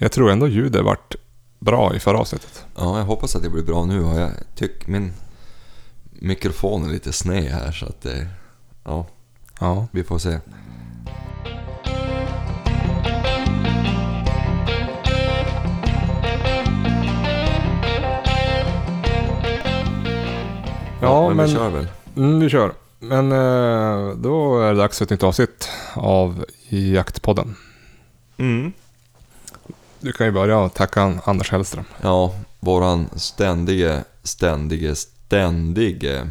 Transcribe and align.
Jag 0.00 0.12
tror 0.12 0.30
ändå 0.30 0.48
ljudet 0.48 0.84
vart 0.84 1.14
bra 1.58 1.94
i 1.94 1.98
förra 2.00 2.18
avsnittet. 2.18 2.64
Ja, 2.76 2.98
jag 2.98 3.04
hoppas 3.04 3.36
att 3.36 3.42
det 3.42 3.50
blir 3.50 3.62
bra 3.62 3.84
nu. 3.84 4.00
Jag 4.02 4.30
tycker 4.54 4.90
min 4.90 5.12
mikrofon 6.10 6.84
är 6.84 6.88
lite 6.92 7.12
sned 7.12 7.44
här 7.52 7.72
så 7.72 7.86
att 7.86 8.02
det... 8.02 8.28
Ja, 8.84 9.06
Ja. 9.60 9.86
vi 9.92 10.04
får 10.04 10.18
se. 10.18 10.38
Ja, 21.00 21.28
men, 21.28 21.36
men- 21.36 21.46
vi 21.46 21.52
kör 21.54 21.70
väl. 21.70 21.86
Mm, 22.16 22.40
vi 22.40 22.48
kör. 22.48 22.72
Men 22.98 23.32
eh, 23.32 24.16
då 24.16 24.60
är 24.60 24.72
det 24.72 24.78
dags 24.78 24.98
för 24.98 25.04
ett 25.04 25.10
nytt 25.10 25.22
avsnitt 25.22 25.68
av 25.94 26.44
Jaktpodden. 26.68 27.54
Mm. 28.36 28.72
Du 30.00 30.12
kan 30.12 30.26
ju 30.26 30.32
börja 30.32 30.58
och 30.58 30.74
tacka 30.74 31.20
Anders 31.24 31.50
Hellström. 31.50 31.84
Ja, 32.00 32.34
våran 32.60 33.08
ständige, 33.16 34.04
ständige, 34.22 34.94
ständige 34.94 36.30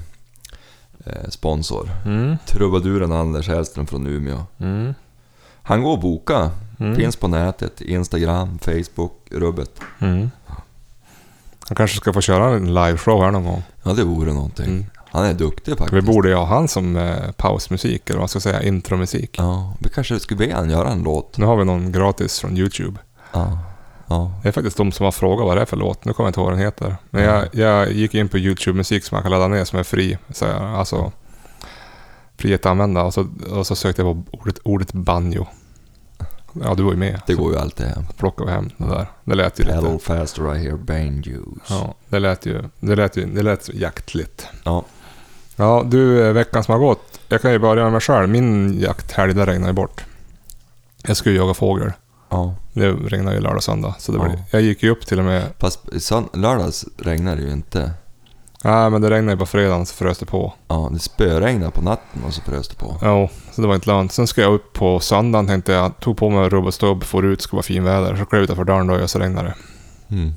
eh, 1.06 1.30
sponsor. 1.30 1.90
Mm. 2.06 2.38
Trubaduren 2.46 3.12
Anders 3.12 3.48
Hellström 3.48 3.88
från 3.88 4.08
Umeå. 4.08 4.44
Mm. 4.58 4.94
Han 5.64 5.84
går 5.84 5.94
att 5.94 6.02
boka. 6.02 6.52
Mm. 6.80 6.96
Finns 6.96 7.16
på 7.16 7.28
nätet, 7.28 7.82
Instagram, 7.82 8.60
Facebook, 8.60 9.14
rubbet. 9.32 9.72
Mm. 10.00 10.32
Han 11.60 11.76
kanske 11.76 11.98
ska 11.98 12.14
få 12.14 12.22
köra 12.22 12.56
en 12.56 12.74
liveshow 12.74 13.24
här 13.24 13.32
någon 13.32 13.46
gång. 13.46 13.64
Ja, 13.84 13.94
det 13.94 14.04
vore 14.04 14.34
någonting. 14.34 14.66
Mm. 14.66 14.86
Han 15.10 15.26
är 15.26 15.34
duktig 15.34 15.78
faktiskt. 15.78 15.94
Vi 15.94 16.02
borde 16.02 16.30
ju 16.30 16.36
ha 16.36 16.46
han 16.46 16.68
som 16.68 16.98
eh, 16.98 17.32
pausmusik, 17.32 18.10
eller 18.10 18.20
vad 18.20 18.30
ska 18.30 18.38
jag 18.38 18.44
säga, 18.44 18.64
intromusik. 18.64 19.36
Ja, 19.38 19.74
vi 19.80 19.90
kanske 19.90 20.20
skulle 20.20 20.48
be 20.48 20.54
han 20.54 20.70
göra 20.70 20.90
en 20.90 21.04
låt. 21.04 21.38
Nu 21.38 21.46
har 21.46 21.56
vi 21.56 21.66
någon 21.66 21.92
gratis 21.92 22.40
från 22.40 22.58
YouTube. 22.58 23.00
Ja. 23.34 23.60
Ja. 24.08 24.32
Det 24.44 24.48
är 24.48 24.52
faktiskt 24.52 24.78
de 24.78 24.92
som 24.92 25.04
har 25.04 25.12
frågat 25.12 25.46
vad 25.46 25.58
det 25.58 25.62
är 25.62 25.66
för 25.66 25.78
låt. 25.78 26.06
Nu 26.06 26.14
kommer 26.14 26.28
jag 26.28 26.30
inte 26.30 26.40
ihåg 26.40 26.46
vad 26.50 26.58
den 26.58 26.66
heter. 26.66 26.96
Men 27.10 27.24
jag, 27.24 27.46
jag 27.52 27.92
gick 27.92 28.16
in 28.16 28.30
på 28.30 28.38
YouTube-musik 28.38 29.04
som 29.04 29.16
man 29.16 29.24
kan 29.24 29.32
ladda 29.32 29.48
ner 29.48 29.66
som 29.66 29.80
är 29.80 29.84
fri. 29.84 30.18
Så 30.30 30.46
jag, 30.46 30.62
alltså 30.62 31.12
fri 32.38 32.54
att 32.54 32.66
använda. 32.66 33.04
Och 33.04 33.14
så, 33.14 33.28
och 33.52 33.68
så 33.68 33.76
sökte 33.76 34.02
jag 34.02 34.26
på 34.32 34.38
ordet, 34.38 34.60
ordet 34.64 34.94
banjo. 34.94 35.48
Ja, 36.64 36.74
du 36.76 36.84
var 36.84 36.92
ju 36.92 36.98
med. 36.98 37.22
Det 37.28 37.34
går 37.34 37.54
ju 37.54 37.60
alltid 37.60 37.86
hem. 37.86 38.04
plockade 38.18 38.50
vi 38.50 38.56
hem 38.56 38.70
det 38.78 38.86
där. 38.86 39.08
Det 39.24 39.36
lät 39.36 39.60
ju 39.60 39.64
Pedal 39.64 39.94
lite... 39.94 40.06
faster 40.06 40.56
I 40.56 40.60
hear 40.60 40.78
banjos. 40.78 41.58
Ja, 41.70 41.96
det 42.10 42.20
lät 42.20 42.46
ju... 42.46 42.64
Det 42.80 42.96
lät 42.96 43.18
ju 43.18 43.26
det 43.26 43.42
lät 43.42 43.70
jaktligt. 43.74 44.48
Ja. 44.64 44.86
Ja, 45.56 45.84
du, 45.86 46.28
eh, 46.28 46.34
veckan 46.34 46.64
som 46.64 46.72
har 46.72 46.80
gått. 46.80 47.20
Jag 47.28 47.42
kan 47.42 47.52
ju 47.52 47.60
börja 47.60 47.84
med 47.84 47.92
mig 47.92 48.02
själv. 48.02 48.30
Min 48.30 48.80
jakthelg, 48.80 49.34
det 49.34 49.46
regnade 49.46 49.74
bort. 49.74 50.06
Jag 51.04 51.18
skulle 51.18 51.36
ju 51.36 51.42
jaga 51.42 51.54
fågel. 51.54 51.92
ja. 52.30 52.56
Det 52.78 52.92
regnade 52.92 53.36
ju 53.36 53.42
lördag 53.42 53.58
och 53.58 53.64
söndag. 53.64 53.96
Så 54.00 54.12
det 54.12 54.18
var, 54.18 54.28
Ja. 54.28 54.34
Jag 54.52 54.62
gick 54.62 54.84
ju 54.84 54.90
upp 54.90 55.06
till 55.06 55.20
och 55.20 55.26
med... 55.26 55.44
Fast 55.60 55.80
lördags 56.34 56.86
regnar 56.98 57.36
det 57.36 57.42
ju 57.42 57.52
inte. 57.52 57.92
Nej, 58.64 58.90
men 58.90 59.02
det 59.02 59.10
regnade 59.10 59.34
ju 59.34 59.38
på 59.40 59.46
fredagen 59.46 59.86
så 59.86 59.96
frös 59.96 60.18
det 60.18 60.26
på. 60.26 60.54
Ja, 60.68 60.90
det 60.94 61.00
spöregnade 61.00 61.72
på 61.72 61.82
natten 61.82 62.24
och 62.28 62.34
så 62.34 62.42
frös 62.42 62.68
det 62.68 62.76
på. 62.76 62.96
Ja, 63.02 63.30
så 63.52 63.62
det 63.62 63.68
var 63.68 63.76
inte 63.76 63.90
lönt. 63.90 64.12
Sen 64.12 64.28
ska 64.28 64.42
jag 64.42 64.54
upp 64.54 64.74
på 64.74 65.00
söndagen 65.00 65.48
tänkte 65.48 65.72
jag. 65.72 66.00
Tog 66.00 66.18
på 66.18 66.30
mig 66.30 66.50
rubb 66.50 66.66
och 66.66 66.74
stubb, 66.74 67.04
får 67.04 67.26
ut, 67.26 67.42
ska 67.42 67.56
vara 67.56 67.64
fin 67.64 67.84
väder. 67.84 68.16
Så 68.16 68.26
klev 68.26 68.40
jag 68.40 68.44
utanför 68.44 68.64
dörren 68.64 68.88
då 68.88 68.96
och 68.96 69.10
så 69.10 69.20
regnade 69.20 69.48
det. 69.48 70.16
Mm. 70.16 70.34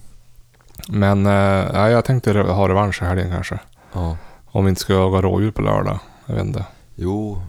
Men 0.89 1.27
eh, 1.27 1.71
ja, 1.75 1.89
jag 1.91 2.05
tänkte 2.05 2.33
ha 2.39 2.69
revansch 2.69 3.03
i 3.03 3.05
helgen 3.05 3.31
kanske. 3.31 3.59
Ja. 3.93 4.17
Om 4.47 4.65
vi 4.65 4.69
inte 4.69 4.81
ska 4.81 4.93
jaga 4.93 5.21
rådjur 5.21 5.51
på 5.51 5.63
lördag. 5.63 5.99
Jag 6.27 6.35
vet 6.35 6.45
inte. 6.45 6.65
Jo, 6.95 7.43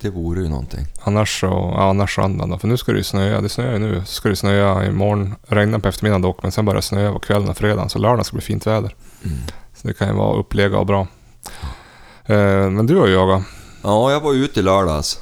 det 0.00 0.10
vore 0.10 0.42
ju 0.42 0.48
någonting. 0.48 0.86
Annars 1.02 1.40
så, 1.40 1.46
ja, 1.46 1.90
annars 1.90 2.14
söndagen 2.14 2.50
då. 2.50 2.58
För 2.58 2.68
nu 2.68 2.76
ska 2.76 2.92
det 2.92 2.98
ju 2.98 3.04
snöa. 3.04 3.40
Det 3.40 3.48
snöar 3.48 3.72
ju 3.72 3.78
nu. 3.78 4.02
Så 4.04 4.12
ska 4.12 4.28
det 4.28 4.36
snöa 4.36 4.86
imorgon. 4.86 5.34
Regna 5.46 5.80
på 5.80 5.88
eftermiddagen 5.88 6.22
dock. 6.22 6.42
Men 6.42 6.52
sen 6.52 6.64
börjar 6.64 6.76
det 6.76 6.82
snöa 6.82 7.12
på 7.12 7.18
kvällen 7.18 7.48
och 7.48 7.56
fredagen. 7.56 7.88
Så 7.88 7.98
lördag 7.98 8.26
ska 8.26 8.34
bli 8.34 8.44
fint 8.44 8.66
väder. 8.66 8.94
Mm. 9.24 9.38
Så 9.76 9.88
det 9.88 9.94
kan 9.94 10.08
ju 10.08 10.14
vara 10.14 10.36
upplega 10.36 10.78
och 10.78 10.86
bra. 10.86 11.06
Eh, 12.24 12.70
men 12.70 12.86
du 12.86 12.96
har 12.96 13.06
ju 13.06 13.12
jagat. 13.12 13.42
Ja, 13.82 14.12
jag 14.12 14.20
var 14.20 14.32
ute 14.32 14.60
i 14.60 14.62
lördags. 14.62 15.20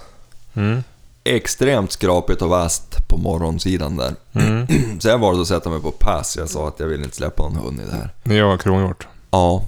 Mm. 0.54 0.82
Extremt 1.24 1.92
skrapigt 1.92 2.42
och 2.42 2.48
vasst 2.48 3.08
på 3.08 3.16
morgonsidan 3.16 3.96
där. 3.96 4.14
Mm. 4.32 4.66
Så 5.00 5.08
jag 5.08 5.18
valde 5.18 5.42
att 5.42 5.48
sätta 5.48 5.70
mig 5.70 5.80
på 5.80 5.90
pass. 5.90 6.36
Jag 6.36 6.48
sa 6.48 6.68
att 6.68 6.80
jag 6.80 6.86
vill 6.86 7.04
inte 7.04 7.16
släppa 7.16 7.42
någon 7.42 7.56
hund 7.56 7.80
i 7.80 7.84
det 7.90 7.96
här. 7.96 8.10
Ni 8.22 8.36
jagar 8.36 8.58
kronhjort. 8.58 9.08
Ja. 9.30 9.64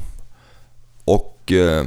Och... 1.05 1.53
Eh, 1.53 1.85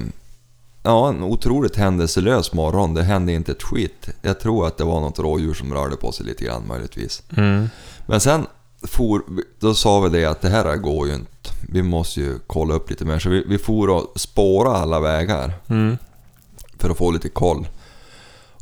ja, 0.84 1.09
en 1.09 1.23
otroligt 1.23 1.75
händelselös 1.75 2.53
morgon. 2.53 2.94
Det 2.94 3.03
hände 3.03 3.31
inte 3.34 3.51
ett 3.51 3.63
skit. 3.63 4.09
Jag 4.22 4.40
tror 4.40 4.67
att 4.67 4.78
det 4.78 4.84
var 4.84 5.00
något 5.01 5.19
rådjur 5.19 5.53
som 5.53 5.73
rörde 5.73 5.95
på 5.95 6.12
sig 6.12 6.25
lite 6.25 6.44
grann 6.45 6.67
möjligtvis. 6.67 7.23
Mm. 7.38 7.69
Men 8.07 8.19
sen 8.19 8.45
for, 8.88 9.22
då 9.59 9.73
sa 9.73 10.00
vi 10.00 10.09
det 10.09 10.25
att 10.25 10.41
det 10.41 10.50
här 10.50 10.75
går 10.75 11.07
ju 11.07 11.13
inte. 11.16 11.29
Vi 11.72 11.81
måste 11.84 12.19
ju 12.19 12.40
kolla 12.47 12.73
upp 12.73 12.90
lite 12.90 13.06
mer. 13.06 13.19
Så 13.19 13.29
vi, 13.29 13.44
vi 13.47 13.57
for 13.57 13.90
och 13.90 14.13
spåra 14.19 14.72
alla 14.78 15.00
vägar 15.00 15.53
Mm. 15.67 15.97
för 16.78 16.90
att 16.90 16.97
få 16.97 17.11
lite 17.11 17.29
koll. 17.29 17.67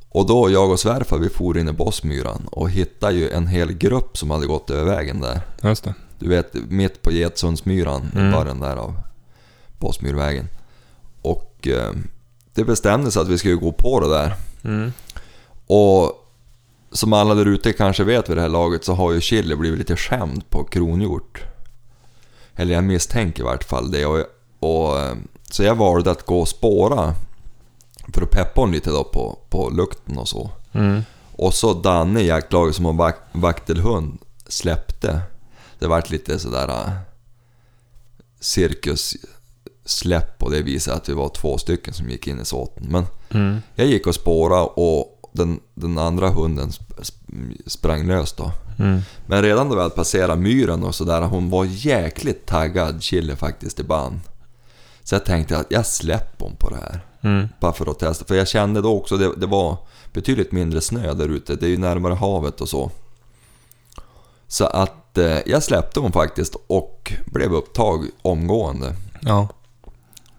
Och 0.10 0.26
då, 0.28 0.50
jag 0.50 0.72
och 0.72 0.80
svärfar, 0.80 1.18
vi 1.18 1.30
for 1.30 1.58
in 1.58 1.70
i 1.70 1.72
Bossmyran 1.72 2.48
och 2.52 2.70
hittade 2.70 3.14
ju 3.14 3.30
en 3.30 3.48
hel 3.48 3.72
grupp 3.74 4.18
som 4.18 4.32
hade 4.32 4.46
gått 4.48 4.70
över 4.70 4.84
vägen 4.96 5.22
där. 5.22 5.42
Just 5.62 5.84
det. 5.84 5.94
Du 6.20 6.30
vet, 6.30 6.54
mitt 6.54 7.02
på 7.02 7.12
Getsundsmyran, 7.12 8.12
Mm. 8.16 8.28
i 8.30 8.32
början 8.32 8.60
där 8.60 8.76
av 8.76 9.00
Bossmyrvägen. 9.80 10.48
Och 11.58 11.68
eh, 11.68 11.92
det 12.54 12.64
bestämdes 12.64 13.18
att 13.18 13.28
vi 13.28 13.38
skulle 13.38 13.56
gå 13.56 13.72
på 13.72 14.00
det 14.00 14.10
där. 14.10 14.36
Mm. 14.64 14.94
Och 15.68 16.24
som 16.92 17.14
alla 17.14 17.36
där 17.36 17.46
ute 17.46 17.74
kanske 17.74 18.04
vet 18.04 18.30
vid 18.30 18.38
det 18.38 18.42
här 18.42 18.50
laget 18.50 18.84
så 18.84 18.94
har 18.94 19.12
ju 19.12 19.22
Chili 19.22 19.56
blivit 19.56 19.80
lite 19.80 19.96
skämd 19.96 20.50
på 20.50 20.64
kronhjort. 20.64 21.44
Eller 22.56 22.74
jag 22.74 22.84
misstänker 22.84 23.44
i 23.44 23.46
vart 23.46 23.64
fall 23.64 23.92
det. 23.92 24.06
Och, 24.06 24.26
och, 24.60 25.00
eh, 25.00 25.16
så 25.50 25.64
jag 25.64 25.76
valde 25.76 26.12
att 26.12 26.26
gå 26.26 26.40
och 26.40 26.48
spåra 26.48 27.14
för 28.14 28.22
att 28.22 28.32
peppa 28.32 28.62
honom 28.62 28.74
lite 28.74 28.90
då 28.90 29.04
på, 29.04 29.38
på 29.50 29.70
lukten 29.70 30.18
och 30.18 30.28
så. 30.28 30.50
Mm. 30.72 31.02
Och 31.32 31.54
så 31.54 31.74
Danne 31.74 32.22
i 32.22 32.28
jaktlaget 32.28 32.76
som 32.76 32.86
har 32.86 32.94
vak 32.94 33.16
vaktelhund 33.32 34.18
släppte. 34.48 35.22
Det 35.80 35.88
vart 35.88 36.10
lite 36.10 36.40
sådär 36.40 36.70
uh, 36.70 36.92
cirkussläpp 39.88 40.38
på 40.38 40.50
det 40.50 40.62
viset 40.62 40.94
att 40.94 41.10
vi 41.10 41.14
var 41.14 41.30
två 41.30 41.58
stycken 41.58 41.94
som 41.94 42.10
gick 42.10 42.28
in 42.28 42.40
i 42.42 42.46
såten. 42.46 42.88
Men 42.90 43.06
Mm. 43.30 43.62
jag 43.76 43.88
gick 43.88 44.08
och 44.08 44.16
spårade 44.16 44.62
och 44.76 45.22
den, 45.32 45.60
den 45.74 45.98
andra 45.98 46.30
hunden 46.30 46.72
sp 46.78 46.84
sp- 46.98 47.62
sprang 47.70 48.08
lös 48.08 48.34
då. 48.34 48.52
Mm. 48.80 49.00
Men 49.28 49.42
redan 49.44 49.70
då 49.70 49.76
vi 49.76 49.82
hade 49.82 49.96
passerat 49.96 50.40
myren 50.40 50.84
och 50.84 50.96
sådär, 50.96 51.22
hon 51.22 51.50
var 51.50 51.66
jäkligt 51.66 52.46
taggad, 52.46 53.04
Chille 53.04 53.36
faktiskt, 53.36 53.80
i 53.80 53.84
band. 53.84 54.20
Så 55.04 55.16
jag 55.16 55.26
tänkte 55.26 55.58
att 55.58 55.66
jag 55.70 55.86
släpper 55.86 56.46
hon 56.46 56.56
på 56.56 56.70
det 56.70 56.76
här. 56.76 57.00
Mm. 57.22 57.48
Bara 57.60 57.74
för 57.74 57.92
att 57.92 58.00
testa. 58.00 58.26
För 58.26 58.36
jag 58.36 58.48
kände 58.48 58.82
då 58.82 58.98
också 58.98 59.18
det, 59.18 59.36
det 59.38 59.48
var 59.48 59.78
betydligt 60.14 60.52
mindre 60.52 60.82
snö 60.82 61.14
där 61.14 61.28
ute. 61.30 61.56
Det 61.56 61.66
är 61.66 61.70
ju 61.70 61.78
närmare 61.78 62.14
havet 62.14 62.62
och 62.62 62.70
så. 62.70 62.92
Så 64.48 64.66
att 64.66 65.18
eh, 65.18 65.38
jag 65.46 65.64
släppte 65.64 66.00
hon 66.00 66.12
faktiskt 66.12 66.56
och 66.68 67.14
blev 67.26 67.54
upptag 67.54 68.06
omgående. 68.22 68.96
Ja. 69.22 69.48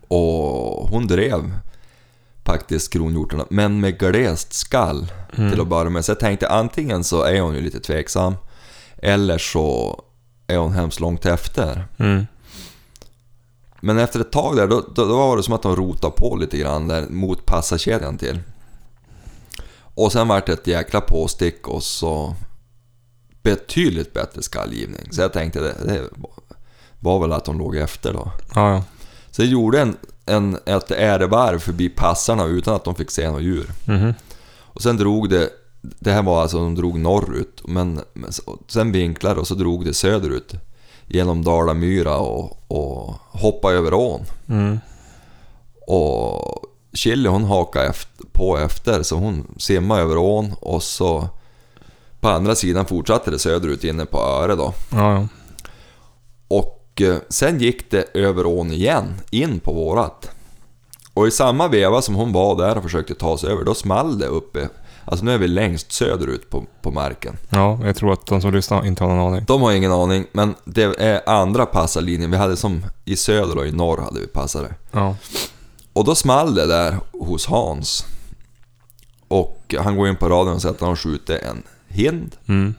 Och 0.08 0.88
hon 0.88 1.06
drev 1.06 1.52
faktiskt 2.44 2.92
kronhjortarna, 2.92 3.44
men 3.50 3.80
med 3.80 3.98
glest 3.98 4.52
skall 4.52 5.12
Mm. 5.38 5.50
till 5.50 5.60
att 5.60 5.68
börja 5.68 5.90
med. 5.90 6.04
Så 6.04 6.10
jag 6.10 6.20
tänkte 6.20 6.48
antingen 6.48 7.04
så 7.04 7.22
är 7.22 7.40
hon 7.40 7.54
ju 7.54 7.60
lite 7.60 7.80
tveksam, 7.80 8.34
eller 8.96 9.38
så 9.38 10.00
är 10.46 10.56
hon 10.56 10.72
hemskt 10.72 11.00
långt 11.00 11.26
efter. 11.26 11.86
Mm. 11.98 12.26
Men 13.80 13.98
efter 13.98 14.20
ett 14.20 14.32
tag 14.32 14.56
där, 14.56 14.66
då, 14.66 14.80
då, 14.94 15.04
då 15.04 15.16
var 15.16 15.36
det 15.36 15.42
som 15.42 15.54
att 15.54 15.62
de 15.62 15.76
rotade 15.76 16.14
på 16.16 16.36
lite 16.36 16.58
grann 16.58 16.88
där 16.88 17.06
mot 17.08 17.46
passarkedjan 17.46 18.18
till. 18.18 18.40
Och 19.78 20.12
sen 20.12 20.28
vart 20.28 20.46
det 20.46 20.52
ett 20.52 20.66
jäkla 20.66 21.00
påstick 21.00 21.68
och 21.68 21.82
så 21.82 22.34
betydligt 23.42 24.12
bättre 24.12 24.42
skallgivning. 24.42 25.08
Så 25.12 25.20
jag 25.20 25.32
tänkte 25.32 25.60
det, 25.60 25.74
det 25.84 26.08
var 27.00 27.20
väl 27.20 27.32
att 27.32 27.44
de 27.44 27.58
låg 27.58 27.76
efter 27.76 28.12
då. 28.12 28.32
Ja, 28.54 28.70
ja. 28.70 28.82
Så 29.38 29.42
jag 29.42 29.50
gjorde 29.50 29.80
en, 29.80 29.96
en, 30.26 30.58
ett 30.66 30.90
ärevarv 30.90 31.58
förbi 31.58 31.88
passarna 31.88 32.44
utan 32.44 32.74
att 32.74 32.84
de 32.84 32.94
fick 32.94 33.10
se 33.10 33.30
något 33.30 33.42
djur. 33.42 33.70
Mhm. 33.84 34.14
Och 34.58 34.82
sen 34.82 34.96
drog 34.96 35.30
det, 35.30 35.50
det 35.80 36.12
här 36.12 36.22
var 36.22 36.42
alltså 36.42 36.58
de 36.58 36.74
drog 36.74 36.98
norrut, 36.98 37.62
men, 37.64 38.00
men 38.12 38.30
sen 38.68 38.92
vinklade 38.92 39.40
och 39.40 39.46
så 39.46 39.54
drog 39.54 39.84
det 39.84 39.94
söderut. 39.94 40.54
Genom 41.06 41.44
Dalamyra 41.44 42.16
och, 42.16 42.64
och 42.68 43.14
hoppade 43.30 43.76
över 43.76 43.94
ån. 43.94 44.20
Mm. 44.48 44.78
Och 45.86 46.64
Chili 46.92 47.28
hon 47.28 47.44
hakade 47.44 47.86
efter, 47.86 48.24
på 48.32 48.58
efter 48.58 49.02
så 49.02 49.16
hon 49.16 49.54
simmade 49.58 50.02
över 50.02 50.16
ån 50.16 50.54
och 50.60 50.82
så 50.82 51.28
på 52.20 52.28
andra 52.28 52.54
sidan 52.54 52.86
fortsatte 52.86 53.30
det 53.30 53.38
söderut 53.38 53.84
inne 53.84 54.06
på 54.06 54.18
Öre 54.18 54.54
då. 54.56 54.74
Ja, 54.90 55.12
ja. 55.12 55.28
Och 56.48 56.77
eh, 57.00 57.16
sen 57.28 57.58
gick 57.58 57.90
det 57.90 58.04
över 58.14 58.46
ån 58.46 58.72
igen, 58.72 59.14
in 59.30 59.60
på 59.60 59.72
vårat. 59.72 60.30
Och 61.14 61.26
i 61.26 61.30
samma 61.30 61.68
veva 61.68 62.02
som 62.02 62.14
hon 62.14 62.32
var 62.32 62.56
där 62.56 62.76
och 62.76 62.82
försökte 62.82 63.14
ta 63.14 63.38
sig 63.38 63.50
över, 63.50 63.64
då 63.64 63.74
small 63.74 64.18
det 64.18 64.26
uppe. 64.26 64.68
Alltså 65.04 65.24
nu 65.24 65.34
är 65.34 65.38
vi 65.38 65.48
längst 65.48 65.92
söderut 65.92 66.50
på, 66.50 66.64
på 66.82 66.90
marken. 66.90 67.36
Ja, 67.50 67.78
jag 67.84 67.96
tror 67.96 68.12
att 68.12 68.26
de 68.26 68.40
som 68.40 68.52
lyssnar 68.52 68.86
inte 68.86 69.04
har 69.04 69.10
någon 69.14 69.32
aning. 69.32 69.44
De 69.46 69.62
har 69.62 69.72
ingen 69.72 69.92
aning, 69.92 70.26
men 70.32 70.54
det 70.64 70.82
är 70.82 71.28
andra 71.28 71.66
passarlinjen. 71.66 72.30
Vi 72.30 72.36
hade 72.36 72.56
som 72.56 72.84
i 73.04 73.16
söder 73.16 73.58
och 73.58 73.66
i 73.66 73.72
norr 73.72 73.98
hade 73.98 74.20
vi 74.20 74.26
passare. 74.26 74.74
Ja. 74.92 75.16
Och 75.92 76.04
då 76.04 76.14
small 76.14 76.54
det 76.54 76.66
där 76.66 76.96
hos 77.12 77.46
Hans. 77.46 78.06
Och 79.28 79.74
han 79.78 79.96
går 79.96 80.08
in 80.08 80.16
på 80.16 80.28
radion 80.28 80.54
och 80.54 80.62
säger 80.62 80.74
att 80.74 80.80
han 80.80 80.88
har 80.88 80.96
skjutit 80.96 81.42
en 81.42 81.62
hind. 81.88 82.36
Mm. 82.46 82.74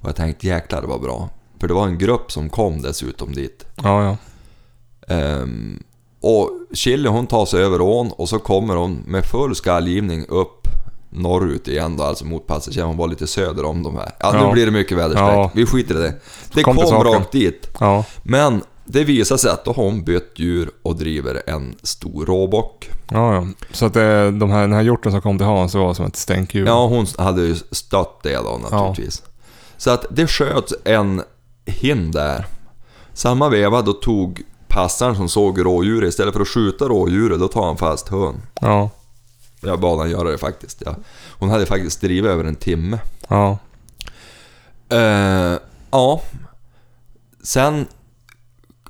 Och 0.00 0.08
jag 0.08 0.16
tänkte 0.16 0.46
jäklar 0.46 0.80
det 0.80 0.86
var 0.86 0.98
bra. 0.98 1.28
För 1.64 1.68
det 1.68 1.74
var 1.74 1.86
en 1.86 1.98
grupp 1.98 2.32
som 2.32 2.48
kom 2.50 2.82
dessutom 2.82 3.32
dit. 3.32 3.64
Ja, 3.82 4.04
ja. 4.04 4.16
Ehm, 5.14 5.82
och 6.20 6.50
Chili 6.72 7.08
hon 7.08 7.26
tar 7.26 7.46
sig 7.46 7.62
över 7.62 7.80
ån 7.80 8.10
och 8.16 8.28
så 8.28 8.38
kommer 8.38 8.76
hon 8.76 9.02
med 9.06 9.24
full 9.24 9.54
skallgivning 9.56 10.26
upp 10.28 10.66
norrut 11.10 11.68
igen 11.68 11.96
då, 11.96 12.04
alltså 12.04 12.24
mot 12.24 12.46
Passagerare. 12.46 12.86
Hon 12.86 12.96
var 12.96 13.08
lite 13.08 13.26
söder 13.26 13.64
om 13.64 13.82
de 13.82 13.96
här. 13.96 14.10
Ja, 14.20 14.32
nu 14.32 14.38
Ja. 14.38 14.52
blir 14.52 14.66
det 14.66 14.72
mycket 14.72 14.98
väderstreck. 14.98 15.28
Ja. 15.28 15.50
Vi 15.54 15.66
skiter 15.66 15.94
i 15.94 15.98
det. 15.98 16.14
Det 16.54 16.62
Kom 16.62 16.76
kom, 16.76 17.04
rakt 17.04 17.32
dit. 17.32 17.68
Ja, 17.80 18.04
Men 18.22 18.62
det 18.84 19.04
visar 19.04 19.36
sig 19.36 19.50
att 19.50 19.64
då 19.64 19.72
har 19.72 19.84
hon 19.84 20.04
bytt 20.04 20.32
djur 20.36 20.70
och 20.82 20.96
driver 20.96 21.42
en 21.46 21.74
stor 21.82 22.26
råbock. 22.26 22.90
ja, 23.10 23.34
ja. 23.34 23.46
Så 23.72 23.86
att 23.86 23.94
det, 23.94 24.30
de 24.30 24.50
här, 24.50 24.60
den 24.60 24.72
här 24.72 24.82
hjorten 24.82 25.12
som 25.12 25.20
kom 25.20 25.38
till 25.38 25.46
Hans 25.46 25.74
var 25.74 25.94
som 25.94 26.06
ett 26.06 26.16
stänktdjur. 26.16 26.66
Ja, 26.66 26.86
hon 26.86 27.06
hade 27.18 27.42
ju 27.42 27.56
stött 27.70 28.22
det 28.22 28.36
då 28.36 28.60
naturligtvis. 28.70 29.22
Så 29.76 29.90
att 29.90 30.06
det 30.10 30.26
sköts 30.26 30.74
en 30.84 31.22
hind 31.66 32.12
där. 32.12 32.46
Samma 33.12 33.48
veva 33.48 33.82
då 33.82 33.92
tog 33.92 34.42
passaren 34.68 35.16
som 35.16 35.28
såg 35.28 35.64
rådjuret, 35.64 36.08
istället 36.08 36.34
för 36.34 36.40
att 36.40 36.48
skjuta 36.48 36.84
rådjuret, 36.84 37.40
då 37.40 37.48
tar 37.48 37.66
han 37.66 37.76
fast 37.76 38.08
hön. 38.08 38.42
Ja, 38.60 38.90
Jag 39.60 39.80
bad 39.80 39.98
han 39.98 40.10
göra 40.10 40.30
det 40.30 40.38
faktiskt. 40.38 40.82
Ja. 40.86 40.94
Hon 41.38 41.48
hade 41.50 41.66
faktiskt 41.66 42.00
drivit 42.00 42.30
över 42.30 42.44
en 42.44 42.54
timme. 42.56 42.98
ja. 43.28 43.58
Eh, 44.88 45.58
ja. 45.90 46.22
Sen 47.42 47.86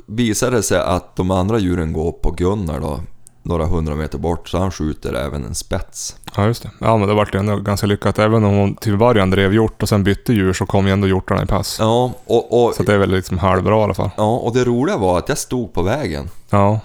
visade 0.07 0.57
det 0.57 0.63
sig 0.63 0.79
att 0.79 1.17
de 1.17 1.31
andra 1.31 1.59
djuren 1.59 1.93
går 1.93 2.13
på 2.13 2.31
Gunnar 2.31 2.81
då, 2.81 3.01
några 3.45 3.67
hundra 3.67 3.95
meter 3.95 4.19
bort, 4.19 4.49
så 4.49 4.59
han 4.59 4.71
skjuter 4.71 5.15
även 5.15 5.45
en 5.45 5.55
spets. 5.55 6.17
Ja, 6.37 6.47
just 6.47 6.63
det. 6.63 6.71
Ja, 6.81 6.97
men 6.97 7.09
det 7.09 7.15
vart 7.15 7.35
ändå 7.35 7.57
ganska 7.57 7.87
lyckat. 7.87 8.19
Även 8.19 8.45
om 8.45 8.55
hon 8.57 8.77
till 8.77 8.97
början 8.97 9.31
drev 9.31 9.55
hjort 9.55 9.83
och 9.83 9.89
sen 9.89 10.05
bytte 10.05 10.33
djur 10.33 10.53
så 10.53 10.67
kom 10.67 10.87
ju 10.87 10.93
ändå 10.93 11.09
hjortarna 11.09 11.43
i 11.43 11.47
pass. 11.47 11.77
Ja, 11.81 12.13
och, 12.25 12.65
och, 12.67 12.75
Så 12.75 12.83
det 12.83 12.95
är 12.95 12.99
väl 12.99 13.11
liksom 13.11 13.39
halvbra 13.39 13.81
i 13.81 13.83
alla 13.83 13.95
fall. 13.95 14.11
ja, 14.17 14.37
och 14.37 14.55
det 14.55 14.65
roliga 14.65 14.97
var 14.97 15.19
att 15.19 15.29
jag 15.29 15.39
stod 15.39 15.73
på 15.73 15.83
vägen. 15.83 16.29
Ja, 16.51 16.81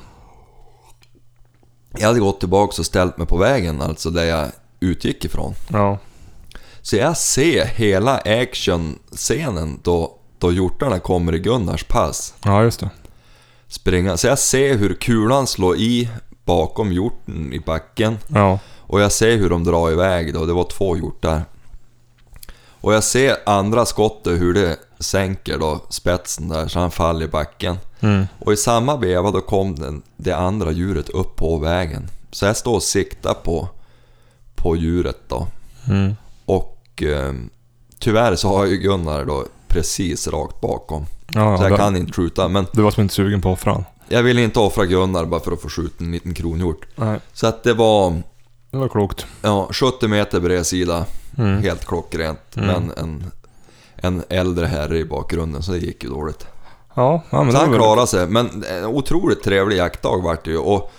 Jag 2.00 2.08
hade 2.08 2.20
gått 2.20 2.40
tillbaka 2.40 2.76
och 2.80 2.86
ställt 2.86 3.18
mig 3.18 3.28
på 3.28 3.38
vägen, 3.38 3.82
alltså 3.82 4.10
där 4.10 4.24
jag 4.26 4.48
utgick 4.80 5.26
ifrån. 5.26 5.54
ja, 5.68 5.98
Så 6.82 6.96
jag 6.96 7.18
ser 7.18 7.66
hela 7.66 8.18
actionscenen 8.18 9.80
då, 9.84 10.16
då 10.38 10.52
hjortarna 10.52 11.00
kommer 11.00 11.36
i 11.36 11.40
Gunnars 11.40 11.84
pass. 11.84 12.34
ja 12.44 12.64
just 12.64 12.80
det. 12.80 12.90
Springa. 13.68 14.18
Så 14.18 14.28
jag 14.28 14.40
ser 14.40 14.78
hur 14.78 14.94
kulan 14.94 15.48
slår 15.48 15.76
i 15.78 16.10
bakom 16.50 16.92
hjorten 16.92 17.54
i 17.54 17.60
backen. 17.60 18.18
Ja, 18.28 18.60
Och 18.80 19.01
jag 19.01 19.12
ser 19.12 19.38
hur 19.38 19.50
de 19.50 19.63
drar 19.63 19.92
iväg 19.92 20.34
då, 20.34 20.46
det 20.46 20.54
var 20.54 20.63
två 20.63 20.98
hjortar. 20.98 21.42
Och 22.81 22.94
jag 22.94 23.04
ser 23.04 23.36
andra 23.46 23.86
skottet 23.86 24.42
hur 24.42 24.54
det 24.54 24.78
sänker 25.00 25.57
då 25.57 25.80
spetsen 25.90 26.50
där 26.50 26.68
så 26.68 26.80
han 26.80 26.92
faller 26.92 27.25
i 27.25 27.28
backen. 27.28 27.78
mm. 28.00 28.25
Och 28.40 28.54
i 28.54 28.57
samma 28.57 28.98
veva 28.98 29.31
då 29.31 29.42
kom 29.42 29.75
den, 29.75 30.01
det 30.18 30.34
andra 30.34 30.72
djuret 30.72 31.10
upp 31.10 31.36
på 31.36 31.57
vägen. 31.57 32.10
Så 32.31 32.46
jag 32.46 32.57
står 32.57 32.75
och 32.75 32.84
siktar 32.84 33.34
på, 33.34 33.68
på 34.56 34.75
djuret 34.75 35.19
då. 35.28 35.48
Mm. 35.88 36.16
Och 36.45 37.04
eh, 37.04 37.34
tyvärr 38.00 38.36
så 38.36 38.48
har 38.48 38.66
ju 38.66 38.78
Gunnar 38.78 39.25
då 39.25 39.45
precis 39.68 40.28
rakt 40.28 40.62
bakom. 40.62 41.06
Ja, 41.28 41.57
Så 41.57 41.63
ja, 41.63 41.69
jag 41.69 41.72
det, 41.72 41.78
kan 41.78 41.95
inte 41.95 42.13
skjuta, 42.13 42.48
men 42.48 42.66
du 42.74 42.81
var 42.81 42.92
som 42.92 43.02
inte 43.02 43.13
sugen 43.16 43.42
på 43.42 43.50
att 43.50 43.60
offra 43.60 43.74
han. 43.74 43.86
Jag 44.10 44.24
vill 44.24 44.40
inte 44.40 44.60
offra 44.60 44.86
Gunnar 44.86 45.26
bara 45.26 45.40
för 45.40 45.52
att 45.52 45.62
få 45.62 45.70
skjuta 45.70 46.04
en 46.04 46.12
liten 46.12 46.34
kronhjort. 46.34 46.86
Nej, 46.96 47.20
Så 47.34 47.48
att 47.48 47.64
det 47.64 47.74
var 47.74 48.22
det 48.72 48.78
var 48.78 48.88
klokt. 48.88 49.26
ja, 49.42 49.70
70 49.72 50.08
meter 50.08 50.40
bredsida, 50.40 51.06
Mm. 51.38 51.62
helt 51.64 51.86
klockrent. 51.86 52.40
Mm. 52.58 52.68
Men 52.68 52.92
en, 52.98 53.24
en 53.96 54.24
äldre 54.30 54.66
herre 54.66 54.98
i 54.98 55.06
bakgrunden, 55.06 55.64
så 55.64 55.72
det 55.72 55.78
gick 55.78 56.04
ju 56.04 56.10
dåligt. 56.10 56.48
Ja, 56.94 57.24
ja 57.30 57.44
men 57.44 57.52
Så 57.54 57.58
han 57.58 57.74
klarade 57.74 58.08
sig, 58.08 58.28
men 58.28 58.64
en 58.70 58.86
otroligt 58.86 59.44
trevlig 59.44 59.78
jaktdag 59.78 60.22
vart 60.24 60.46
det 60.46 60.52
ju. 60.52 60.58
Och 60.58 60.92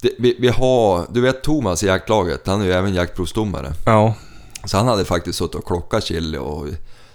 det, 0.00 0.10
vi, 0.18 0.36
vi 0.40 0.48
har, 0.48 1.06
du 1.10 1.20
vet 1.20 1.42
Thomas 1.42 1.82
i 1.82 1.86
jaktlaget, 1.86 2.46
han 2.46 2.60
är 2.60 2.64
ju 2.64 2.72
även 2.72 2.94
jaktprovsdomare. 2.94 3.72
Ja, 3.86 4.14
Så 4.64 4.76
han 4.76 4.88
hade 4.88 5.04
faktiskt 5.04 5.38
suttit 5.38 5.54
och 5.54 5.64
klockat 5.66 6.04
Chili 6.04 6.38
och 6.38 6.66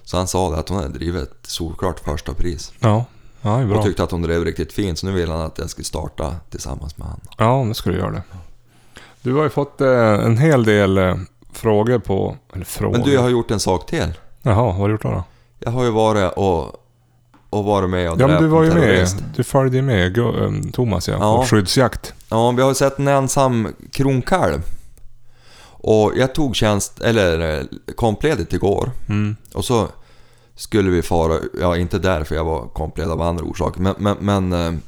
så 0.03 0.17
han 0.17 0.27
sa 0.27 0.51
det 0.51 0.57
att 0.57 0.69
hon 0.69 0.77
hade 0.77 0.93
drivit 0.93 1.23
ett 1.23 1.37
solklart 1.47 1.99
första 1.99 2.33
pris. 2.33 2.71
ja. 2.79 3.05
Ja, 3.45 3.57
bra. 3.65 3.77
Och 3.77 3.85
tyckte 3.85 4.03
att 4.03 4.11
hon 4.11 4.21
drev 4.21 4.45
riktigt 4.45 4.73
fint, 4.73 4.99
så 4.99 5.05
nu 5.05 5.11
vill 5.11 5.29
han 5.31 5.41
att 5.41 5.57
jag 5.57 5.69
ska 5.69 5.83
starta 5.83 6.35
tillsammans 6.49 6.97
med 6.97 7.07
honom. 7.07 7.21
Ja, 7.37 7.63
nu 7.63 7.73
ska 7.73 7.89
du 7.89 7.97
göra 7.97 8.11
det. 8.11 8.21
Du 9.21 9.33
har 9.33 9.43
ju 9.43 9.49
fått 9.49 9.81
eh, 9.81 9.89
en 10.25 10.37
hel 10.37 10.63
del 10.63 10.97
eh, 10.97 11.15
frågor 11.53 11.99
på... 11.99 12.37
Eller 12.53 12.65
frågor? 12.65 12.97
Men 12.97 13.01
du, 13.07 13.13
jag 13.13 13.21
har 13.21 13.29
gjort 13.29 13.51
en 13.51 13.59
sak 13.59 13.85
till. 13.85 14.13
Jaha, 14.41 14.63
vad 14.63 14.75
har 14.75 14.87
du 14.87 14.93
gjort 14.93 15.01
då? 15.01 15.09
då? 15.11 15.23
Jag 15.59 15.71
har 15.71 15.83
ju 15.83 15.89
varit 15.91 16.33
och, 16.33 16.71
och 17.49 17.63
varit 17.65 17.89
med 17.89 18.11
och 18.11 18.21
Ja, 18.21 18.27
men 18.27 18.41
du 18.41 18.47
var 18.47 18.63
ju 18.63 18.69
med. 18.73 18.81
terrorist. 18.81 19.17
Du 19.35 19.43
följde 19.43 19.77
ju 19.77 19.83
med 19.83 20.17
ehm, 20.17 20.71
Thomas 20.71 21.07
ja, 21.07 21.13
Ja. 21.19 21.37
på 21.37 21.45
skyddsjakt. 21.47 22.13
Ja, 22.29 22.51
vi 22.51 22.61
har 22.61 22.69
ju 22.69 22.75
sett 22.75 22.99
en 22.99 23.07
ensam 23.07 23.67
kronkalv. 23.91 24.61
Och 25.85 26.11
jag 26.15 26.35
tog 26.35 26.55
tjänst, 26.55 27.01
eller 27.01 27.57
eh, 27.59 27.63
kompledigt 27.95 28.53
igår. 28.53 28.91
Mm. 29.09 29.35
Och 29.53 29.65
så 29.65 29.87
skulle 30.55 30.89
vi 30.89 31.01
fara, 31.01 31.39
ja 31.59 31.77
inte 31.77 31.99
därför 31.99 32.35
jag 32.35 32.45
var 32.45 32.67
komplett 32.67 33.07
av 33.07 33.21
andra 33.21 33.45
orsaker, 33.45 33.81
men, 33.81 33.95
men, 33.97 34.17
men 34.19 34.53
eh, 34.53 34.79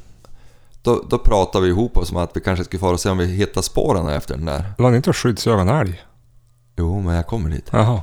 då, 0.82 1.04
då 1.10 1.18
pratade 1.18 1.66
vi 1.66 1.72
ihop 1.72 1.98
oss 1.98 2.12
om 2.12 2.18
att 2.18 2.32
vi 2.34 2.42
kanske 2.42 2.66
skulle 2.66 2.80
fara 2.80 2.94
och 2.94 3.00
se 3.00 3.10
om 3.10 3.18
vi 3.18 3.26
hittar 3.26 3.62
spåren 3.62 4.08
efter 4.08 4.36
den 4.36 4.46
där. 4.46 4.74
Var 4.78 4.92
ni 4.92 4.98
inte 4.98 5.10
och 5.10 5.18
skyddsjagade 5.18 5.62
en 5.62 5.78
älg? 5.78 6.02
Jo, 6.78 7.02
men 7.02 7.16
jag 7.16 7.28
kommer 7.28 7.50
dit. 7.50 7.70
Jaha. 7.72 8.02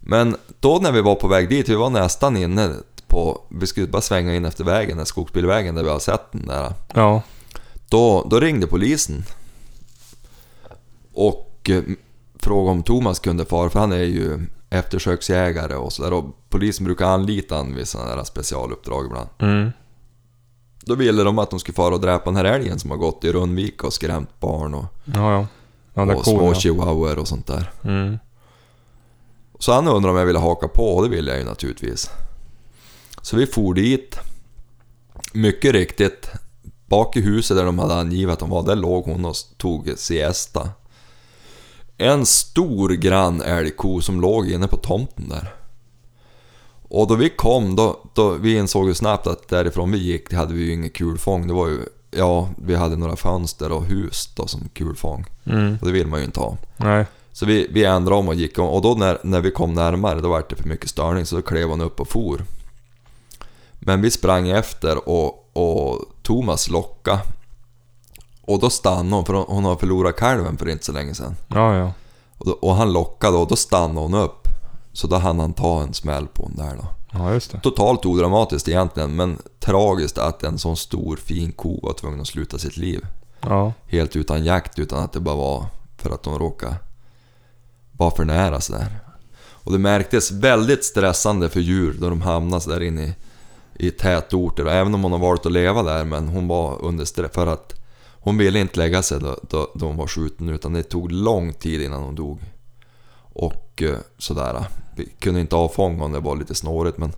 Men 0.00 0.36
då 0.60 0.78
när 0.82 0.92
vi 0.92 1.00
var 1.00 1.14
på 1.14 1.28
väg 1.28 1.48
dit, 1.48 1.68
vi 1.68 1.74
var 1.74 1.90
nästan 1.90 2.36
inne 2.36 2.70
på, 3.06 3.40
vi 3.48 3.66
skulle 3.66 3.86
bara 3.86 4.02
svänga 4.02 4.34
in 4.34 4.44
efter 4.44 4.64
vägen, 4.64 4.96
den 4.96 5.06
skogsbilvägen 5.06 5.74
där 5.74 5.82
vi 5.82 5.90
har 5.90 5.98
sett 5.98 6.32
den 6.32 6.46
där. 6.46 6.72
Ja. 6.94 7.22
Då, 7.88 8.26
då 8.30 8.40
ringde 8.40 8.66
polisen. 8.66 9.24
Och 11.12 11.70
eh, 11.70 11.82
frågade 12.38 12.70
om 12.70 12.82
Thomas 12.82 13.18
kunde 13.18 13.44
fara, 13.44 13.70
för 13.70 13.80
han 13.80 13.92
är 13.92 13.96
ju 13.96 14.46
eftersöksjägare 14.78 15.74
och 15.74 15.92
sådär. 15.92 16.12
Och 16.12 16.24
polisen 16.48 16.84
brukar 16.84 17.06
anlita 17.06 17.56
honom 17.56 17.74
vid 17.74 17.88
sådana 17.88 18.16
där 18.16 18.24
specialuppdrag 18.24 19.06
ibland. 19.06 19.28
Mm. 19.38 19.70
Då 20.80 20.94
ville 20.94 21.22
de 21.22 21.38
att 21.38 21.50
de 21.50 21.60
skulle 21.60 21.74
fara 21.74 21.94
och 21.94 22.00
dräpa 22.00 22.24
den 22.24 22.36
här 22.36 22.44
älgen 22.44 22.78
som 22.78 22.90
har 22.90 22.98
gått 22.98 23.24
i 23.24 23.32
Rundvik 23.32 23.84
och 23.84 23.92
skrämt 23.92 24.40
barn 24.40 24.74
och, 24.74 24.84
Ja, 25.04 25.32
ja. 25.32 25.46
Ja, 25.94 26.14
och 26.14 26.24
små 26.24 26.48
ja. 26.48 26.54
chihuahuor 26.54 27.18
och 27.18 27.28
sånt 27.28 27.46
där. 27.46 27.72
Mm. 27.84 28.18
Så 29.58 29.72
han 29.72 29.88
undrade 29.88 30.12
om 30.12 30.18
jag 30.18 30.26
ville 30.26 30.38
haka 30.38 30.68
på 30.68 30.96
och 30.96 31.02
det 31.02 31.08
ville 31.08 31.30
jag 31.30 31.40
ju 31.40 31.46
naturligtvis. 31.46 32.10
Så 33.22 33.36
vi 33.36 33.46
for 33.46 33.74
dit. 33.74 34.18
Mycket 35.32 35.72
riktigt, 35.72 36.30
bak 36.86 37.16
i 37.16 37.20
huset 37.20 37.56
där 37.56 37.64
de 37.64 37.78
hade 37.78 37.94
angivit 37.94 38.32
att 38.32 38.38
de 38.38 38.50
var, 38.50 38.62
där 38.62 38.76
låg 38.76 39.04
hon 39.04 39.24
och 39.24 39.34
tog 39.56 39.92
siesta. 39.96 40.70
En 41.98 42.26
stor 42.26 42.88
grann 42.88 43.42
älgko 43.42 44.00
som 44.00 44.20
låg 44.20 44.50
inne 44.50 44.66
på 44.66 44.76
tomten 44.76 45.28
där. 45.28 45.54
Och 46.88 47.06
då 47.06 47.14
vi 47.14 47.30
kom, 47.30 47.76
då, 47.76 48.00
då 48.14 48.30
vi 48.30 48.56
insåg 48.56 48.88
ju 48.88 48.94
snabbt 48.94 49.26
att 49.26 49.48
därifrån 49.48 49.92
vi 49.92 49.98
gick 49.98 50.32
hade 50.32 50.54
vi 50.54 50.64
ju 50.64 50.72
inget 50.72 50.92
kulfång. 50.92 51.46
Det 51.46 51.54
var 51.54 51.68
ju, 51.68 51.78
ja, 52.10 52.48
vi 52.56 52.74
hade 52.74 52.96
några 52.96 53.16
fönster 53.16 53.72
och 53.72 53.84
hus 53.84 54.28
då 54.36 54.46
som 54.46 54.68
kulfång. 54.74 55.26
Mm. 55.44 55.78
Och 55.80 55.86
det 55.86 55.92
vill 55.92 56.06
man 56.06 56.20
ju 56.20 56.24
inte 56.24 56.40
ha. 56.40 56.56
Nej. 56.76 57.06
Så 57.32 57.46
vi, 57.46 57.66
vi 57.70 57.84
ändrade 57.84 58.16
om 58.16 58.28
och 58.28 58.34
gick 58.34 58.58
om 58.58 58.68
och 58.68 58.82
då 58.82 58.94
när, 58.94 59.18
när 59.22 59.40
vi 59.40 59.50
kom 59.50 59.74
närmare 59.74 60.20
då 60.20 60.28
var 60.28 60.44
det 60.48 60.56
för 60.56 60.68
mycket 60.68 60.90
störning 60.90 61.26
så 61.26 61.36
då 61.36 61.42
klev 61.42 61.68
hon 61.68 61.80
upp 61.80 62.00
och 62.00 62.08
for. 62.08 62.44
Men 63.78 64.02
vi 64.02 64.10
sprang 64.10 64.48
efter 64.48 65.08
och, 65.08 65.50
och 65.52 66.04
Thomas 66.22 66.70
locka. 66.70 67.20
Och 68.46 68.58
då 68.58 68.70
stannade 68.70 69.16
hon 69.16 69.24
för 69.24 69.34
hon, 69.34 69.44
hon 69.48 69.64
har 69.64 69.76
förlorat 69.76 70.16
kalven 70.16 70.56
för 70.56 70.68
inte 70.68 70.84
så 70.84 70.92
länge 70.92 71.14
sedan. 71.14 71.36
Ja, 71.48 71.76
ja. 71.76 71.92
Och, 72.38 72.46
då, 72.46 72.52
och 72.52 72.74
han 72.74 72.92
lockade 72.92 73.36
och 73.36 73.48
då 73.48 73.56
stannade 73.56 74.00
hon 74.00 74.14
upp. 74.14 74.48
Så 74.92 75.06
då 75.06 75.16
hann 75.16 75.38
han 75.38 75.52
ta 75.52 75.82
en 75.82 75.94
smäll 75.94 76.26
på 76.26 76.42
hon 76.42 76.56
där 76.56 76.76
då. 76.76 76.86
Ja, 77.12 77.32
just 77.32 77.52
det. 77.52 77.60
Totalt 77.60 78.06
odramatiskt 78.06 78.68
egentligen 78.68 79.16
men 79.16 79.38
tragiskt 79.60 80.18
att 80.18 80.42
en 80.42 80.58
sån 80.58 80.76
stor 80.76 81.16
fin 81.16 81.52
ko 81.52 81.80
var 81.82 81.92
tvungen 81.92 82.20
att 82.20 82.26
sluta 82.26 82.58
sitt 82.58 82.76
liv. 82.76 83.06
Ja. 83.40 83.72
Helt 83.86 84.16
utan 84.16 84.44
jakt 84.44 84.78
utan 84.78 84.98
att 84.98 85.12
det 85.12 85.20
bara 85.20 85.36
var 85.36 85.66
för 85.96 86.10
att 86.10 86.22
de 86.22 86.38
råkade 86.38 86.76
vara 87.92 88.10
för 88.10 88.24
nära 88.24 88.60
sådär. 88.60 88.86
Och 89.64 89.72
det 89.72 89.78
märktes 89.78 90.30
väldigt 90.30 90.84
stressande 90.84 91.48
för 91.48 91.60
djur 91.60 91.96
då 92.00 92.08
de 92.08 92.22
hamnade 92.22 92.74
där 92.74 92.82
inne 92.82 93.04
i, 93.04 93.14
i 93.86 93.90
tätorter. 93.90 94.64
Och 94.64 94.72
även 94.72 94.94
om 94.94 95.02
hon 95.02 95.12
har 95.12 95.18
valt 95.18 95.46
att 95.46 95.52
leva 95.52 95.82
där 95.82 96.04
men 96.04 96.28
hon 96.28 96.48
var 96.48 96.82
under 96.82 97.04
stress 97.04 97.32
för 97.32 97.46
att 97.46 97.83
hon 98.24 98.36
ville 98.36 98.60
inte 98.60 98.78
lägga 98.78 99.02
sig 99.02 99.20
då, 99.20 99.38
då, 99.50 99.70
då 99.74 99.86
hon 99.86 99.96
var 99.96 100.06
skjuten 100.06 100.48
utan 100.48 100.72
det 100.72 100.82
tog 100.82 101.12
lång 101.12 101.52
tid 101.52 101.82
innan 101.82 102.02
hon 102.02 102.14
dog. 102.14 102.40
Och 103.16 103.82
eh, 103.82 103.98
sådär. 104.18 104.64
Vi 104.96 105.04
kunde 105.18 105.40
inte 105.40 105.56
avfånga 105.56 106.04
om 106.04 106.12
det 106.12 106.20
var 106.20 106.36
lite 106.36 106.54
snårigt 106.54 106.98
men... 106.98 107.12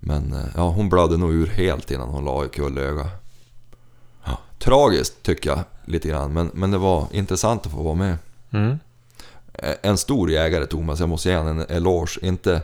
Men 0.00 0.32
eh, 0.32 0.44
ja, 0.56 0.68
hon 0.68 0.88
blödde 0.88 1.16
nog 1.16 1.32
ur 1.32 1.46
helt 1.46 1.90
innan 1.90 2.08
hon 2.08 2.24
la 2.24 2.44
i 2.44 2.48
kullöga. 2.48 3.08
Ja, 4.24 4.38
tragiskt 4.58 5.22
tycker 5.22 5.50
jag 5.50 5.60
lite 5.84 6.08
grann 6.08 6.32
men, 6.32 6.50
men 6.54 6.70
det 6.70 6.78
var 6.78 7.06
intressant 7.12 7.66
att 7.66 7.72
få 7.72 7.82
vara 7.82 7.94
med. 7.94 8.16
Mm. 8.50 8.78
Eh, 9.54 9.74
En 9.82 9.98
stor 9.98 10.30
jägare 10.30 10.66
Thomas, 10.66 11.00
jag 11.00 11.08
måste 11.08 11.28
ge 11.28 11.36
honom 11.36 11.58
en 11.58 11.76
eloge. 11.76 12.18
Inte 12.22 12.62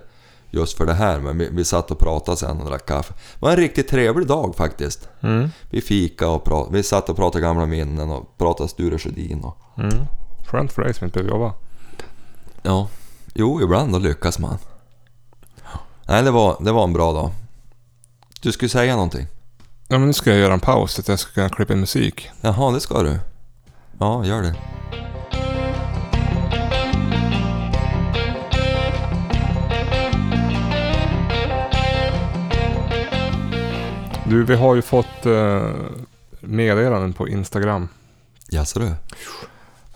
just 0.51 0.77
för 0.77 0.87
det 0.87 0.95
här 0.95 1.21
men 1.21 1.39
vi, 1.39 1.49
vi 1.53 1.65
satt 1.65 1.91
och 1.91 1.99
pratade 1.99 2.37
sen 2.37 2.61
och 2.61 2.67
drack 2.67 2.87
kaffe. 2.87 3.13
Det 3.13 3.41
var 3.41 3.51
en 3.51 3.57
riktigt 3.57 3.89
trevlig 3.89 4.29
dag 4.29 4.57
faktiskt. 4.57 5.09
Mm. 5.21 5.51
Vi 5.71 5.81
fika 5.81 6.29
och 6.29 6.45
pratade, 6.45 6.77
vi 6.77 6.83
satt 6.83 7.09
och 7.09 7.17
pratade 7.17 7.43
gamla 7.43 7.67
minnen 7.67 8.11
och 8.11 8.39
pratade 8.39 8.69
Sture 8.69 8.99
Sjödin 8.99 9.41
och... 9.41 9.57
Mm. 9.79 10.07
Skönt 10.47 10.73
för 10.73 10.83
dig 10.83 10.95
som 10.95 11.05
inte 11.05 11.19
behöver 11.19 11.39
jobba. 11.39 11.55
Ja, 12.63 12.89
jo 13.35 13.63
ibland 13.63 13.93
då 13.93 13.99
lyckas 13.99 14.39
man. 14.39 14.59
Nej, 16.09 16.23
det 16.23 16.31
var, 16.31 16.57
det 16.61 16.73
var 16.73 16.85
en 16.85 16.93
bra 16.93 17.13
dag. 17.13 17.31
Du 18.41 18.53
skulle 18.53 18.69
säga 18.69 18.95
någonting? 18.95 19.27
Ja, 19.89 19.99
men 19.99 20.07
nu 20.07 20.13
ska 20.13 20.31
jag 20.31 20.39
göra 20.39 20.53
en 20.53 20.61
paus 20.61 20.93
så 20.93 21.01
att 21.01 21.09
jag 21.09 21.19
ska 21.19 21.33
kunna 21.33 21.49
klippa 21.49 21.73
in 21.73 21.81
musik. 21.81 22.31
Jaha, 22.41 22.73
det 22.73 22.81
ska 22.81 23.03
du? 23.03 23.19
Ja, 23.99 24.25
gör 24.25 24.43
det. 24.43 24.55
Du, 34.31 34.45
vi 34.45 34.55
har 34.55 34.75
ju 34.75 34.83
fått 34.83 35.27
eh, 35.27 35.71
meddelanden 36.41 37.13
på 37.13 37.29
Instagram. 37.29 37.89
Jaså 38.51 38.81
du? 38.81 38.87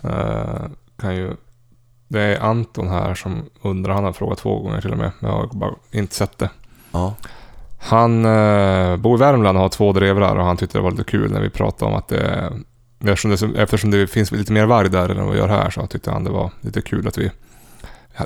Eh, 0.08 0.64
kan 0.98 1.16
ju... 1.16 1.36
Det 2.08 2.20
är 2.20 2.40
Anton 2.40 2.88
här 2.88 3.14
som 3.14 3.42
undrar. 3.62 3.94
Han 3.94 4.04
har 4.04 4.12
frågat 4.12 4.38
två 4.38 4.58
gånger 4.62 4.80
till 4.80 4.92
och 4.92 4.98
med. 4.98 5.10
Men 5.20 5.30
jag 5.30 5.38
har 5.38 5.46
bara 5.46 5.74
inte 5.90 6.14
sett 6.14 6.38
det. 6.38 6.50
Ja. 6.92 7.14
Han 7.78 8.24
eh, 8.24 8.96
bor 8.96 9.18
i 9.18 9.20
Värmland 9.20 9.58
och 9.58 9.62
har 9.62 9.68
två 9.68 9.92
drevrar 9.92 10.36
och 10.36 10.44
han 10.44 10.56
tyckte 10.56 10.78
det 10.78 10.82
var 10.82 10.90
lite 10.90 11.04
kul 11.04 11.32
när 11.32 11.40
vi 11.40 11.50
pratade 11.50 11.90
om 11.90 11.98
att 11.98 12.08
det... 12.08 12.52
Eftersom 13.00 13.30
det, 13.30 13.62
eftersom 13.62 13.90
det 13.90 14.06
finns 14.06 14.32
lite 14.32 14.52
mer 14.52 14.66
varg 14.66 14.88
där 14.88 15.08
än 15.08 15.24
vad 15.24 15.32
vi 15.32 15.38
gör 15.38 15.48
här 15.48 15.70
så 15.70 15.86
tyckte 15.86 16.10
han 16.10 16.24
det 16.24 16.30
var 16.30 16.50
lite 16.60 16.82
kul 16.82 17.08
att 17.08 17.18
vi 17.18 17.30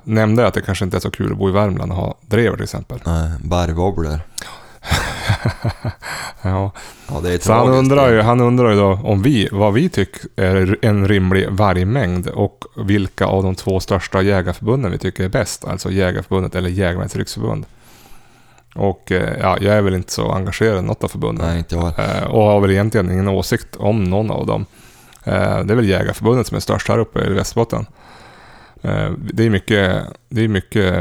nämnde 0.04 0.46
att 0.46 0.54
det 0.54 0.60
kanske 0.60 0.84
inte 0.84 0.96
är 0.96 1.00
så 1.00 1.10
kul 1.10 1.32
att 1.32 1.38
bo 1.38 1.48
i 1.48 1.52
Värmland 1.52 1.92
och 1.92 1.98
ha 1.98 2.18
drever 2.20 2.56
till 2.56 2.64
exempel. 2.64 3.00
Nej, 3.06 3.30
Vargwobblor. 3.44 4.20
Ja. 6.42 6.72
Ja, 7.08 7.20
det 7.22 7.32
är 7.32 7.38
Så 7.38 7.52
han 7.52 7.68
undrar, 7.68 8.12
ju, 8.12 8.20
han 8.20 8.40
undrar 8.40 8.70
ju 8.70 8.76
då 8.76 9.00
om 9.04 9.22
vi, 9.22 9.48
vad 9.52 9.72
vi 9.72 9.88
tycker 9.88 10.20
är 10.36 10.78
en 10.82 11.08
rimlig 11.08 11.50
vargmängd 11.50 12.28
och 12.28 12.64
vilka 12.76 13.26
av 13.26 13.42
de 13.42 13.54
två 13.54 13.80
största 13.80 14.22
jägarförbunden 14.22 14.90
vi 14.90 14.98
tycker 14.98 15.24
är 15.24 15.28
bäst. 15.28 15.64
Alltså 15.64 15.90
Jägarförbundet 15.90 16.54
eller 16.54 16.70
Jägarnas 16.70 17.16
riksförbund. 17.16 17.66
Och 18.74 19.12
eh, 19.12 19.38
ja, 19.40 19.58
jag 19.60 19.74
är 19.74 19.82
väl 19.82 19.94
inte 19.94 20.12
så 20.12 20.32
engagerad 20.32 20.78
i 20.78 20.86
något 20.86 21.04
av 21.04 21.08
förbunden. 21.08 21.46
Nej, 21.46 21.58
inte 21.58 21.74
jag. 21.74 21.98
Eh, 21.98 22.24
och 22.24 22.42
har 22.42 22.60
väl 22.60 22.70
egentligen 22.70 23.10
ingen 23.10 23.28
åsikt 23.28 23.76
om 23.76 24.04
någon 24.04 24.30
av 24.30 24.46
dem. 24.46 24.66
Eh, 25.24 25.64
det 25.64 25.72
är 25.72 25.76
väl 25.76 25.88
Jägarförbundet 25.88 26.46
som 26.46 26.56
är 26.56 26.60
störst 26.60 26.88
här 26.88 26.98
uppe 26.98 27.24
i 27.24 27.32
Västerbotten. 27.32 27.86
Det 29.32 29.44
är 29.44 29.50
mycket, 29.50 30.02
det 30.28 30.44
är 30.44 30.48
mycket 30.48 30.94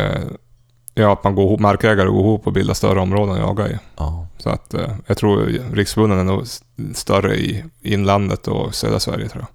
ja, 0.98 1.14
att 1.14 1.24
man 1.24 1.36
går 1.36 1.58
markägare 1.58 2.10
går 2.10 2.20
ihop 2.20 2.48
och 2.48 2.54
bildar 2.54 2.74
större 2.74 3.00
områden 3.00 3.36
att 3.36 3.42
jaga 3.42 3.68
i. 3.68 3.78
Ja. 3.98 4.28
Så 4.38 4.50
att 4.50 4.74
eh, 4.74 4.90
jag 5.08 5.18
tror 5.18 5.46
Riksförbunden 5.74 6.20
är 6.20 6.24
nog 6.24 6.48
större 6.96 7.36
i 7.36 7.64
inlandet 7.82 8.48
och 8.48 8.76
södra 8.76 9.00
Sverige 9.00 9.30
tror 9.30 9.42
jag. 9.42 9.50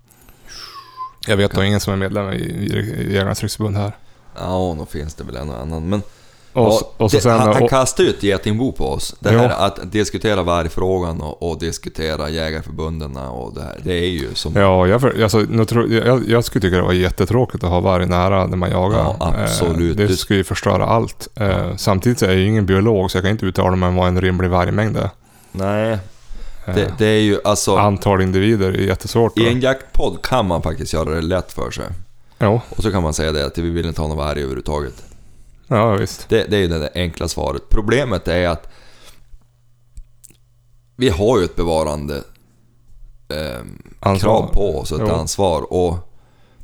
Jag 1.26 1.36
vet 1.36 1.52
då 1.52 1.64
ingen 1.64 1.80
som 1.80 1.92
är 1.92 1.96
medlem 1.96 2.32
i, 2.32 2.36
i 2.36 3.12
Jägarnas 3.14 3.42
Riksförbund 3.42 3.76
här. 3.76 3.92
Ja, 4.38 4.74
nog 4.74 4.88
finns 4.88 5.14
det 5.14 5.24
väl 5.24 5.36
en 5.36 5.50
och 5.50 5.60
annan. 5.60 5.88
Men 5.88 6.02
Och, 6.52 6.62
ja, 6.62 6.90
och 6.96 7.10
det, 7.10 7.20
sen... 7.20 7.38
han, 7.38 7.52
han 7.54 7.68
kastar 7.68 8.04
ju 8.04 8.10
ett 8.10 8.22
getingbo 8.22 8.72
på 8.72 8.88
oss. 8.88 9.14
Det 9.20 9.32
Jo. 9.32 9.38
här 9.38 9.66
att 9.66 9.92
diskutera 9.92 10.42
vargfrågan 10.42 11.20
och, 11.20 11.50
och 11.50 11.58
diskutera 11.58 12.28
jägarförbunden 12.30 13.16
och 13.16 13.54
det 13.54 13.62
här. 13.62 13.80
Det 13.82 13.94
är 13.94 14.08
ju 14.08 14.34
som... 14.34 14.52
ja, 14.56 14.86
jag, 14.86 15.22
alltså, 15.22 15.40
jag, 15.90 16.28
jag 16.28 16.44
skulle 16.44 16.62
tycka 16.62 16.76
det 16.76 16.82
var 16.82 16.92
jättetråkigt 16.92 17.64
att 17.64 17.70
ha 17.70 17.80
varg 17.80 18.06
nära 18.06 18.46
när 18.46 18.56
man 18.56 18.70
jagar. 18.70 18.98
Ja, 18.98 19.16
absolut. 19.42 20.00
Eh, 20.00 20.06
det 20.06 20.16
skulle 20.16 20.36
ju 20.38 20.44
förstöra 20.44 20.86
allt. 20.86 21.28
Eh, 21.34 21.76
Samtidigt 21.76 22.22
är 22.22 22.26
jag 22.26 22.36
ju 22.36 22.46
ingen 22.46 22.66
biolog 22.66 23.10
så 23.10 23.16
jag 23.16 23.22
kan 23.24 23.30
inte 23.30 23.46
uttala 23.46 23.76
mig 23.76 23.88
om 23.88 23.94
vad 23.94 24.08
en 24.08 24.20
rimlig 24.20 24.50
vargmängd 24.50 24.96
är. 24.96 25.10
Nej, 25.52 25.98
Eh, 26.66 26.74
det, 26.74 26.92
det 26.98 27.06
är 27.06 27.20
ju 27.20 27.38
alltså... 27.44 27.76
Antal 27.76 28.22
individer 28.22 28.68
är 28.72 28.78
jättesvårt. 28.78 29.38
I 29.38 29.48
en 29.48 29.60
jaktpodd 29.60 30.22
kan 30.22 30.46
man 30.46 30.62
faktiskt 30.62 30.92
göra 30.92 31.10
det 31.10 31.20
lätt 31.20 31.52
för 31.52 31.70
sig. 31.70 31.84
Jo, 32.38 32.60
Och 32.76 32.82
så 32.82 32.90
kan 32.90 33.02
man 33.02 33.14
säga 33.14 33.32
det 33.32 33.46
att 33.46 33.58
vi 33.58 33.70
vill 33.70 33.86
inte 33.86 34.00
ha 34.00 34.08
någon 34.08 34.16
varg 34.16 34.38
överhuvudtaget. 34.38 34.94
Ja 35.76 35.92
visst. 35.96 36.28
Det, 36.28 36.44
det 36.50 36.56
är 36.56 36.60
ju 36.60 36.68
det 36.68 36.90
enkla 36.94 37.28
svaret. 37.28 37.62
Problemet 37.68 38.28
är 38.28 38.48
att 38.48 38.68
vi 40.96 41.08
har 41.08 41.38
ju 41.38 41.44
ett 41.44 41.56
bevarande 41.56 42.22
eh, 43.28 44.14
krav 44.18 44.46
på 44.54 44.78
oss, 44.78 44.92
ett 44.92 44.98
Jo. 45.00 45.08
ansvar. 45.08 45.72
Och 45.72 45.96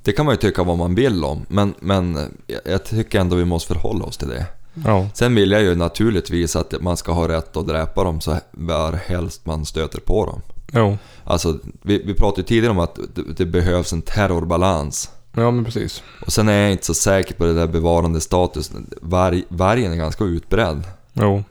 det 0.03 0.13
kan 0.13 0.27
man 0.27 0.33
ju 0.33 0.37
tycka 0.39 0.63
vad 0.63 0.79
man 0.79 0.95
vill 0.95 1.25
om, 1.25 1.45
men, 1.49 1.75
men 1.81 2.19
jag- 2.47 2.61
jag 2.65 2.85
tycker 2.85 3.21
ändå 3.21 3.37
vi 3.37 3.45
måste 3.45 3.75
förhålla 3.75 4.05
oss 4.05 4.17
till 4.17 4.29
det. 4.29 4.47
Ja, 4.87 5.09
Sen 5.15 5.35
vill 5.35 5.51
jag 5.51 5.63
ju 5.63 5.75
naturligtvis 5.75 6.57
att 6.57 6.75
man 6.81 6.97
ska 6.97 7.13
ha 7.13 7.29
rätt 7.29 7.57
att 7.57 7.67
dräpa 7.67 8.05
dem 8.05 8.21
så 8.21 8.37
var 8.51 8.93
helst 8.93 9.47
man 9.47 9.67
stöter 9.67 10.01
på 10.01 10.27
dem. 10.27 10.41
jo. 10.73 10.99
Alltså, 11.25 11.59
vi, 11.83 12.03
vi 12.03 12.15
pratade 12.15 12.41
ju 12.41 12.47
tidigare 12.47 12.71
om 12.71 12.79
att 12.79 12.99
det, 13.15 13.23
det 13.37 13.47
behövs 13.47 13.93
en 13.93 14.03
terrorbalans. 14.03 15.11
Ja, 15.39 15.51
men 15.51 15.65
precis. 15.65 16.03
Och 16.27 16.33
sen 16.33 16.49
är 16.49 16.63
jag 16.63 16.73
inte 16.73 16.85
så 16.87 16.95
säker 16.95 17.35
på 17.35 17.45
det 17.45 17.55
där 17.55 17.67
bevarande 17.67 18.21
statusen. 18.21 18.91
Varg, 19.03 19.45
vargen 19.49 19.93
är 19.93 19.97
ganska 19.97 20.25
utbredd 20.25 20.83
Jo, 21.13 21.45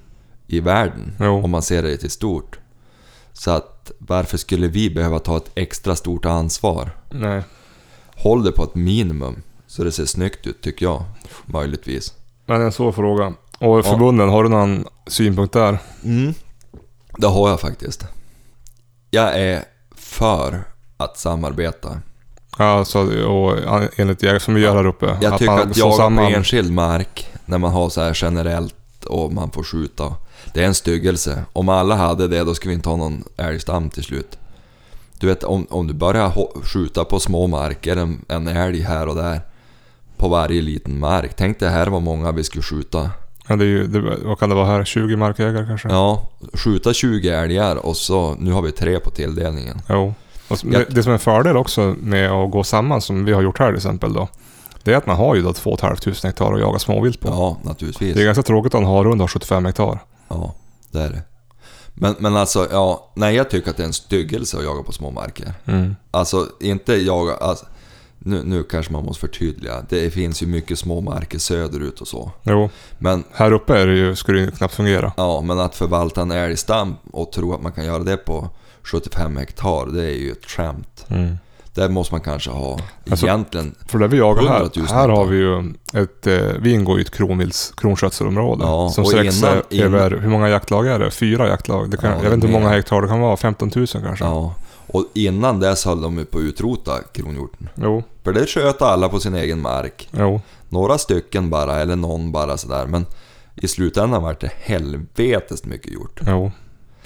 i 0.47 0.59
världen, 0.59 1.15
Jo. 1.19 1.43
om 1.43 1.51
man 1.51 1.61
ser 1.61 1.83
det 1.83 1.97
till 1.97 2.09
stort. 2.11 2.59
Så 3.33 3.51
att 3.51 3.91
varför 3.97 4.37
skulle 4.37 4.67
vi 4.67 4.89
behöva 4.89 5.19
ta 5.19 5.37
ett 5.37 5.51
extra 5.55 5.95
stort 5.95 6.25
ansvar? 6.25 6.91
nej. 7.09 7.43
Håll 8.19 8.43
det 8.43 8.51
på 8.51 8.63
ett 8.63 8.75
minimum, 8.75 9.41
så 9.67 9.83
det 9.83 9.91
ser 9.91 10.05
snyggt 10.05 10.47
ut 10.47 10.61
tycker 10.61 10.85
jag. 10.85 11.03
Möjligtvis. 11.45 12.13
Men 12.45 12.61
en 12.61 12.71
svår 12.71 12.91
fråga. 12.91 13.33
Och 13.59 13.85
förbunden, 13.85 14.29
har 14.29 14.43
du 14.43 14.49
någon 14.49 14.85
synpunkt 15.07 15.53
där? 15.53 15.77
Mm. 16.03 16.33
Det 17.17 17.27
har 17.27 17.49
jag 17.49 17.59
faktiskt. 17.59 18.05
Jag 19.11 19.39
är 19.39 19.63
för 19.95 20.63
att 20.97 21.17
samarbeta. 21.17 22.01
Ja, 22.57 22.85
så, 22.85 23.27
och 23.27 23.57
enligt 23.95 24.23
jägare 24.23 24.39
som 24.39 24.53
vi 24.53 24.61
gör 24.61 24.75
här 24.75 24.85
uppe. 24.85 25.17
Jag 25.21 25.37
tycker 25.37 25.51
man 25.51 25.71
att 25.71 25.77
jaga 25.77 26.15
på 26.15 26.21
enskild 26.21 26.73
mark, 26.73 27.27
när 27.45 27.57
man 27.57 27.71
har 27.71 27.89
så 27.89 28.01
här 28.01 28.17
generellt 28.21 29.05
och 29.05 29.33
man 29.33 29.51
får 29.51 29.63
skjuta. 29.63 30.15
Det 30.53 30.63
är 30.63 30.67
en 30.67 30.73
styggelse. 30.73 31.43
Om 31.53 31.69
alla 31.69 31.95
hade 31.95 32.27
det, 32.27 32.43
då 32.43 32.55
skulle 32.55 32.69
vi 32.69 32.75
inte 32.75 32.89
ha 32.89 32.95
någon 32.95 33.23
älgstam 33.37 33.89
till 33.89 34.03
slut. 34.03 34.37
Du 35.19 35.27
vet, 35.27 35.43
om, 35.43 35.67
om 35.69 35.87
du 35.87 35.93
börjar 35.93 36.31
skjuta 36.63 37.05
på 37.05 37.19
små 37.19 37.47
marker, 37.47 37.95
en, 37.95 38.25
en 38.27 38.47
älg 38.47 38.81
här 38.81 39.07
och 39.07 39.15
där. 39.15 39.41
På 40.17 40.27
varje 40.27 40.61
liten 40.61 40.99
mark. 40.99 41.31
Tänk 41.35 41.59
dig 41.59 41.69
här 41.69 41.87
vad 41.87 42.01
många 42.01 42.31
vi 42.31 42.43
skulle 42.43 42.63
skjuta. 42.63 43.11
Ja, 43.47 43.55
det 43.55 43.63
är 43.63 43.67
ju, 43.67 43.87
det, 43.87 44.17
vad 44.25 44.39
kan 44.39 44.49
det 44.49 44.55
vara 44.55 44.65
här? 44.65 44.83
20 44.83 45.15
markägare 45.15 45.65
kanske? 45.65 45.89
Ja, 45.89 46.27
skjuta 46.53 46.93
20 46.93 47.29
älgar 47.29 47.75
och 47.75 47.97
så, 47.97 48.35
nu 48.39 48.51
har 48.51 48.61
vi 48.61 48.71
tre 48.71 48.99
på 48.99 49.09
tilldelningen. 49.09 49.81
Jo. 49.89 50.13
Och 50.47 50.57
det 50.89 51.03
som 51.03 51.09
är 51.09 51.13
en 51.13 51.19
fördel 51.19 51.57
också 51.57 51.95
med 51.99 52.31
att 52.31 52.51
gå 52.51 52.63
samman 52.63 53.01
som 53.01 53.25
vi 53.25 53.33
har 53.33 53.41
gjort 53.41 53.59
här 53.59 53.67
till 53.67 53.75
exempel 53.75 54.13
då. 54.13 54.27
Det 54.83 54.93
är 54.93 54.97
att 54.97 55.05
man 55.05 55.17
har 55.17 55.35
ju 55.35 55.41
då 55.41 55.53
2 55.53 55.77
500 55.77 56.13
hektar 56.23 56.53
att 56.53 56.59
jaga 56.59 56.79
småvilt 56.79 57.19
på. 57.19 57.27
Ja, 57.27 57.57
naturligtvis. 57.63 58.15
Det 58.15 58.21
är 58.21 58.25
ganska 58.25 58.43
tråkigt 58.43 58.75
att 58.75 58.81
en 58.81 58.87
harhund 58.87 59.21
har 59.21 59.27
75 59.27 59.65
hektar. 59.65 59.99
Ja, 60.27 60.53
det 60.91 60.99
är 60.99 61.09
det. 61.09 61.21
Men, 61.93 62.15
men 62.19 62.35
alltså, 62.35 62.67
ja, 62.71 63.11
nej 63.15 63.35
jag 63.35 63.49
tycker 63.49 63.69
att 63.69 63.77
det 63.77 63.83
är 63.83 63.87
en 63.87 63.93
styggelse 63.93 64.57
att 64.57 64.63
jaga 64.63 64.83
på 64.83 64.91
små 64.91 65.11
marker. 65.11 65.53
Mm. 65.65 65.95
Alltså 66.11 66.47
inte 66.59 66.95
jaga... 66.95 67.33
Alltså, 67.35 67.65
nu, 68.19 68.43
nu 68.43 68.63
kanske 68.63 68.93
man 68.93 69.05
måste 69.05 69.19
förtydliga. 69.19 69.85
Det 69.89 70.11
finns 70.11 70.43
ju 70.43 70.47
mycket 70.47 70.79
små 70.79 71.01
marker 71.01 71.39
söderut 71.39 72.01
och 72.01 72.07
så. 72.07 72.31
Jo. 72.43 72.69
Men, 72.99 73.23
Här 73.31 73.51
uppe 73.51 73.77
är 73.77 73.87
det 73.87 73.95
ju, 73.95 74.15
skulle 74.15 74.39
det 74.39 74.45
ju 74.45 74.51
knappt 74.51 74.73
fungera. 74.73 75.13
ja, 75.17 75.41
men 75.41 75.59
att 75.59 75.75
förvalta 75.75 76.21
en 76.21 76.31
älgstam 76.31 76.95
och 77.11 77.31
tro 77.31 77.53
att 77.53 77.61
man 77.61 77.71
kan 77.71 77.85
göra 77.85 78.03
det 78.03 78.17
på 78.17 78.49
75 78.91 79.37
hektar, 79.37 79.85
det 79.85 80.03
är 80.03 80.15
ju 80.15 80.31
ett 80.31 80.45
skämt. 80.45 81.05
Mm. 81.07 81.37
Där 81.73 81.89
måste 81.89 82.13
man 82.13 82.21
kanske 82.21 82.49
ha 82.49 82.79
Alltså, 83.09 83.25
egentligen... 83.25 83.75
För 83.87 83.99
det 83.99 84.07
vi 84.07 84.17
jagar 84.17 84.41
100 84.41 84.53
här, 84.53 84.71
000 84.75 84.87
här 84.87 85.09
har 85.09 85.25
vi 85.25 85.37
ju 85.37 85.73
ett, 86.03 86.27
eh, 86.27 86.61
vi 86.61 86.71
ingår 86.71 86.99
i 86.99 87.01
ett 87.01 87.11
kronvils, 87.11 87.73
kronskötselområde. 87.77 88.63
Ja, 88.63 88.89
som 88.89 89.05
sträcker 89.05 89.31
sig 89.31 89.61
över, 89.83 90.11
hur 90.11 90.29
många 90.29 90.49
jaktlag 90.49 90.87
är 90.87 90.99
det? 90.99 91.11
Fyra 91.11 91.47
jaktlag? 91.47 91.89
Det 91.89 91.97
kan, 91.97 92.09
Ja, 92.09 92.15
jag 92.15 92.23
vet 92.23 92.33
inte 92.33 92.47
hur 92.47 92.53
många 92.53 92.69
hektar 92.69 93.01
det 93.01 93.07
kan 93.07 93.19
vara, 93.19 93.37
15 93.37 93.71
000 93.75 93.87
kanske? 93.87 94.25
Ja. 94.25 94.53
Och 94.87 95.05
innan 95.13 95.59
dess 95.59 95.85
höll 95.85 96.01
de 96.01 96.17
ju 96.17 96.25
på 96.25 96.37
att 96.37 96.43
utrota 96.43 96.91
kronhjorten. 97.11 97.69
Jo, 97.75 98.03
För 98.23 98.33
det 98.33 98.45
sköt 98.45 98.81
alla 98.81 99.09
på 99.09 99.19
sin 99.19 99.35
egen 99.35 99.61
mark. 99.61 100.09
jo. 100.11 100.41
Några 100.69 100.97
stycken 100.97 101.49
bara, 101.49 101.75
eller 101.75 101.95
någon 101.95 102.31
bara 102.31 102.57
sådär. 102.57 102.85
Men 102.85 103.05
i 103.55 103.67
slutändan 103.67 104.23
vart 104.23 104.39
det 104.41 104.51
helvetes 104.55 105.65
mycket 105.65 105.91
gjort. 105.93 106.19
Jo. 106.27 106.51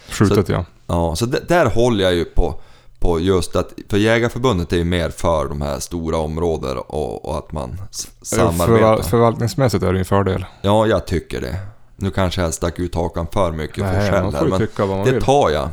Skjutet 0.10 0.50
ja. 0.50 0.66
Ja, 0.92 1.16
så 1.16 1.26
där 1.26 1.66
håller 1.66 2.04
jag 2.04 2.14
ju 2.14 2.26
på, 2.26 2.62
på 3.00 3.20
just 3.20 3.56
att, 3.56 3.74
för 3.90 3.98
Jägarförbundet 3.98 4.74
är 4.74 4.78
ju 4.78 4.84
mer 4.84 5.10
för 5.10 5.48
de 5.50 5.62
här 5.62 5.80
stora 5.80 6.18
områdena 6.18 6.80
och, 6.82 7.26
och 7.26 7.38
att 7.38 7.52
man 7.52 7.82
samarbetar. 8.22 8.68
Förval- 8.68 9.04
förvaltningsmässigt 9.04 9.84
är 9.84 9.88
det 9.88 9.94
ju 9.94 10.00
en 10.00 10.06
fördel. 10.06 10.46
Ja, 10.62 10.88
jag 10.88 11.08
tycker 11.08 11.42
det. 11.42 11.60
Nu 11.96 12.12
kanske 12.12 12.42
jag 12.42 12.54
stack 12.54 12.80
ut 12.80 12.96
hakan 12.96 13.28
för 13.32 13.52
mycket 13.52 13.76
för 13.76 13.94
Nej, 13.94 14.12
själv 14.12 14.26
man 14.26 14.34
här, 14.36 14.46
men 14.46 14.60
tycka 14.60 14.86
vad 14.86 14.98
man 14.98 15.06
det 15.06 15.12
vill. 15.14 15.22
tar 15.24 15.50
jag. 15.50 15.70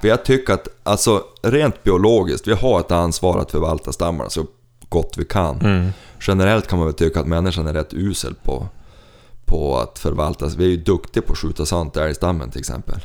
För 0.00 0.08
jag 0.08 0.24
tycker 0.24 0.52
att, 0.52 0.68
alltså 0.82 1.22
rent 1.42 1.82
biologiskt, 1.82 2.46
vi 2.48 2.52
har 2.52 2.80
ett 2.80 2.90
ansvar 2.90 3.38
att 3.38 3.50
förvalta 3.50 3.92
stammarna 3.92 4.30
så 4.30 4.46
gott 4.88 5.14
vi 5.16 5.24
kan. 5.24 5.60
Mm. 5.60 5.90
Generellt 6.20 6.66
kan 6.66 6.78
man 6.78 6.86
väl 6.86 6.94
tycka 6.94 7.20
att 7.20 7.26
människan 7.26 7.66
är 7.66 7.72
rätt 7.72 7.94
usel 7.94 8.34
på, 8.34 8.66
på 9.44 9.78
att 9.78 9.98
förvalta. 9.98 10.46
Vi 10.58 10.64
är 10.64 10.68
ju 10.68 10.76
duktiga 10.76 11.22
på 11.22 11.32
att 11.32 11.38
skjuta 11.38 11.86
i 11.96 12.00
älgstammen 12.00 12.50
till 12.50 12.60
exempel. 12.60 13.00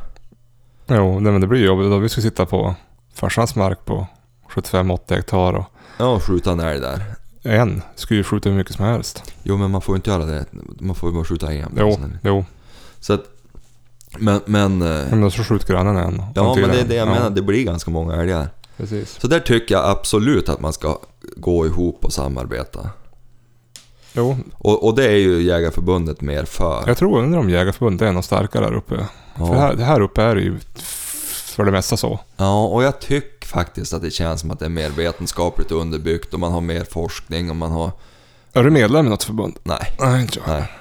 Jo, 0.90 1.20
nej, 1.20 1.32
men 1.32 1.42
det 1.42 1.48
blir 1.48 1.66
jobbigt 1.66 1.90
då. 1.92 1.98
Vi 1.98 2.10
ska 2.10 2.22
sitta 2.22 2.46
på 2.46 2.76
farsans 3.14 3.56
mark 3.56 3.86
på 3.86 4.08
75-80 4.50 5.16
hektar 5.16 5.54
och 5.54 5.66
Ja, 5.98 6.20
skjuta 6.20 6.52
en 6.52 6.60
älg 6.60 6.80
där. 6.80 7.04
en 7.44 7.82
skulle 7.96 8.18
ju 8.18 8.24
skjuta 8.24 8.50
hur 8.50 8.56
mycket 8.58 8.76
som 8.76 8.86
helst. 8.86 9.34
Jo, 9.44 9.58
men 9.58 9.72
man 9.72 9.82
får 9.82 9.94
ju 9.94 9.98
inte 9.98 10.10
göra 10.10 10.26
det. 10.26 10.46
Man 10.80 10.96
får 10.96 11.10
ju 11.10 11.16
bara 11.16 11.24
skjuta 11.26 11.54
en. 11.54 11.74
Jo, 11.78 12.00
jo. 12.24 12.46
Så 13.00 13.14
att, 13.14 13.22
men, 14.18 14.42
men... 14.46 14.82
eh, 14.82 15.16
Men 15.16 15.32
så 15.32 15.44
skjuter 15.44 15.68
grannen 15.74 15.98
en. 15.98 16.22
Ja, 16.36 16.56
men 16.56 16.70
det 16.70 16.80
är 16.82 16.86
det 16.86 16.96
jag 16.96 17.08
Ja, 17.08 17.12
menar. 17.14 17.30
Det 17.30 17.42
blir 17.42 17.64
ganska 17.64 17.92
många 17.92 18.16
älgar. 18.16 18.48
Precis. 18.78 19.20
Så 19.22 19.28
där 19.28 19.40
tycker 19.40 19.76
jag 19.76 19.86
absolut 19.90 20.50
att 20.50 20.62
man 20.62 20.74
ska 20.74 20.98
gå 21.36 21.66
ihop 21.66 22.06
och 22.06 22.14
samarbeta. 22.14 22.90
Jo, 24.14 24.38
Och, 24.58 24.86
och 24.88 24.96
det 24.96 25.06
är 25.06 25.16
ju 25.18 25.42
Jägarförbundet 25.42 26.22
mer 26.22 26.44
för. 26.46 26.84
jag 26.88 26.98
tror 26.98 27.20
undrar 27.20 27.40
om 27.40 27.50
Jägarförbundet 27.50 28.08
är 28.08 28.12
något 28.12 28.26
starkare 28.26 28.66
där 28.66 28.74
uppe. 28.74 28.96
För 29.38 29.46
Ja. 29.46 29.54
här, 29.54 29.76
här 29.76 30.02
uppe 30.02 30.22
är 30.24 30.36
det 30.36 30.42
ju 30.42 30.60
för 31.46 31.66
det 31.66 31.72
mesta 31.72 31.98
så. 31.98 32.20
ja, 32.38 32.66
och 32.68 32.84
jag 32.84 33.00
tycker 33.00 33.48
faktiskt 33.48 33.94
att 33.94 34.02
det 34.02 34.12
känns 34.12 34.42
som 34.42 34.52
att 34.52 34.60
det 34.60 34.66
är 34.66 34.70
mer 34.70 34.90
vetenskapligt 34.90 35.72
underbyggt 35.72 36.34
och 36.34 36.40
man 36.40 36.52
har 36.52 36.62
mer 36.62 36.84
forskning 36.84 37.50
och 37.50 37.56
man 37.56 37.72
har... 37.72 37.92
Är 38.54 38.64
du 38.64 38.70
medlem 38.70 39.06
i 39.08 39.10
något 39.10 39.24
förbund? 39.24 39.56
Nej, 39.64 39.96
Nej, 40.00 40.22
inte 40.22 40.40
jag. 40.46 40.48
nej. 40.56 40.72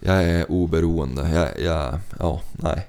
Jag 0.00 0.24
är 0.24 0.50
oberoende. 0.52 1.30
Jag, 1.30 1.66
jag, 1.66 1.98
ja, 2.18 2.40
nej. 2.52 2.86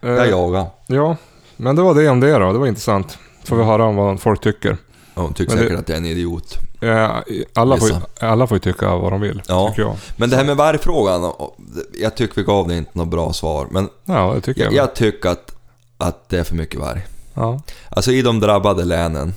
Eh, 0.00 0.10
Jag 0.10 0.28
jagar. 0.28 0.66
Ja, 0.86 1.16
men 1.56 1.76
det 1.76 1.82
var 1.82 1.94
det 1.94 2.08
om 2.08 2.20
det 2.20 2.38
då. 2.38 2.52
Det 2.52 2.58
var 2.58 2.66
intressant. 2.66 3.18
Får 3.44 3.56
vi 3.56 3.64
höra 3.64 3.84
om 3.84 3.96
vad 3.96 4.20
folk 4.20 4.40
tycker. 4.40 4.76
Ja, 5.14 5.22
Hon 5.22 5.32
tycker 5.34 5.54
Men 5.54 5.62
det- 5.64 5.68
säkert 5.68 5.80
att 5.82 5.88
jag 5.88 5.96
är 5.96 6.00
en 6.00 6.06
idiot. 6.06 6.58
Eh, 6.80 7.10
Alla 7.54 7.76
får, 7.76 7.88
ju, 7.88 7.94
alla 8.20 8.46
får 8.46 8.54
ju 8.54 8.60
tycka 8.60 8.96
vad 8.96 9.12
de 9.12 9.20
vill, 9.20 9.42
Ja. 9.48 9.68
tycker 9.68 9.82
jag. 9.82 9.96
Men 10.16 10.30
det 10.30 10.36
här 10.36 10.44
med 10.44 10.56
vargfrågan, 10.56 11.32
jag 12.00 12.14
tycker 12.16 12.34
vi 12.34 12.42
gav 12.42 12.68
det 12.68 12.76
inte 12.76 12.90
något 12.98 13.08
bra 13.08 13.32
svar. 13.32 13.66
Men 13.70 13.88
Ja, 14.04 14.32
det 14.34 14.40
tycker 14.40 14.60
jag. 14.62 14.72
jag, 14.72 14.82
jag 14.82 14.94
tycker 14.94 15.28
att, 15.28 15.52
att 15.98 16.28
det 16.28 16.38
är 16.38 16.44
för 16.44 16.54
mycket 16.54 16.80
varg. 16.80 17.06
Ja. 17.34 17.60
Alltså 17.88 18.12
i 18.12 18.22
de 18.22 18.40
drabbade 18.40 18.84
länen 18.84 19.34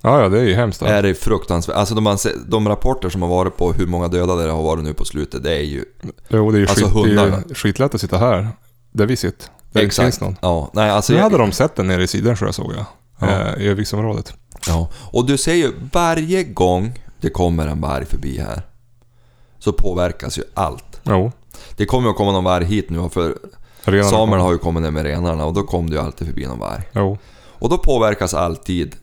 ja, 0.00 0.22
ja, 0.22 0.28
det 0.28 0.38
är 0.40 0.44
ju 0.44 0.54
hemskt. 0.54 0.82
Är 0.82 1.02
det 1.02 1.14
fruktansvärt. 1.14 1.76
Alltså 1.76 1.94
de, 1.94 2.16
de 2.46 2.68
rapporter 2.68 3.08
som 3.08 3.22
har 3.22 3.28
varit 3.28 3.56
på 3.56 3.72
hur 3.72 3.86
många 3.86 4.08
dödade 4.08 4.44
det 4.44 4.50
har 4.52 4.62
varit 4.62 4.84
nu 4.84 4.94
på 4.94 5.04
slutet, 5.04 5.42
det 5.42 5.52
är 5.52 5.62
ju... 5.62 5.84
Jo, 6.28 6.50
det 6.50 6.58
är 6.58 6.60
ju, 6.60 6.66
Alltså, 6.66 6.84
skit, 6.86 7.16
det 7.16 7.22
är 7.22 7.26
ju 7.48 7.54
skitlätt 7.54 7.94
att 7.94 8.00
sitta 8.00 8.18
här. 8.18 8.48
Där 8.92 9.06
vi 9.06 9.16
sitter. 9.16 9.46
Där 9.72 9.80
det 9.80 9.84
inte 9.84 10.02
finns 10.02 10.20
någon. 10.20 10.36
Ja, 10.40 10.70
nej 10.72 10.90
alltså... 10.90 11.12
Nu 11.12 11.18
Jag, 11.18 11.22
hade 11.24 11.38
de 11.38 11.52
sett 11.52 11.76
den 11.76 11.86
nere 11.86 12.02
i 12.02 12.06
Sidensjö 12.06 12.52
såg 12.52 12.72
jag. 12.72 12.84
Ja. 13.18 13.26
Eh, 13.56 13.62
I 13.62 13.68
Öviksområdet. 13.68 14.34
Ja. 14.66 14.88
Och 14.94 15.26
du 15.26 15.38
ser 15.38 15.54
ju, 15.54 15.72
varje 15.92 16.44
gång 16.44 17.00
det 17.20 17.30
kommer 17.30 17.66
en 17.66 17.80
varg 17.80 18.04
förbi 18.06 18.38
här, 18.38 18.62
så 19.58 19.72
påverkas 19.72 20.38
ju 20.38 20.42
allt. 20.54 21.00
Jo. 21.02 21.32
Det 21.76 21.86
kommer 21.86 22.10
att 22.10 22.16
komma 22.16 22.32
någon 22.32 22.44
varg 22.44 22.64
hit 22.64 22.90
nu, 22.90 23.08
för 23.08 23.36
Renarna 23.84 24.10
samerna 24.10 24.42
har 24.42 24.52
ju 24.52 24.58
kommit 24.58 24.82
ner 24.82 24.90
med 24.90 25.02
renarna 25.04 25.44
och 25.44 25.52
då 25.54 25.62
kom 25.62 25.90
det 25.90 25.96
ju 25.96 26.02
alltid 26.02 26.26
förbi 26.26 26.46
någon 26.46 26.58
varg. 26.58 26.82
Jo. 26.92 27.18
Och 27.34 27.68
då 27.68 27.78
påverkas 27.78 28.34
alltid 28.34 28.96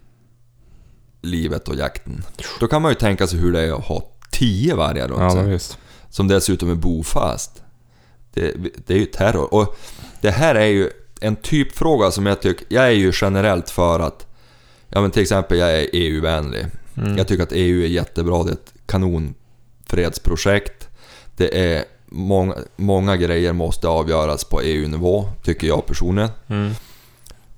livet 1.22 1.68
och 1.68 1.76
jakten. 1.76 2.24
Då 2.60 2.68
kan 2.68 2.82
man 2.82 2.92
ju 2.92 2.96
tänka 2.96 3.28
sig 3.28 3.40
hur 3.40 3.52
det 3.52 3.62
är 3.62 3.72
att 3.72 3.86
ha 3.86 4.04
tio 4.32 4.76
vargar 4.76 5.08
runt 5.08 5.20
Ja, 5.22 5.32
sig. 5.32 5.44
visst. 5.50 5.78
som 6.10 6.28
dessutom 6.28 6.70
är 6.72 6.76
bofast. 6.76 7.64
Det, 8.34 8.54
det 8.88 8.94
är 8.94 8.98
ju 8.98 9.06
terror. 9.06 9.54
Och 9.54 9.78
det 10.22 10.32
här 10.32 10.56
är 10.56 10.66
ju 10.66 10.90
en 11.22 11.36
typfråga 11.36 12.12
som 12.12 12.26
jag 12.26 12.42
tycker... 12.42 12.66
Jag 12.70 12.86
är 12.86 12.92
ju 12.92 13.12
generellt 13.22 13.70
för 13.70 14.00
att... 14.00 14.26
Ja 14.90 15.02
men 15.02 15.12
till 15.12 15.22
exempel, 15.22 15.58
jag 15.58 15.72
är 15.72 15.88
EU-vänlig. 15.94 16.66
Mm. 16.98 17.18
Jag 17.18 17.28
tycker 17.28 17.44
att 17.44 17.52
EU 17.52 17.84
är 17.84 17.88
jättebra. 17.88 18.44
Det 18.44 18.50
är 18.50 18.54
ett 18.54 18.74
kanonfredsprojekt. 18.86 20.90
Det 21.38 21.74
är... 21.74 21.84
Många, 22.12 22.56
många 22.76 23.18
grejer 23.18 23.54
måste 23.54 23.88
avgöras 23.88 24.44
på 24.44 24.62
EU-nivå, 24.62 25.30
tycker 25.44 25.68
jag 25.68 25.86
personligen. 25.86 26.30
Mm. 26.48 26.74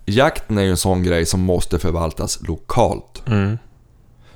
Jakten 0.05 0.57
är 0.57 0.61
ju 0.61 0.69
en 0.69 0.77
sån 0.77 1.03
grej 1.03 1.25
som 1.25 1.39
måste 1.39 1.79
förvaltas 1.79 2.39
lokalt. 2.41 3.23
Mm. 3.27 3.57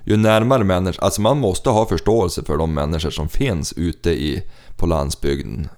Ju 0.04 0.18
närmare 0.18 0.64
människor, 0.64 1.04
alltså 1.04 1.22
man 1.22 1.40
måste 1.40 1.70
ha 1.70 1.86
förståelse 1.86 2.44
för 2.44 2.58
de 2.58 2.74
människor 2.74 3.10
som 3.10 3.30
finns 3.30 3.74
ute 3.74 4.10
i, 4.10 4.44
på 4.76 4.86
landsbygden. 4.86 5.70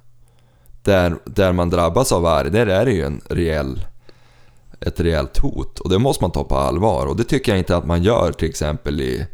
Där, 0.82 1.16
där 1.26 1.54
man 1.54 1.70
drabbas 1.70 2.12
av 2.12 2.22
varg, 2.22 2.52
där 2.52 2.68
är 2.68 2.86
det 2.86 2.92
ju 2.92 3.06
en 3.06 3.22
rejäl, 3.30 3.86
ett 4.80 5.00
rejält 5.00 5.38
hot. 5.38 5.80
Och 5.80 5.90
det 5.90 6.00
måste 6.00 6.24
man 6.24 6.32
ta 6.32 6.44
på 6.44 6.56
allvar. 6.56 7.06
Och 7.06 7.16
det 7.16 7.24
tycker 7.24 7.52
jag 7.52 7.60
inte 7.60 7.78
att 7.78 7.86
man 7.86 8.04
gör 8.04 8.32
till 8.32 8.50
exempel 8.50 9.02
i, 9.02 9.26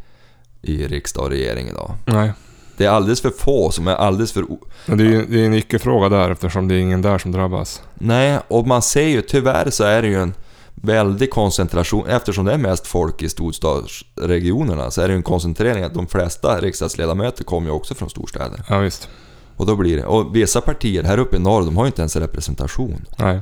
i 0.62 0.86
riksdag 0.86 1.24
och 1.24 1.30
regering 1.30 1.68
idag. 1.68 1.94
Nej. 2.04 2.32
Det 2.76 2.84
är 2.84 2.90
alldeles 2.90 3.20
för 3.20 3.30
få 3.30 3.70
som 3.70 3.88
är 3.88 3.94
alldeles 3.94 4.32
för... 4.32 4.46
Men 4.86 4.98
det 4.98 5.04
är 5.04 5.26
det 5.28 5.40
är 5.40 5.46
en 5.46 5.54
icke-fråga 5.54 6.08
där 6.08 6.30
eftersom 6.30 6.68
det 6.68 6.74
är 6.74 6.78
ingen 6.78 7.02
där 7.02 7.18
som 7.18 7.32
drabbas. 7.32 7.82
Nej, 7.94 8.38
och 8.48 8.66
man 8.66 8.82
ser 8.82 9.08
ju 9.08 9.22
tyvärr 9.22 9.70
så 9.70 9.84
är 9.84 10.02
det 10.02 10.08
ju 10.08 10.22
en 10.22 10.34
väldig 10.74 11.30
koncentration. 11.30 12.06
Eftersom 12.06 12.44
det 12.44 12.52
är 12.52 12.58
mest 12.58 12.86
folk 12.86 13.22
i 13.22 13.28
storstadsregionerna 13.28 14.90
så 14.90 15.00
är 15.00 15.08
det 15.08 15.12
ju 15.12 15.16
en 15.16 15.22
koncentrering. 15.22 15.84
att 15.84 15.94
De 15.94 16.06
flesta 16.06 16.60
riksdagsledamöter 16.60 17.44
kommer 17.44 17.68
ju 17.68 17.72
också 17.72 17.94
från 17.94 18.10
storstäder. 18.10 18.62
Ja, 18.68 18.78
visst. 18.78 19.08
Och 19.56 19.66
då 19.66 19.76
blir 19.76 19.96
det... 19.96 20.04
Och 20.04 20.36
vissa 20.36 20.60
partier 20.60 21.02
här 21.02 21.18
uppe 21.18 21.36
i 21.36 21.40
norr, 21.40 21.62
de 21.62 21.76
har 21.76 21.84
ju 21.84 21.86
inte 21.86 22.02
ens 22.02 22.16
representation. 22.16 23.06
Nej. 23.18 23.40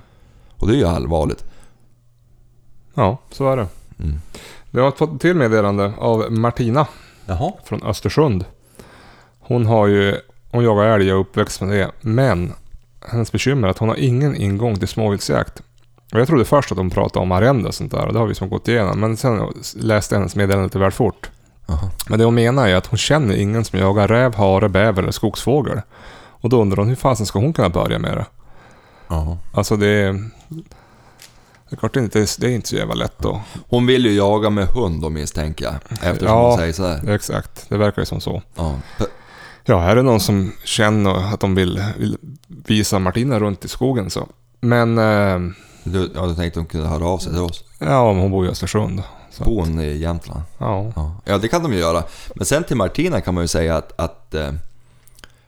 Och 0.56 0.68
det 0.68 0.74
är 0.74 0.78
ju 0.78 0.86
allvarligt. 0.86 1.44
Ja, 2.94 3.18
så 3.30 3.50
är 3.50 3.56
det. 3.56 3.66
Mm. 3.98 4.20
Vi 4.70 4.80
har 4.80 4.90
fått 4.90 5.20
till 5.20 5.34
meddelande 5.36 5.92
av 5.98 6.32
Martina 6.32 6.86
Jaha. 7.26 7.52
från 7.64 7.82
Östersund. 7.82 8.44
Hon 9.40 9.66
har 9.66 9.86
ju... 9.86 10.16
Hon 10.50 10.64
jagar 10.64 10.84
älg 10.84 11.12
och 11.12 11.18
är 11.18 11.20
uppväxt 11.20 11.60
med 11.60 11.70
det. 11.70 11.90
Men 12.00 12.52
hennes 13.06 13.32
bekymmer 13.32 13.68
är 13.68 13.70
att 13.70 13.78
hon 13.78 13.88
har 13.88 13.96
ingen 13.96 14.36
ingång 14.36 14.78
till 14.78 14.88
småviltsjakt. 14.88 15.62
Och 16.12 16.20
jag 16.20 16.26
trodde 16.26 16.44
först 16.44 16.72
att 16.72 16.78
de 16.78 16.90
pratade 16.90 17.22
om 17.22 17.32
arrende 17.32 17.68
och 17.68 17.74
sånt 17.74 17.92
där 17.92 18.06
och 18.06 18.12
det 18.12 18.18
har 18.18 18.26
vi 18.26 18.34
som 18.34 18.48
gått 18.48 18.68
igenom. 18.68 19.00
Men 19.00 19.16
sen 19.16 19.52
läste 19.76 20.14
jag 20.14 20.20
hennes 20.20 20.36
meddelande 20.36 20.66
lite 20.66 20.78
väl 20.78 20.90
fort. 20.90 21.30
Jaha. 21.66 21.90
Men 22.08 22.18
det 22.18 22.24
hon 22.24 22.34
menar 22.34 22.68
är 22.68 22.74
att 22.74 22.86
hon 22.86 22.98
känner 22.98 23.36
ingen 23.36 23.64
som 23.64 23.78
jagar 23.78 24.08
räv, 24.08 24.34
hare, 24.34 24.68
bäver 24.68 25.02
eller 25.02 25.12
skogsfågel. 25.12 25.80
Och 26.14 26.48
då 26.48 26.60
undrar 26.60 26.76
hon 26.76 26.88
hur 26.88 26.96
fasen 26.96 27.26
ska 27.26 27.38
hon 27.38 27.52
kunna 27.52 27.68
börja 27.68 27.98
med 27.98 28.16
det? 28.16 28.26
Jaha. 29.08 29.38
Alltså 29.54 29.76
det 29.76 29.86
är... 29.86 30.30
Det 31.72 31.76
är 31.76 31.78
klart 31.78 31.94
det 31.94 32.00
inte, 32.00 32.26
det 32.38 32.46
är 32.46 32.50
inte 32.50 32.68
så 32.68 32.76
jävla 32.76 32.94
lätt 32.94 33.18
då. 33.18 33.40
Hon 33.68 33.86
vill 33.86 34.06
ju 34.06 34.12
jaga 34.12 34.50
med 34.50 34.66
hund 34.68 35.02
då 35.02 35.10
misstänker 35.10 35.64
jag. 35.64 35.74
Eftersom 36.02 36.28
Ja. 36.28 36.48
hon 36.48 36.58
säger 36.58 36.72
sådär. 36.72 37.08
Exakt, 37.14 37.64
det 37.68 37.76
verkar 37.76 38.02
ju 38.02 38.06
som 38.06 38.20
så. 38.20 38.42
Ja. 38.54 38.74
Ja, 39.64 39.80
här 39.80 39.96
är 39.96 40.02
någon 40.02 40.20
som 40.20 40.52
känner 40.64 41.34
att 41.34 41.40
de 41.40 41.54
vill, 41.54 41.84
vill 41.98 42.16
visa 42.46 42.98
Martina 42.98 43.38
runt 43.40 43.64
i 43.64 43.68
skogen 43.68 44.10
så. 44.10 44.28
Men... 44.60 44.98
Eh, 44.98 45.38
Du, 45.84 46.10
ja, 46.14 46.26
du 46.26 46.34
tänkte 46.34 46.46
att 46.46 46.54
hon 46.56 46.66
kunde 46.66 46.86
höra 46.88 47.06
av 47.06 47.18
sig 47.18 47.32
till 47.32 47.40
oss? 47.42 47.64
ja, 47.78 48.12
hon 48.12 48.30
bor 48.30 48.46
i 48.46 48.48
Östersund. 48.48 49.02
Så. 49.30 49.44
Bor 49.44 49.60
hon 49.60 49.80
i 49.80 49.96
Jämtland? 49.96 50.42
Ja. 50.58 50.92
Ja. 50.96 51.16
ja, 51.24 51.38
det 51.38 51.48
kan 51.48 51.62
de 51.62 51.72
ju 51.72 51.78
göra. 51.78 52.02
Men 52.34 52.46
sen 52.46 52.64
till 52.64 52.76
Martina 52.76 53.20
kan 53.20 53.34
man 53.34 53.44
ju 53.44 53.48
säga 53.48 53.76
att, 53.76 54.00
att 54.00 54.34
eh, 54.34 54.50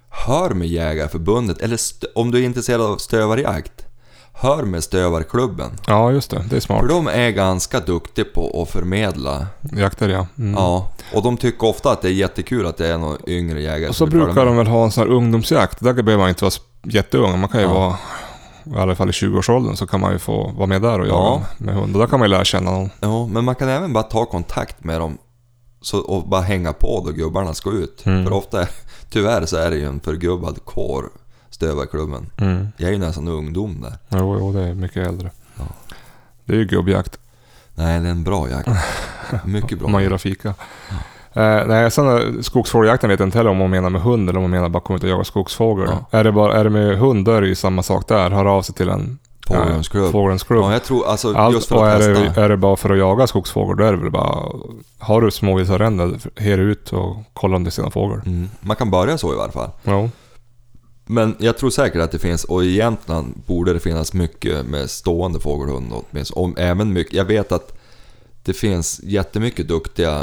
hör 0.09 0.51
med 0.51 0.69
Jägarförbundet, 0.69 1.59
eller 1.61 1.79
om 2.15 2.31
du 2.31 2.39
är 2.39 2.43
intresserad 2.43 2.81
av 2.81 2.97
stövarjakt, 2.97 3.87
hör 4.37 4.63
med 4.63 4.85
Stövarklubben. 4.85 5.71
ja, 5.87 6.13
just 6.13 6.31
det. 6.31 6.45
Det 6.51 6.57
är 6.57 6.61
smart. 6.61 6.81
För 6.81 6.89
de 6.89 7.07
är 7.09 7.31
ganska 7.31 7.81
duktiga 7.81 8.25
på 8.35 8.63
att 8.63 8.71
förmedla. 8.71 9.47
Jakter 9.77 10.09
ja. 10.09 10.27
Mm. 10.39 10.55
Ja, 10.55 10.89
och 11.15 11.23
de 11.23 11.37
tycker 11.37 11.67
ofta 11.69 11.91
att 11.91 12.03
det 12.03 12.09
är 12.09 12.13
jättekul 12.13 12.67
att 12.67 12.77
det 12.77 12.89
är 12.89 12.99
några 12.99 13.19
yngre 13.27 13.63
jägare 13.63 13.89
Och 13.89 13.97
så 13.97 14.07
brukar 14.07 14.47
de 14.47 14.57
väl 14.57 14.67
ha 14.67 14.85
en 14.85 14.91
sån 14.91 15.07
här 15.09 15.15
ungdomsjakt. 15.15 15.81
Där 15.81 15.93
behöver 15.93 16.17
man 16.23 16.29
inte 16.29 16.45
vara 16.45 16.53
jätteung. 16.85 17.41
Man 17.41 17.49
kan 17.49 17.61
ju 17.61 17.67
Ja. 17.67 17.75
vara... 17.75 17.97
I 18.67 18.81
alla 18.81 18.95
fall 18.95 19.09
i 19.09 19.13
20-årsåldern 19.13 19.77
så 19.77 19.87
kan 19.87 20.01
man 20.01 20.13
ju 20.13 20.19
få 20.19 20.53
vara 20.57 20.67
med 20.67 20.83
där 20.83 21.01
och 21.01 21.07
jaga 21.07 21.15
Ja. 21.19 21.43
med 21.59 21.75
hund. 21.75 21.95
Och 21.97 22.01
där 22.01 22.07
kan 22.07 22.19
man 22.19 22.29
ju 22.29 22.31
lära 22.35 22.45
känna 22.45 22.71
någon. 22.71 22.91
Ja, 23.01 23.27
men 23.27 23.45
man 23.45 23.55
kan 23.55 23.69
även 23.69 23.93
bara 23.93 24.03
ta 24.05 24.25
kontakt 24.25 24.85
med 24.85 25.01
dem 25.01 25.19
så, 25.81 25.99
och 25.99 26.29
bara 26.29 26.41
hänga 26.41 26.73
på 26.73 27.03
då 27.07 27.13
gubbarna 27.13 27.55
ska 27.55 27.71
ut. 27.71 28.07
Mm. 28.07 28.25
För 28.25 28.33
ofta, 28.33 28.63
är- 28.63 28.69
tyvärr 29.11 29.47
så 29.47 29.57
är 29.57 29.71
det 29.71 29.77
ju 29.77 29.85
en 29.87 30.01
förgubbad 30.01 30.59
kår, 30.65 31.05
Stövarklubben. 31.55 32.31
Mm. 32.37 32.69
Jag 32.77 32.89
är 32.89 32.93
ju 32.93 32.99
nästan 32.99 33.29
ungdom 33.29 33.81
där. 33.83 34.19
Jo, 34.19 34.37
jo, 34.39 34.53
det 34.53 34.61
är 34.61 34.75
mycket 34.75 35.07
äldre. 35.07 35.31
Ja. 35.59 35.65
Det 36.45 36.53
är 36.53 36.57
ju 36.57 36.65
gubbjakt. 36.65 37.19
Nej, 37.75 38.01
det 38.01 38.07
är 38.07 38.11
en 38.11 38.25
bra 38.25 38.51
jakt. 38.51 38.69
Mycket 39.45 39.79
bra. 39.79 39.89
Man 39.89 40.03
gillar 40.03 40.19
fika. 40.19 40.49
Eh, 41.33 41.67
nej, 41.67 41.91
sen 41.91 42.09
eh, 42.09 42.41
skogsfågeljakten 42.43 43.11
vet 43.11 43.21
jag 43.21 43.27
inte 43.27 43.39
heller 43.39 43.51
om 43.51 43.59
hon 43.59 43.71
menar 43.71 43.91
med 43.91 44.03
hund 44.03 44.29
eller 44.29 44.39
om 44.39 44.43
hon 44.45 44.51
menar 44.51 44.69
bara 44.69 44.81
komma 44.81 44.97
ut 44.97 45.03
och 45.03 45.09
jaga 45.09 45.25
skogsfågel. 45.25 45.89
Ja. 45.91 46.19
Är, 46.19 46.25
det 46.25 46.33
bara, 46.33 46.55
är 46.55 46.65
det 46.65 46.71
med 46.71 46.99
hund 46.99 47.25
då 47.25 47.33
är 47.33 47.41
det 47.41 47.47
ju 47.49 47.55
samma 47.55 47.83
sak 47.83 48.09
där. 48.09 48.31
Hör 48.31 48.45
av 48.45 48.63
sig 48.63 48.75
till 48.75 48.89
en 48.89 49.19
Fågelholmsklubb. 49.47 50.13
Fågelholmsklubb. 50.13 50.65
Ja, 50.65 50.73
jag 50.73 50.85
tror 50.85 51.07
alltså 51.07 51.35
Allt, 51.35 51.55
just 51.55 51.69
för 51.69 51.77
och 51.77 51.89
att 51.89 52.03
är 52.03 52.15
testa. 52.15 52.41
det, 52.41 52.45
är 52.45 52.49
det 52.49 52.57
bara 52.57 52.77
för 52.77 52.91
att 52.91 52.99
jaga 52.99 53.27
skogsfågel, 53.27 53.77
då 53.77 53.85
är 53.85 53.93
det 53.93 53.99
väl 53.99 54.11
bara... 54.11 54.39
Har 54.99 55.21
du 55.21 55.31
småviltsarrende, 55.31 56.19
her 56.37 56.59
ut 56.59 56.93
och 56.93 57.17
kolla 57.33 57.57
om 57.57 57.65
det 57.65 57.69
är 57.69 57.71
sina 57.71 57.91
fågel. 57.91 58.21
Mm, 58.27 58.51
man 58.61 58.77
kan 58.77 58.91
börja 58.91 59.19
så 59.19 59.33
i 59.33 59.37
varje 59.37 59.53
fall. 59.53 59.71
Ja. 59.83 60.09
Men 61.07 61.37
jag 61.39 61.59
tror 61.59 61.71
säkert 61.71 62.03
att 62.03 62.11
det 62.13 62.19
finns, 62.19 62.45
och 62.45 62.65
i 62.65 62.71
Jämtland 62.77 63.35
borde 63.47 63.73
det 63.73 63.81
finnas 63.81 64.13
mycket 64.13 64.67
med 64.67 64.91
stående 64.91 65.41
fågelhund 65.41 65.93
åtminstone. 65.93 66.45
Om 66.45 66.55
även 66.59 66.93
mycket, 66.93 67.13
jag 67.15 67.25
vet 67.25 67.53
att 67.53 67.79
det 68.43 68.53
finns 68.53 69.01
jättemycket 69.03 69.69
duktiga 69.69 70.19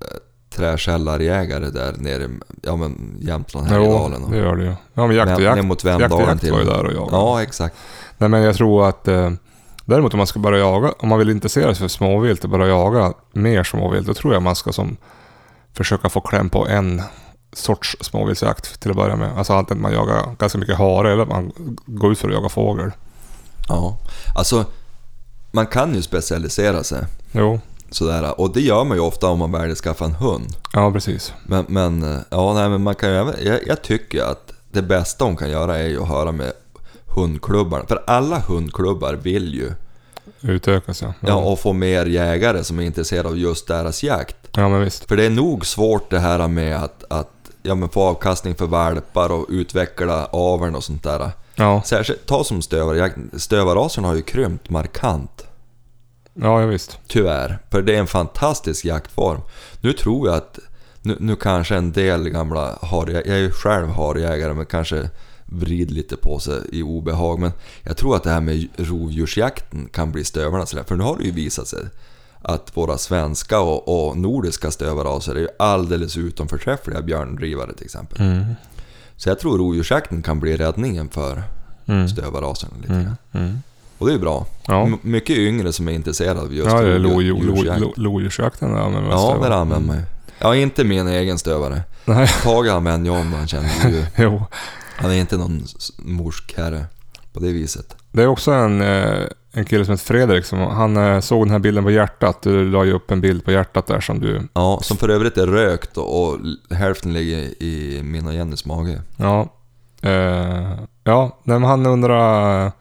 eh, 0.00 0.06
träskällarjägare 0.50 1.70
där 1.70 1.92
nere 1.98 2.22
i 2.24 2.28
ja, 2.62 2.76
men 2.76 3.16
Jämtland, 3.20 3.66
Härjedalen. 3.66 4.24
och- 4.24 4.30
det 4.30 4.36
gör 4.38 4.56
det 4.56 4.64
ju. 4.64 4.74
Ja, 4.94 5.06
men 5.06 5.16
jakt 5.16 5.36
och 5.36 5.42
jakt. 5.42 5.64
mot 5.64 5.84
Jakt 5.84 6.12
och 6.12 6.20
jakt 6.20 6.40
till. 6.40 6.52
var 6.52 6.58
ju 6.58 6.64
där 6.64 6.84
och 6.84 6.92
jagade. 6.92 7.16
Ja, 7.16 7.42
exakt. 7.42 7.76
Nej 8.18 8.28
men 8.28 8.42
jag 8.42 8.54
tror 8.56 8.88
att... 8.88 9.08
Eh, 9.08 9.30
däremot 9.84 10.14
om 10.14 10.18
man 10.18 10.26
ska 10.26 10.38
börja 10.40 10.58
jaga, 10.58 10.92
om 10.98 11.08
man 11.08 11.18
vill 11.18 11.30
intressera 11.30 11.74
sig 11.74 11.80
för 11.80 11.88
småvilt 11.88 12.44
och 12.44 12.50
börja 12.50 12.66
jaga 12.66 13.12
mer 13.32 13.64
småvilt, 13.64 14.06
då 14.06 14.14
tror 14.14 14.32
jag 14.34 14.42
man 14.42 14.56
ska 14.56 14.72
som 14.72 14.96
försöka 15.72 16.08
få 16.08 16.20
kläm 16.20 16.50
på 16.50 16.66
en 16.66 17.02
sorts 17.52 17.96
småviltsjakt 18.00 18.80
till 18.80 18.90
att 18.90 18.96
börja 18.96 19.16
med. 19.16 19.38
Alltså 19.38 19.52
antingen 19.52 19.82
man 19.82 19.92
jagar 19.92 20.36
ganska 20.38 20.58
mycket 20.58 20.78
hare 20.78 21.12
eller 21.12 21.26
man 21.26 21.52
går 21.86 22.12
ut 22.12 22.18
för 22.18 22.28
att 22.28 22.34
jaga 22.34 22.48
fågel. 22.48 22.90
Ja, 23.68 23.98
alltså 24.34 24.64
man 25.50 25.66
kan 25.66 25.94
ju 25.94 26.02
specialisera 26.02 26.84
sig 26.84 27.04
Jo, 27.32 27.60
sådär 27.90 28.40
och 28.40 28.52
det 28.52 28.60
gör 28.60 28.84
man 28.84 28.96
ju 28.96 29.02
ofta 29.02 29.28
om 29.28 29.38
man 29.38 29.52
väljer 29.52 29.72
att 29.72 29.78
skaffa 29.78 30.04
en 30.04 30.14
hund. 30.14 30.56
ja 30.72 30.92
precis. 30.92 31.32
Men, 31.42 31.64
men 31.68 32.22
ja, 32.30 32.54
nej, 32.54 32.68
men 32.68 32.82
man 32.82 32.94
kan 32.94 33.10
ju 33.10 33.16
även, 33.16 33.34
jag, 33.42 33.66
jag 33.66 33.82
tycker 33.82 34.22
att 34.22 34.52
det 34.72 34.82
bästa 34.82 35.24
hon 35.24 35.36
kan 35.36 35.50
göra 35.50 35.78
är 35.78 35.88
ju 35.88 36.02
att 36.02 36.08
höra 36.08 36.32
med 36.32 36.52
hundklubbarna. 37.06 37.86
För 37.86 38.02
alla 38.06 38.38
hundklubbar 38.38 39.14
vill 39.14 39.54
ju 39.54 39.72
Utökas 40.40 41.02
ja. 41.02 41.14
ja. 41.20 41.34
och 41.34 41.60
få 41.60 41.72
mer 41.72 42.06
jägare 42.06 42.64
som 42.64 42.78
är 42.78 42.82
intresserade 42.82 43.28
av 43.28 43.38
just 43.38 43.68
deras 43.68 44.02
jakt. 44.02 44.36
ja 44.52 44.68
men 44.68 44.80
visst. 44.80 45.04
För 45.04 45.16
det 45.16 45.24
är 45.24 45.30
nog 45.30 45.66
svårt 45.66 46.10
det 46.10 46.18
här 46.18 46.48
med 46.48 46.76
att, 46.76 47.04
att 47.10 47.30
ja, 47.68 47.74
men 47.74 47.88
få 47.88 48.02
avkastning 48.02 48.54
för 48.54 48.66
valpar 48.66 49.32
och 49.32 49.46
utveckla 49.48 50.26
aveln 50.26 50.74
och 50.74 50.84
sånt 50.84 51.02
där. 51.02 51.30
Ja, 51.54 51.82
Särskilt, 51.84 52.26
ta 52.26 52.44
som 52.44 52.62
stövare, 52.62 53.12
stövarrasen 53.36 54.04
har 54.04 54.14
ju 54.14 54.22
krympt 54.22 54.70
markant. 54.70 55.46
ja, 56.34 56.60
ja 56.60 56.66
visst. 56.66 56.98
Tyvärr, 57.06 57.58
för 57.70 57.82
det 57.82 57.94
är 57.94 57.98
en 57.98 58.06
fantastisk 58.06 58.84
jaktform. 58.84 59.40
Nu 59.80 59.92
tror 59.92 60.28
jag 60.28 60.36
att, 60.36 60.58
nu, 61.02 61.16
nu 61.20 61.36
kanske 61.36 61.76
en 61.76 61.92
del 61.92 62.28
gamla 62.28 62.78
harjägare, 62.82 63.28
jag 63.28 63.36
är 63.36 63.42
ju 63.42 63.50
själv 63.50 63.88
harjägare 63.88 64.54
men 64.54 64.66
kanske 64.66 65.10
vrid 65.44 65.90
lite 65.90 66.16
på 66.16 66.38
sig 66.38 66.60
i 66.72 66.82
obehag. 66.82 67.38
Men 67.38 67.52
jag 67.82 67.96
tror 67.96 68.16
att 68.16 68.24
det 68.24 68.30
här 68.30 68.40
med 68.40 68.68
rovdjursjakten 68.76 69.88
kan 69.92 70.12
bli 70.12 70.24
stövarnas. 70.24 70.74
För 70.86 70.96
nu 70.96 71.04
har 71.04 71.16
det 71.16 71.24
ju 71.24 71.30
visat 71.30 71.68
sig 71.68 71.84
att 72.48 72.76
våra 72.76 72.98
svenska 72.98 73.60
och, 73.60 74.08
och 74.08 74.16
nordiska 74.16 74.70
stövarraser 74.70 75.34
är 75.34 75.40
ju 75.40 75.48
alldeles 75.58 76.16
utom 76.16 76.48
förträffliga 76.48 77.02
björndrivare 77.02 77.72
till 77.74 77.84
exempel. 77.84 78.20
Mm. 78.20 78.44
Så 79.16 79.28
jag 79.28 79.38
tror 79.38 79.58
rovdjursjakten 79.58 80.22
kan 80.22 80.40
bli 80.40 80.56
räddningen 80.56 81.08
för 81.08 81.42
Mm. 81.86 82.08
stövarraserna 82.08 82.72
lite 82.80 82.92
Mm. 82.92 83.10
Mm. 83.32 83.58
Och 83.98 84.06
det 84.06 84.12
är 84.12 84.14
ju 84.14 84.20
bra. 84.20 84.46
Ja. 84.66 84.88
Mycket 85.02 85.36
yngre 85.38 85.72
som 85.72 85.88
är 85.88 85.92
intresserade 85.92 86.40
av 86.40 86.54
just 86.54 86.70
Ja, 86.70 86.80
det 86.80 86.92
är 86.94 86.98
rovdjur- 86.98 87.34
lodjur- 87.40 87.56
djursjakt. 87.56 87.80
lo- 87.80 87.92
lodjursjakten 87.96 88.76
använder 88.76 89.00
man 89.00 89.10
Ja, 89.10 89.38
där 89.42 89.50
använder 89.50 89.86
man 89.86 89.96
ju. 89.96 90.02
Ja, 90.38 90.56
inte 90.56 90.84
min 90.84 91.08
egen 91.08 91.38
stövare. 91.38 91.82
Nej, 92.04 92.28
Tage 92.42 92.68
använder 92.68 93.10
jag 93.12 93.20
om 93.20 93.32
han 93.32 93.48
känner 93.48 93.90
ju. 93.90 94.04
jo. 94.16 94.42
Han 94.96 95.10
är 95.10 95.14
inte 95.14 95.36
någon 95.36 95.64
morsk 95.98 96.54
herre 96.56 96.84
på 97.32 97.40
det 97.40 97.52
viset. 97.52 97.96
Det 98.12 98.22
är 98.22 98.26
också 98.26 98.50
en, 98.52 98.80
eh, 98.80 99.18
en 99.58 99.64
kille 99.64 99.84
som 99.84 99.92
heter 99.92 100.04
Fredrik 100.04 100.44
som 100.44 100.58
han 100.58 100.96
eh, 100.96 101.20
såg 101.20 101.46
den 101.46 101.50
här 101.50 101.58
bilden 101.58 101.84
på 101.84 101.90
hjärtat. 101.90 102.42
Du 102.42 102.70
la 102.70 102.84
ju 102.84 102.92
upp 102.92 103.10
en 103.10 103.20
bild 103.20 103.44
på 103.44 103.52
hjärtat 103.52 103.86
där 103.86 104.00
som 104.00 104.20
du... 104.20 104.48
Ja, 104.52 104.80
som 104.82 104.96
för 104.96 105.08
övrigt 105.08 105.36
är 105.36 105.46
rökt 105.46 105.96
och, 105.96 106.36
hälften 106.70 107.12
ligger 107.12 107.62
i 107.62 108.00
min 108.04 108.26
och 108.26 108.34
Jennys 108.34 108.64
mage. 108.64 109.02
Ja. 109.16 109.48
Eh, 110.02 110.72
ja, 111.04 111.38
men 111.44 111.64
han 111.64 111.86
undrar 111.86 112.66
eh, 112.66 112.72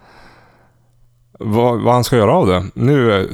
vad, 1.39 1.81
vad 1.81 1.93
han 1.93 2.03
ska 2.03 2.17
göra 2.17 2.33
av 2.33 2.47
det. 2.47 2.65
Nu 2.73 3.21
eh, 3.21 3.27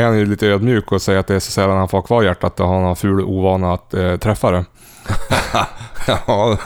är 0.00 0.04
han 0.04 0.18
ju 0.18 0.26
lite 0.26 0.46
ödmjuk 0.46 0.92
och 0.92 1.02
säger 1.02 1.20
att 1.20 1.26
det 1.26 1.34
är 1.34 1.40
så 1.40 1.50
sällan 1.50 1.78
han 1.78 1.88
får 1.88 2.02
kvar 2.02 2.22
hjärtat 2.22 2.60
och 2.60 2.68
han 2.68 2.84
har 2.84 2.94
ful 2.94 3.24
ovana 3.24 3.72
att 3.72 3.94
eh, 3.94 4.16
träffa 4.16 4.50
det. 4.50 4.64
ja, 6.06 6.58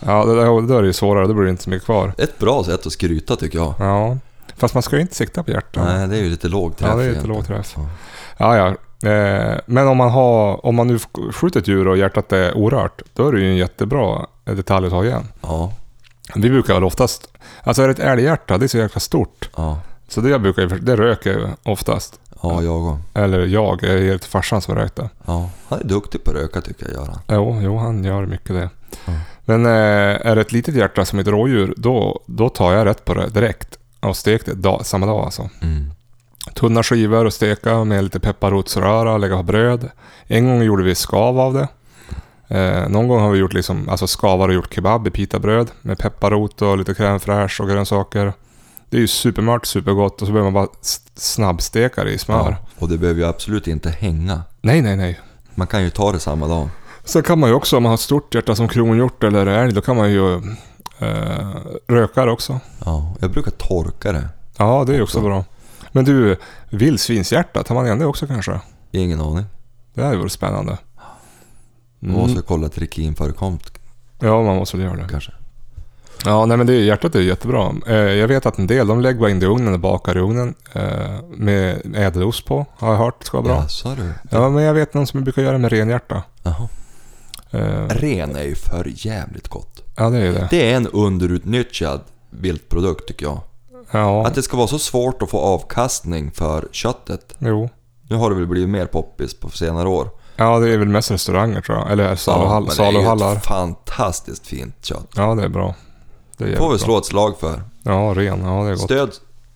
Ja, 0.00 0.24
det 0.24 0.34
där, 0.34 0.60
det 0.60 0.74
där 0.74 0.78
är 0.78 0.82
ju 0.82 0.92
svårare. 0.92 1.26
Då 1.26 1.34
blir 1.34 1.44
det 1.44 1.50
inte 1.50 1.62
så 1.62 1.70
mycket 1.70 1.84
kvar. 1.84 2.12
ett 2.18 2.38
bra 2.38 2.64
sätt 2.64 2.86
att 2.86 2.92
skryta 2.92 3.36
tycker 3.36 3.58
jag. 3.58 3.74
Ja. 3.78 4.16
Fast 4.56 4.74
man 4.74 4.82
ska 4.82 4.96
ju 4.96 5.02
inte 5.02 5.14
sikta 5.14 5.42
på 5.42 5.50
hjärtat. 5.50 5.84
Nej, 5.86 6.08
det 6.08 6.16
är 6.16 6.22
ju 6.22 6.30
lite 6.30 6.48
låg 6.48 6.76
träff 6.76 6.88
Ja, 6.90 6.96
det 6.96 7.04
är 7.04 7.10
lite 7.12 7.26
låg 7.26 7.46
träff. 7.46 7.74
Ja. 8.38 8.56
Ja. 8.56 8.66
Eh, 9.10 9.58
men 9.66 9.88
om 9.88 9.96
man, 9.96 10.10
har, 10.10 10.66
om 10.66 10.74
man 10.74 10.86
nu 10.86 10.98
skjuter 11.32 11.60
ett 11.60 11.68
djur 11.68 11.88
och 11.88 11.96
hjärtat 11.96 12.32
är 12.32 12.52
orört, 12.56 13.02
då 13.14 13.28
är 13.28 13.32
det 13.32 13.40
ju 13.40 13.50
en 13.50 13.56
jättebra 13.56 14.26
detalj 14.44 14.86
att 14.86 14.92
ta 14.92 15.04
igen. 15.04 15.28
Ja, 15.42 15.72
Vi 16.34 16.50
brukar 16.50 16.74
väl 16.74 16.84
oftast... 16.84 17.28
Alltså 17.62 17.82
är 17.82 17.86
det 17.86 17.92
ett 17.92 17.98
älghjärta, 17.98 18.58
det 18.58 18.66
är 18.66 18.68
så 18.68 18.78
jäkla 18.78 19.00
stort. 19.00 19.48
ja, 19.56 19.80
Så 20.08 20.20
det 20.20 20.28
jag 20.28 20.42
brukar 20.42 20.66
det 20.66 20.96
röker 20.96 21.38
jag 21.38 21.72
oftast. 21.72 22.20
ja, 22.42 22.62
jag 22.62 22.86
och. 22.86 22.96
Eller 23.14 23.46
jag, 23.46 23.78
jag 23.82 24.00
ger 24.02 24.18
till 24.18 24.30
farsan 24.30 24.62
som 24.62 24.74
rökte. 24.74 25.10
Ja, 25.26 25.50
han 25.68 25.80
är 25.80 25.84
duktig 25.84 26.24
på 26.24 26.30
att 26.30 26.36
röka 26.36 26.60
tycker 26.60 26.86
jag, 26.86 26.94
Göran. 26.94 27.18
Jo, 27.28 27.58
jo, 27.62 27.78
han 27.78 28.04
gör 28.04 28.26
mycket 28.26 28.48
det. 28.48 28.70
Ja. 29.06 29.12
Men 29.44 29.66
eh, 29.66 29.72
är 30.26 30.34
det 30.34 30.40
ett 30.40 30.52
litet 30.52 30.74
hjärta 30.74 31.04
som 31.04 31.18
ett 31.18 31.26
rådjur, 31.26 31.74
då, 31.76 32.20
då 32.26 32.48
tar 32.48 32.72
jag 32.72 32.86
rätt 32.86 33.04
på 33.04 33.14
det 33.14 33.28
direkt. 33.28 33.78
Och 34.06 34.16
stek 34.16 34.46
det 34.46 34.54
dag, 34.54 34.86
samma 34.86 35.06
dag 35.06 35.24
alltså. 35.24 35.50
Mm. 35.62 35.90
Tunna 36.54 36.82
skivor 36.82 37.24
och 37.24 37.32
steka 37.32 37.84
med 37.84 38.04
lite 38.04 38.20
pepparrotsröra, 38.20 39.18
lägga 39.18 39.36
på 39.36 39.42
bröd. 39.42 39.90
En 40.26 40.46
gång 40.46 40.62
gjorde 40.62 40.82
vi 40.82 40.94
skav 40.94 41.40
av 41.40 41.54
det. 41.54 41.68
Eh, 42.48 42.88
någon 42.88 43.08
gång 43.08 43.20
har 43.20 43.30
vi 43.30 43.38
gjort 43.38 43.52
liksom, 43.52 43.88
alltså 43.88 44.06
skavar 44.06 44.48
och 44.48 44.54
gjort 44.54 44.74
kebab 44.74 45.06
i 45.06 45.10
pitabröd 45.10 45.70
med 45.82 45.98
pepparrot 45.98 46.62
och 46.62 46.78
lite 46.78 46.92
crème 46.92 47.18
fraîche 47.18 47.60
och 47.60 47.68
grönsaker. 47.68 48.32
Det 48.90 48.96
är 48.96 49.00
ju 49.00 49.08
supermört, 49.08 49.66
supergott 49.66 50.22
och 50.22 50.26
så 50.26 50.32
behöver 50.32 50.50
man 50.50 50.66
bara 50.66 50.74
snabbsteka 51.14 52.04
det 52.04 52.12
i 52.12 52.18
smör. 52.18 52.50
Ja, 52.50 52.68
och 52.78 52.88
det 52.88 52.98
behöver 52.98 53.20
ju 53.20 53.26
absolut 53.26 53.68
inte 53.68 53.90
hänga. 53.90 54.42
Nej, 54.60 54.82
nej, 54.82 54.96
nej. 54.96 55.20
Man 55.54 55.66
kan 55.66 55.82
ju 55.82 55.90
ta 55.90 56.12
det 56.12 56.20
samma 56.20 56.48
dag. 56.48 56.68
Sen 57.04 57.22
kan 57.22 57.38
man 57.38 57.50
ju 57.50 57.54
också, 57.54 57.76
om 57.76 57.82
man 57.82 57.90
har 57.90 57.94
ett 57.94 58.00
stort 58.00 58.34
hjärta 58.34 58.54
som 58.56 58.68
kronhjort 58.68 59.24
eller 59.24 59.46
älg, 59.46 59.72
då 59.72 59.80
kan 59.80 59.96
man 59.96 60.10
ju 60.12 60.40
eh, 60.98 61.56
röka 61.88 62.24
det 62.24 62.30
också. 62.30 62.60
Ja, 62.84 63.14
jag 63.20 63.30
brukar 63.30 63.50
torka 63.50 64.12
det. 64.12 64.28
Ja, 64.58 64.84
det 64.86 64.96
är 64.96 65.02
också 65.02 65.18
Också. 65.18 65.28
bra. 65.28 65.44
Men 65.92 66.04
du, 66.04 66.36
vildsvinshjärta, 66.70 67.62
tar 67.62 67.74
man 67.74 67.86
igen 67.86 67.98
det 67.98 68.06
också 68.06 68.26
kanske? 68.26 68.60
Ingen 68.90 69.20
aning. 69.20 69.44
Det 69.94 70.02
här 70.02 70.16
vore 70.16 70.30
spännande. 70.30 70.78
Man 71.98 72.10
Mm. 72.14 72.20
måste 72.26 72.42
kolla 72.42 72.68
trikinförekomst 72.68 73.72
Ja, 74.18 74.42
man 74.42 74.56
måste 74.56 74.76
väl 74.76 74.86
göra 74.86 74.96
det. 74.96 75.08
kanske. 75.10 75.32
Ja, 76.24 76.46
nej 76.46 76.56
men 76.56 76.66
det, 76.66 76.74
hjärtat 76.74 77.14
är 77.14 77.20
jättebra. 77.20 77.72
Eh, 77.86 77.94
jag 77.94 78.28
vet 78.28 78.46
att 78.46 78.58
en 78.58 78.66
del, 78.66 78.86
de 78.86 79.00
lägger 79.00 79.20
bara 79.20 79.30
in 79.30 79.40
det 79.40 79.46
i 79.46 79.48
ugnen 79.48 79.72
och 79.74 79.80
bakar 79.80 80.16
i 80.16 80.20
ugnen 80.20 80.54
eh, 80.72 81.20
med 81.36 81.94
ädelost 81.96 82.44
på. 82.46 82.66
Har 82.78 82.90
jag 82.92 82.98
hört 82.98 83.24
ska 83.24 83.36
vara 83.40 83.44
bra. 83.54 83.62
Ja, 83.62 83.68
sa 83.68 83.94
du? 83.94 84.12
Ja, 84.30 84.50
men 84.50 84.62
jag 84.64 84.74
vet 84.74 84.94
någon 84.94 85.06
som 85.06 85.24
brukar 85.24 85.42
göra 85.42 85.58
med 85.58 85.72
renhjärta. 85.72 86.22
Jaha. 86.42 86.68
Eh, 87.50 87.86
Ren 87.88 88.36
är 88.36 88.42
ju 88.42 88.54
för 88.54 88.92
jävligt 89.06 89.48
gott. 89.48 89.82
Ja, 89.96 90.10
det 90.10 90.18
är 90.18 90.32
det. 90.32 90.48
Det 90.50 90.72
är 90.72 90.76
en 90.76 90.86
underutnyttjad 90.86 92.00
viltprodukt 92.30 93.08
tycker 93.08 93.26
jag. 93.26 93.40
Ja, 93.90 94.26
Att 94.26 94.34
det 94.34 94.42
ska 94.42 94.56
vara 94.56 94.66
så 94.66 94.78
svårt 94.78 95.22
att 95.22 95.30
få 95.30 95.38
avkastning 95.40 96.30
för 96.30 96.68
köttet. 96.72 97.34
jo. 97.38 97.68
Nu 98.08 98.16
har 98.16 98.30
det 98.30 98.36
väl 98.36 98.46
blivit 98.46 98.68
mer 98.70 98.86
poppis 98.86 99.34
på 99.40 99.48
senare 99.50 99.88
år. 99.88 100.08
Ja, 100.36 100.58
det 100.58 100.70
är 100.72 100.78
väl 100.78 100.88
mest 100.88 101.10
restauranger 101.10 101.60
tror 101.60 101.78
jag. 101.78 101.90
Eller 101.92 102.16
saluhall, 102.16 102.64
men 102.66 102.76
det 102.76 102.82
är 102.82 102.86
ju 102.86 102.92
saluhallar. 102.92 103.36
ett 103.36 103.46
fantastiskt 103.46 104.46
fint 104.46 104.84
kött. 104.84 105.08
Ja, 105.16 105.34
det 105.34 105.42
är 105.44 105.48
bra. 105.48 105.74
Det 106.36 106.44
är 106.44 106.48
får 106.48 106.54
vi 106.54 106.62
jävligt 106.64 106.80
bra. 106.80 106.86
slå 106.86 106.98
ett 106.98 107.04
slag 107.04 107.38
för. 107.38 107.62
Ja, 107.82 107.92
ren. 108.16 108.40
Ja, 108.44 108.62
det 108.64 108.68
är 108.70 108.74
gott. 108.74 108.80
Stöd 108.80 109.10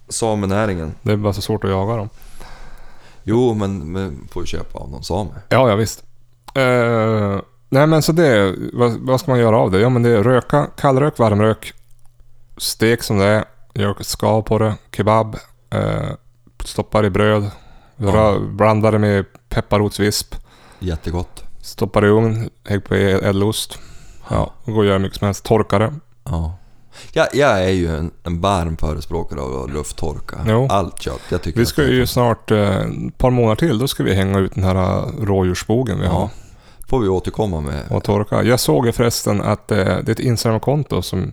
samenäringen. 0.09 0.95
Det 1.03 1.13
är 1.13 1.17
bara 1.17 1.33
så 1.33 1.41
svårt 1.43 1.65
att 1.65 1.71
jaga 1.71 1.97
dem. 1.97 2.09
Jo, 3.23 3.55
men, 3.55 3.93
men 3.93 4.29
får 4.33 4.43
ju 4.43 4.47
köpa 4.47 4.79
av 4.79 4.91
någon 4.91 5.05
same. 5.05 5.31
Ja, 5.49 5.69
ja 5.71 5.75
visst. 5.77 6.05
Eh, 6.55 7.39
nej 7.71 7.87
men 7.87 8.03
så 8.03 8.13
det, 8.13 8.55
vad, 8.73 8.93
vad 9.01 9.21
ska 9.21 9.31
man 9.31 9.41
göra 9.41 9.59
av 9.59 9.71
det? 9.71 9.81
Ja 9.81 9.89
men 9.89 10.03
det 10.03 10.11
är 10.11 10.23
röka, 10.23 10.67
kallrök, 10.77 11.19
varmrök, 11.19 11.73
stek 12.57 13.03
som 13.03 13.19
det 13.19 13.25
är, 13.25 13.45
gör 13.75 13.95
skav 14.01 14.43
på 14.43 14.59
det, 14.59 14.75
kebab, 14.97 15.37
eh, 15.71 16.11
stoppar 16.65 17.05
i 17.05 17.11
bröd, 17.11 17.51
rö, 17.97 18.39
blandar 18.39 18.93
det 18.93 18.99
med 18.99 19.25
pepparrotsvisp, 19.49 20.35
Jättegott. 20.79 21.45
stoppar 21.63 22.05
i 22.07 22.09
ugn, 22.09 22.51
hägg 22.69 22.85
på 22.85 22.95
ädelost. 22.95 23.79
Ja, 24.29 24.53
och 24.65 24.73
går 24.73 24.81
att 24.83 24.89
göra 24.89 24.99
mycket 24.99 25.19
som 25.19 25.25
helst. 25.27 25.45
Torka 25.45 25.79
det. 25.79 25.95
Ja. 26.25 26.57
Jag, 27.13 27.29
jag 27.33 27.65
är 27.65 27.69
ju 27.71 27.97
en, 27.97 28.11
en 28.23 28.41
varm 28.41 28.77
förespråkare 28.77 29.41
av 29.41 29.71
lufttorka 29.73 30.37
Jo. 30.49 30.69
allt 30.71 31.03
kött. 31.03 31.21
Jag 31.29 31.43
tycker 31.43 31.59
Vi 31.61 31.67
ska 31.67 31.85
ju 31.85 32.07
snart, 32.07 32.51
eh, 32.51 32.77
ett 32.81 33.19
par 33.19 33.31
månader 33.31 33.57
till, 33.57 33.79
då 33.79 33.89
ska 33.89 34.03
vi 34.03 34.15
hänga 34.15 34.39
ut 34.39 34.55
den 34.55 34.65
här 34.65 34.75
eh, 34.75 35.25
rådjursbogen 35.25 36.01
vi 36.01 36.07
har. 36.07 36.29
Får 36.91 37.01
vi 37.01 37.09
återkomma 37.09 37.61
med. 37.61 37.83
och 37.91 38.05
torka. 38.05 38.43
Jag 38.43 38.61
såg 38.61 38.87
ju 38.87 38.93
förresten 38.93 39.43
att 39.43 39.71
eh, 39.73 39.77
det 39.79 39.85
är 40.09 40.11
ett 40.11 40.19
Instagram-konto 40.21 41.03
som 41.03 41.33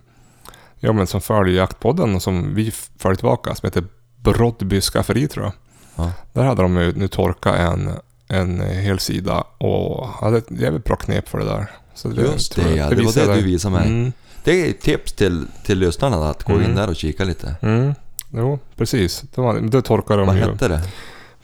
Ja, 0.80 0.92
men 0.92 1.06
som 1.06 1.20
följer 1.20 1.54
Jaktpodden 1.56 2.14
och 2.14 2.22
som 2.22 2.54
vi 2.54 2.72
följer 2.98 3.16
tillbaka, 3.16 3.54
som 3.54 3.66
heter 3.66 3.84
Broddby 4.16 4.80
skafferi 4.80 5.28
tror 5.28 5.44
jag. 5.44 5.52
Ja. 5.96 6.12
Där 6.32 6.44
hade 6.44 6.62
de 6.62 6.76
ju 6.76 6.92
nu 6.96 7.08
torkat 7.08 7.56
en, 7.58 7.90
en 8.28 8.60
hel 8.60 8.98
sida 8.98 9.44
och 9.58 10.08
hade 10.08 10.38
ett 10.38 10.50
jävligt 10.50 10.84
bra 10.84 10.96
knep 10.96 11.28
för 11.28 11.38
det 11.38 11.44
där. 11.44 11.70
Så 11.94 12.10
Just 12.12 12.52
tror 12.52 12.64
det, 12.64 12.70
ja. 12.76 12.88
Det 12.88 12.94
var 12.96 13.02
visade 13.02 13.26
det 13.26 13.32
jag 13.32 13.38
du 13.40 13.46
visade 13.46 13.74
mig. 13.74 13.86
Mm, 13.88 14.12
Det 14.44 14.66
är 14.66 14.70
ett 14.70 14.80
tips 14.80 15.12
till, 15.12 15.46
till 15.64 15.78
lyssnarna 15.78 16.30
att 16.30 16.42
gå 16.44 16.52
in 16.52 16.60
Mm. 16.64 16.74
där 16.76 16.88
och 16.88 16.96
kika 16.96 17.24
lite. 17.24 17.54
mm, 17.62 17.94
jo, 18.34 18.58
precis. 18.76 19.20
Det, 19.34 19.40
var, 19.40 19.60
det 19.60 19.82
torkade 19.82 20.24
Vad 20.24 20.36
de 20.36 20.40
ju. 20.40 20.50
hette 20.52 20.68
det? 20.68 20.80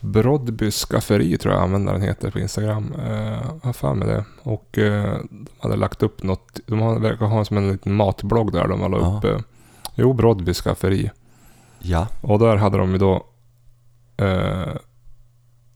Broddby 0.05 0.71
skafferi 0.71 1.39
tror 1.39 1.55
jag 1.55 1.63
användaren 1.63 2.03
heter 2.03 2.31
på 2.31 2.39
Instagram. 2.39 2.95
Eh, 3.07 3.13
Jag 3.33 3.61
har 3.63 3.73
för 3.73 3.95
mig 3.95 4.09
det. 4.09 4.25
Och 4.43 4.79
eh, 4.79 5.19
de 5.31 5.47
hade 5.59 5.77
lagt 5.77 6.03
upp 6.03 6.23
något. 6.23 6.61
De 6.67 6.81
har- 6.81 6.99
verkar 6.99 7.27
ha 7.27 7.45
som 7.45 7.57
en 7.57 7.73
liten 7.73 7.95
matblogg 7.95 8.53
där 8.53 8.69
de 8.69 8.91
la 8.91 9.17
upp. 9.17 9.25
Eh, 9.25 9.39
jo, 9.95 10.13
Broddby 10.13 10.55
skafferi. 10.55 11.11
Ja, 11.79 12.07
Och 12.21 12.39
där 12.39 12.57
hade 12.57 12.79
de 12.79 12.93
ju 12.93 12.99
då... 12.99 13.27
Eh, 14.17 14.75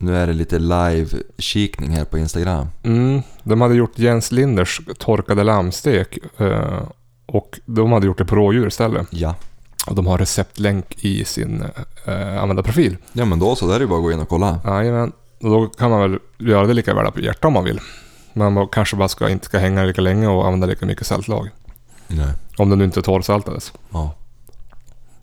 nu 0.00 0.16
är 0.16 0.26
det 0.26 0.32
lite 0.32 0.58
live-kikning 0.58 1.90
här 1.90 2.04
på 2.04 2.18
Instagram. 2.18 2.66
mm, 2.82 3.22
de 3.42 3.60
hade 3.60 3.74
gjort 3.74 3.98
Jens 3.98 4.32
Linders 4.32 4.80
torkade 4.98 5.44
lammstek. 5.44 6.18
Eh, 6.40 6.82
och 7.26 7.60
de 7.66 7.92
hade 7.92 8.06
gjort 8.06 8.18
det 8.18 8.24
på 8.24 8.36
rådjur 8.36 8.66
istället. 8.66 9.06
Ja. 9.10 9.34
Och 9.88 9.94
de 9.94 10.06
har 10.06 10.18
receptlänk 10.18 11.04
i 11.04 11.24
sin 11.24 11.64
eh, 12.06 12.42
användarprofil. 12.42 12.96
Ja 13.12 13.24
men 13.24 13.38
då 13.38 13.56
så, 13.56 13.66
där 13.66 13.74
är 13.74 13.80
det 13.80 13.86
bara 13.86 13.98
att 13.98 14.02
gå 14.02 14.12
in 14.12 14.20
och 14.20 14.28
kolla. 14.28 14.60
Jajamän. 14.64 15.12
Och 15.42 15.50
då 15.50 15.66
kan 15.66 15.90
man 15.90 16.00
väl 16.00 16.18
göra 16.38 16.66
det 16.66 16.74
lika 16.74 16.94
väl 16.94 17.12
på 17.12 17.20
hjärta 17.20 17.48
om 17.48 17.54
man 17.54 17.64
vill. 17.64 17.80
Men 18.32 18.52
man 18.52 18.68
kanske 18.68 18.96
bara 18.96 19.08
ska, 19.08 19.28
inte 19.28 19.44
ska 19.44 19.58
hänga 19.58 19.84
lika 19.84 20.00
länge 20.00 20.28
och 20.28 20.46
använda 20.46 20.66
lika 20.66 20.86
mycket 20.86 21.06
saltlag. 21.06 21.50
Nej. 22.06 22.32
Om 22.56 22.70
det 22.70 22.76
nu 22.76 22.84
inte 22.84 23.02
torrsaltades. 23.02 23.72
Ja. 23.90 24.14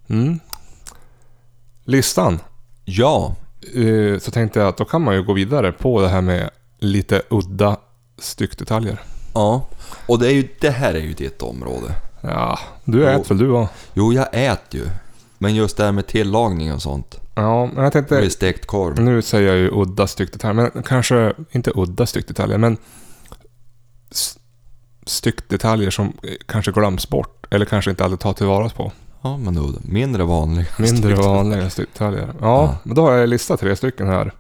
Mm. 0.08 0.40
Listan. 1.86 2.40
Ja, 2.86 3.36
Eh, 3.74 4.20
så 4.20 4.32
tänkte 4.32 4.60
jag 4.60 4.68
att 4.70 4.78
då 4.78 4.86
kan 4.86 5.02
man 5.02 5.16
ju 5.16 5.24
gå 5.24 5.34
vidare 5.34 5.72
på 5.72 6.02
det 6.02 6.08
här 6.08 6.22
med 6.22 6.50
lite 6.80 7.22
udda 7.30 7.78
styckdetaljer. 8.18 9.02
ja. 9.34 9.68
Och 10.08 10.20
det, 10.20 10.28
är 10.28 10.32
ju, 10.32 10.48
det 10.62 10.70
här 10.70 10.94
är 10.94 11.00
ju 11.00 11.14
ditt 11.14 11.42
område. 11.42 11.96
Ja, 12.28 12.60
du 12.86 13.10
äter 13.10 13.30
väl 13.30 13.38
du 13.38 13.46
va? 13.46 13.68
Jo, 13.94 14.14
jag 14.14 14.28
äter 14.32 14.80
ju. 14.82 14.86
Men 15.38 15.56
just 15.56 15.78
det 15.78 15.84
här 15.84 15.92
med 15.92 16.08
tillagning 16.08 16.74
och 16.74 16.82
sånt. 16.82 17.20
Ja, 17.36 17.66
men 17.66 17.84
jag 17.84 17.94
tänkte... 17.94 18.16
Med 18.22 18.32
stekt 18.32 18.66
korv. 18.66 19.00
Nu 19.00 19.22
säger 19.22 19.48
jag 19.48 19.58
ju 19.58 19.70
udda 19.74 20.08
styckdetaljer, 20.08 20.70
men 20.74 20.84
kanske 20.84 21.34
inte 21.52 21.72
udda 21.76 22.06
styckdetaljer, 22.06 22.58
men 22.58 22.78
styckdetaljer 25.06 25.90
som 25.90 26.14
kanske 26.46 26.72
glöms 26.72 27.10
bort 27.10 27.46
eller 27.50 27.66
kanske 27.66 27.92
inte 27.92 28.04
alltid 28.04 28.20
tar 28.20 28.34
tillvara 28.34 28.70
på. 28.70 28.92
Ja, 29.22 29.38
men 29.38 29.56
då, 29.56 29.74
mindre 29.82 30.24
vanliga. 30.24 30.66
Mindre 30.80 31.16
vanliga 31.16 31.70
styckdetaljer. 31.70 32.28
Ja, 32.28 32.36
Ja. 32.42 32.78
men 32.84 32.96
då 32.96 33.02
har 33.02 33.14
jag 33.14 33.30
listat 33.30 33.60
tre 33.60 33.76
stycken 33.76 34.08
här. 34.08 34.32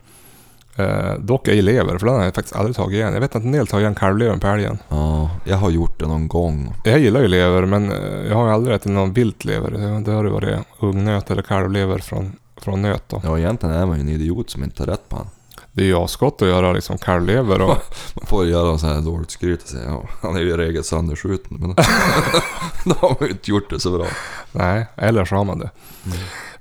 Eh, 0.78 1.14
dock 1.20 1.48
ej 1.48 1.62
lever, 1.62 1.98
för 1.98 2.06
den 2.06 2.16
har 2.16 2.24
jag 2.24 2.36
faktiskt 2.36 2.56
aldrig 2.56 2.76
tagit 2.76 2.94
igen. 2.96 3.14
Jag 3.14 3.20
vet 3.22 3.36
att 3.36 3.44
en 3.44 3.52
del 3.52 3.68
tar 3.68 3.80
igen 3.80 3.96
kalvlevern 3.96 4.40
på 4.40 4.48
älgen. 4.48 4.78
Ja, 4.90 5.30
jag 5.46 5.58
har 5.58 5.70
gjort 5.70 6.00
det 6.00 6.08
någon 6.08 6.28
gång. 6.28 6.74
Jag 6.84 7.00
gillar 7.00 7.22
ju 7.22 7.28
lever, 7.28 7.66
men 7.66 7.92
eh, 7.92 8.28
jag 8.30 8.36
har 8.36 8.48
ju 8.48 8.54
aldrig 8.54 8.76
ätit 8.76 8.92
någon 8.92 9.14
viltlever. 9.14 9.72
Det- 9.72 10.00
Det 10.00 10.12
har 10.12 10.24
ju 10.24 10.30
varit 10.30 10.60
ungnöt 10.80 11.32
eller 11.32 11.42
kalvlever 11.42 11.98
från, 12.00 12.32
från 12.58 12.82
nöt 12.82 13.04
då. 13.10 13.22
Ja, 13.24 13.38
egentligen 13.40 13.76
är 13.76 13.86
man 13.86 13.96
ju 13.98 14.02
en 14.02 14.10
idiot 14.10 14.50
som 14.50 14.64
inte 14.64 14.78
tar 14.78 14.86
rätt 14.86 15.10
på 15.10 15.16
han. 15.16 15.28
Det 15.72 15.82
är 15.82 15.86
ju 15.86 15.96
asgott 15.98 16.42
att 16.42 16.48
göra 16.48 16.74
liksom 16.74 16.98
kalvlever 16.98 17.62
och... 17.62 17.68
Man 18.16 18.26
får 18.26 18.46
ju 18.46 18.52
göra 18.52 18.78
så 18.78 18.88
här 18.88 19.02
dåligt 19.02 19.32
skryt 19.32 19.64
och 19.64 19.68
säga 19.70 19.84
ja, 19.86 20.04
han 20.22 20.36
är 20.36 20.40
ju 20.40 20.50
i 20.50 20.58
regel 20.58 20.84
sönderskjuten. 20.84 21.58
Men 21.60 21.70
då 22.86 22.94
har 23.00 23.10
man 23.10 23.18
ju 23.22 23.30
inte 23.30 23.52
gjort 23.52 23.70
det 23.70 23.80
så 23.80 23.92
bra. 23.98 24.06
nej, 24.52 24.86
eller 24.96 25.26
så 25.26 25.36
har 25.36 25.44
man 25.44 25.60
det. 25.60 25.70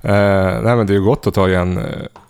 Eh, 0.01 0.61
nej 0.63 0.75
men 0.75 0.87
det 0.87 0.93
är 0.93 0.97
ju 0.97 1.03
gott 1.03 1.27
att 1.27 1.33
ta 1.33 1.49
igen, 1.49 1.77
eh, 1.77 1.83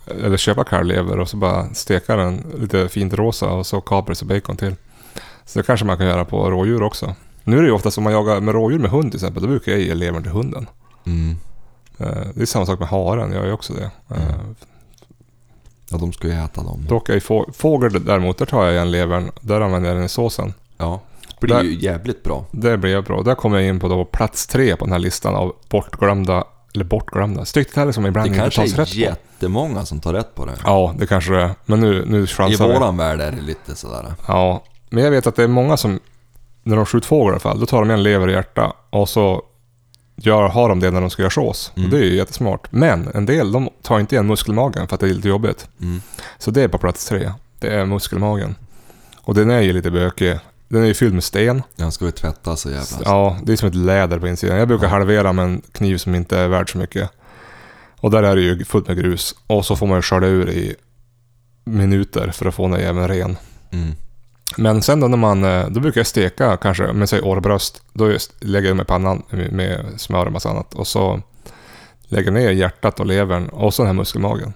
eller 0.06 0.36
köpa 0.36 0.64
kalvlever 0.64 1.18
och 1.18 1.28
så 1.28 1.36
bara 1.36 1.74
steka 1.74 2.16
den 2.16 2.44
lite 2.58 2.88
fint 2.88 3.14
rosa 3.14 3.48
och 3.50 3.66
så 3.66 3.80
kapris 3.80 4.22
och 4.22 4.28
bacon 4.28 4.56
till. 4.56 4.74
Så 5.44 5.58
det 5.58 5.62
kanske 5.66 5.86
man 5.86 5.96
kan 5.98 6.06
göra 6.06 6.24
på 6.24 6.50
rådjur 6.50 6.82
också. 6.82 7.14
Nu 7.44 7.56
är 7.58 7.62
det 7.62 7.66
ju 7.68 7.74
ofta 7.74 7.90
som 7.90 8.04
man 8.04 8.12
jagar 8.12 8.40
med 8.40 8.54
rådjur 8.54 8.78
med 8.78 8.90
hund 8.90 9.10
till 9.12 9.18
exempel, 9.18 9.42
då 9.42 9.48
brukar 9.48 9.72
jag 9.72 9.80
ge 9.80 9.94
levern 9.94 10.22
till 10.22 10.32
hunden. 10.32 10.66
Mm. 11.06 11.36
Eh, 11.98 12.26
det 12.34 12.42
är 12.42 12.46
samma 12.46 12.66
sak 12.66 12.78
med 12.78 12.88
haren, 12.88 13.32
jag 13.32 13.38
gör 13.40 13.46
ju 13.46 13.52
också 13.52 13.72
det. 13.74 13.90
Eh, 14.14 14.22
Mm. 14.34 14.54
Ja, 15.90 15.96
de 15.98 16.12
ska 16.12 16.28
ju 16.28 16.34
äta 16.34 16.62
dem. 16.62 16.84
dock 16.88 17.08
är 17.08 17.20
få, 17.20 17.50
fågel 17.52 18.04
däremot, 18.04 18.38
där 18.38 18.46
tar 18.46 18.64
jag 18.64 18.72
igen 18.74 18.90
levern, 18.90 19.30
där 19.40 19.60
använder 19.60 19.88
jag 19.88 19.96
den 19.96 20.04
i 20.04 20.08
såsen. 20.08 20.54
Ja, 20.78 21.00
det 21.40 21.46
blir 21.46 21.54
Där- 21.54 21.62
ju 21.62 21.74
jävligt 21.74 22.22
bra. 22.22 22.46
Det 22.50 22.76
blir 22.78 23.00
bra. 23.02 23.22
Där 23.22 23.34
kommer 23.34 23.58
jag 23.58 23.68
in 23.68 23.80
på 23.80 23.88
då 23.88 24.04
plats 24.04 24.46
tre 24.46 24.76
på 24.76 24.84
den 24.84 24.92
här 24.92 24.98
listan 24.98 25.34
av 25.34 25.52
bortglömda, 25.68 26.44
eller 26.76 26.84
bortglömda, 26.84 27.44
styckdetaljer 27.44 27.92
som 27.92 28.06
ibland 28.06 28.26
Det 28.26 28.28
inte 28.28 28.40
kanske 28.40 28.60
tas 28.60 28.72
är 28.72 28.76
rätt 28.78 28.88
på. 28.92 28.94
jättemånga 28.98 29.86
som 29.86 30.00
tar 30.00 30.12
rätt 30.12 30.34
på 30.34 30.44
det. 30.44 30.52
Ja, 30.64 30.94
det 30.98 31.06
kanske 31.06 31.32
det 31.32 31.42
är. 31.42 31.50
Men 31.64 31.80
nu, 31.80 32.04
nu 32.06 32.22
I 32.22 32.26
chansar 32.26 32.68
vi. 32.68 32.74
våran 32.74 32.96
värld 32.96 33.20
är 33.20 33.32
det 33.32 33.42
lite 33.42 33.74
sådär. 33.76 34.14
Ja, 34.28 34.62
men 34.90 35.04
jag 35.04 35.10
vet 35.10 35.26
att 35.26 35.36
det 35.36 35.42
är 35.44 35.48
många 35.48 35.76
som, 35.76 36.00
när 36.62 36.76
de 36.76 36.86
skjuter 36.86 37.08
fågel 37.08 37.28
i 37.28 37.30
alla 37.32 37.40
fall, 37.40 37.60
då 37.60 37.66
tar 37.66 37.78
de 37.78 37.90
en 37.90 38.02
lever 38.02 38.26
och 38.26 38.32
hjärta 38.32 38.72
och 38.90 39.08
så 39.08 39.42
gör, 40.16 40.48
har 40.48 40.68
de 40.68 40.80
det 40.80 40.90
när 40.90 41.00
de 41.00 41.10
ska 41.10 41.22
göra 41.22 41.30
sås. 41.30 41.72
Mm. 41.76 41.84
Och 41.86 41.90
det 41.96 41.98
är 42.04 42.04
ju 42.08 42.16
jättesmart. 42.16 42.72
Men 42.72 43.08
en 43.14 43.26
del, 43.26 43.52
de 43.52 43.68
tar 43.82 44.00
inte 44.00 44.14
igen 44.14 44.26
muskelmagen 44.26 44.88
för 44.88 44.94
att 44.94 45.00
det 45.00 45.06
är 45.06 45.14
lite 45.14 45.28
jobbigt. 45.28 45.68
Mm. 45.80 46.00
Så 46.38 46.50
det 46.50 46.62
är 46.62 46.68
på 46.68 46.78
plats 46.78 47.04
tre. 47.06 47.32
Det 47.60 47.68
är 47.74 47.84
muskelmagen. 47.86 48.54
Och 49.22 49.34
den 49.34 49.50
är 49.50 49.60
ju 49.60 49.72
lite 49.72 49.90
bökig. 49.90 50.38
Den 50.68 50.82
är 50.82 50.86
ju 50.86 50.94
fylld 50.94 51.14
med 51.14 51.24
sten. 51.24 51.62
Den 51.76 51.92
ska 51.92 52.04
ju 52.04 52.10
tvätta 52.10 52.56
så 52.56 52.70
jävla... 52.70 52.98
Ja, 53.04 53.38
det 53.42 53.52
är 53.52 53.56
som 53.56 53.68
ett 53.68 53.74
läder 53.74 54.18
på 54.18 54.28
insidan. 54.28 54.58
Jag 54.58 54.68
brukar 54.68 54.84
Ja. 54.86 54.90
halvera 54.90 55.32
med 55.32 55.44
en 55.44 55.62
kniv 55.72 55.96
som 55.98 56.14
inte 56.14 56.38
är 56.38 56.48
värd 56.48 56.72
så 56.72 56.78
mycket. 56.78 57.10
Och 58.00 58.10
där 58.10 58.22
är 58.22 58.36
det 58.36 58.42
ju 58.42 58.64
fullt 58.64 58.88
med 58.88 58.96
grus. 58.96 59.34
Och 59.46 59.64
så 59.66 59.76
får 59.76 59.86
man 59.86 59.98
ju 59.98 60.02
skölja 60.02 60.28
ur 60.28 60.50
i 60.50 60.74
minuter 61.64 62.30
för 62.30 62.46
att 62.46 62.54
få 62.54 62.68
den 62.68 62.80
jäveln 62.80 63.08
ren. 63.08 63.36
Mm. 63.70 63.92
Men 64.56 64.82
sen 64.82 65.00
då 65.00 65.08
när 65.08 65.16
man, 65.16 65.44
eh, 65.44 65.68
då 65.68 65.80
brukar 65.80 65.98
jag 66.00 66.06
steka 66.06 66.56
kanske, 66.56 66.92
med 66.92 67.08
säg 67.08 67.20
årbröst. 67.20 67.82
Då 67.92 68.16
lägger 68.40 68.68
jag 68.68 68.76
med 68.76 68.86
pannan 68.86 69.22
med- 69.30 69.52
med 69.52 69.84
smör 69.96 70.26
och 70.26 70.32
massa 70.32 70.50
annat. 70.50 70.74
Och 70.74 70.86
så 70.86 71.22
lägger 72.08 72.24
jag 72.32 72.34
ner 72.34 72.50
hjärtat 72.50 73.00
och 73.00 73.06
levern 73.06 73.48
och 73.48 73.74
så 73.74 73.82
den 73.82 73.86
här 73.86 73.94
muskelmagen. 73.94 74.52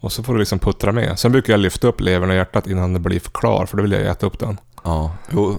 Och 0.00 0.12
så 0.12 0.22
får 0.22 0.32
du 0.32 0.38
liksom 0.38 0.58
puttra 0.58 0.92
med. 0.92 1.18
Sen 1.18 1.32
brukar 1.32 1.52
jag 1.52 1.60
lyfta 1.60 1.86
upp 1.88 2.00
levern 2.00 2.30
och 2.30 2.36
hjärtat 2.36 2.66
innan 2.66 2.92
det 2.92 2.98
blir 3.00 3.20
för 3.20 3.30
klar, 3.30 3.66
för 3.66 3.76
då 3.76 3.82
vill 3.82 3.92
jag 3.92 4.02
äta 4.02 4.26
upp 4.26 4.38
den. 4.38 4.58
Ja, 4.84 5.12
jo. 5.30 5.56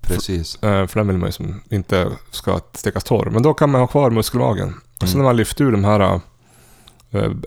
Precis. 0.00 0.62
Eh, 0.62 0.86
För 0.86 1.00
den 1.00 1.08
vill 1.08 1.16
man 1.18 1.28
ju 1.28 1.32
som 1.32 1.60
inte 1.70 2.08
ska 2.30 2.60
stekas 2.72 3.04
torr. 3.04 3.30
Men 3.30 3.42
då 3.42 3.54
kan 3.54 3.70
man 3.70 3.80
ha 3.80 3.88
kvar 3.88 4.10
muskelmagen. 4.10 4.74
Och 5.02 5.08
sen 5.08 5.18
när 5.18 5.24
man 5.24 5.36
lyfter 5.36 5.64
ur 5.64 5.72
de 5.72 5.84
här 5.84 6.20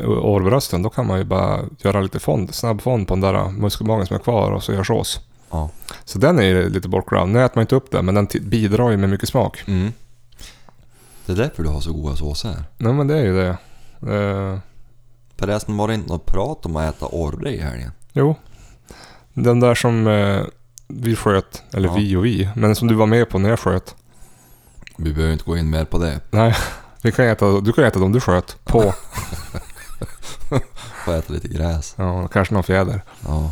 årbrösten, 0.08 0.82
då 0.84 0.90
kan 0.90 1.08
man 1.08 1.18
ju 1.18 1.24
bara 1.24 1.60
göra 1.78 2.02
lite 2.02 2.20
fond, 2.20 2.54
snabb 2.56 2.82
fond 2.82 3.08
på 3.08 3.14
den 3.16 3.22
där 3.22 3.50
muskelmagen 3.50 4.06
som 4.06 4.16
är 4.16 4.20
kvar 4.20 4.52
och 4.52 4.64
så 4.64 4.74
gör 4.74 4.84
sås. 4.84 5.20
Ja. 5.50 5.70
Så 6.06 6.20
den 6.20 6.40
är 6.40 6.44
ju 6.44 6.70
lite 6.70 6.90
bortglömd. 6.90 7.34
Nu 7.34 7.44
äter 7.46 7.56
man 7.58 7.62
inte 7.62 7.76
upp 7.76 7.92
den, 7.92 8.06
men 8.06 8.16
den 8.16 8.28
bidrar 8.42 8.90
ju 8.92 8.98
med 8.98 9.10
mycket 9.10 9.30
smak. 9.30 9.64
Mm. 9.68 9.92
Det 11.26 11.32
är 11.32 11.36
därför 11.36 11.64
du 11.64 11.70
har 11.70 11.80
så 11.82 11.94
goda 11.94 12.16
såser. 12.16 12.64
Nej 12.78 12.94
men 12.94 13.08
det 13.08 13.18
är 13.18 13.24
ju 13.24 13.36
det. 13.36 13.58
Eh, 14.16 14.60
Förresten 15.38 15.78
var 15.78 15.88
det 15.88 15.94
inte 15.94 16.10
något 16.10 16.26
prat 16.26 16.66
om 16.66 16.76
att 16.76 16.96
äta 16.96 17.06
orre 17.12 17.50
i 17.52 17.58
helgen? 17.62 17.92
jo. 18.14 18.36
Den 19.34 19.60
där 19.60 19.76
som 19.76 20.08
eh, 20.08 20.44
vi 21.02 21.16
sköt, 21.16 21.64
eller 21.74 21.88
Ja. 21.90 21.96
vi 21.96 22.16
och 22.16 22.26
vi, 22.26 22.50
men 22.56 22.76
som 22.76 22.88
du 22.88 22.96
var 22.96 23.06
med 23.06 23.30
på 23.30 23.40
när 23.40 23.50
jag 23.50 23.60
sköt. 23.60 23.96
Vi 24.98 25.14
behöver 25.14 25.34
inte 25.34 25.46
gå 25.46 25.58
in 25.58 25.70
mer 25.70 25.86
på 25.86 25.98
det. 25.98 26.20
Nej, 26.32 26.56
vi 27.02 27.12
kan 27.12 27.26
äta, 27.26 27.60
du 27.62 27.74
kan 27.74 27.84
äta 27.84 28.00
dem 28.00 28.12
du 28.12 28.20
sköt 28.20 28.58
på. 28.66 28.94
Få 31.06 31.12
äta 31.12 31.34
lite 31.34 31.48
gräs. 31.48 31.94
Ja, 31.98 32.28
kanske 32.28 32.54
någon 32.54 32.64
fjäder. 32.64 33.02
Ja. 33.28 33.52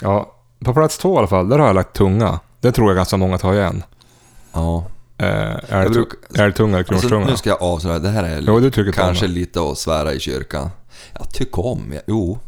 Ja, 0.00 0.34
på 0.64 0.74
plats 0.74 0.98
två 0.98 1.14
i 1.14 1.18
alla 1.18 1.26
fall, 1.26 1.48
där 1.48 1.58
har 1.58 1.66
jag 1.66 1.74
lagt 1.74 1.92
tunga. 1.96 2.40
Det 2.60 2.72
tror 2.72 2.88
jag 2.88 2.96
ganska 2.96 3.16
många 3.16 3.38
tar 3.38 3.54
igen. 3.54 3.82
Ja. 4.52 4.84
Eh, 5.18 5.26
Jag 5.28 5.70
är 5.70 5.88
brukar- 5.88 6.42
älgtunga 6.44 6.68
eller 6.68 6.78
Alltså, 6.78 7.08
kronhjortstunga? 7.08 7.26
nu 7.26 7.36
ska 7.36 7.50
jag 7.50 7.62
avslöja. 7.62 7.98
Det 7.98 8.08
här 8.10 8.24
är 8.24 8.40
Jo, 8.46 8.70
kanske 8.94 9.26
tunga. 9.26 9.34
lite 9.34 9.60
att 9.70 9.78
svära 9.78 10.12
i 10.12 10.20
kyrkan. 10.20 10.70
Jag 11.18 11.30
tycker 11.30 11.66
om, 11.66 11.92
ja, 11.94 12.00
jo. 12.06 12.38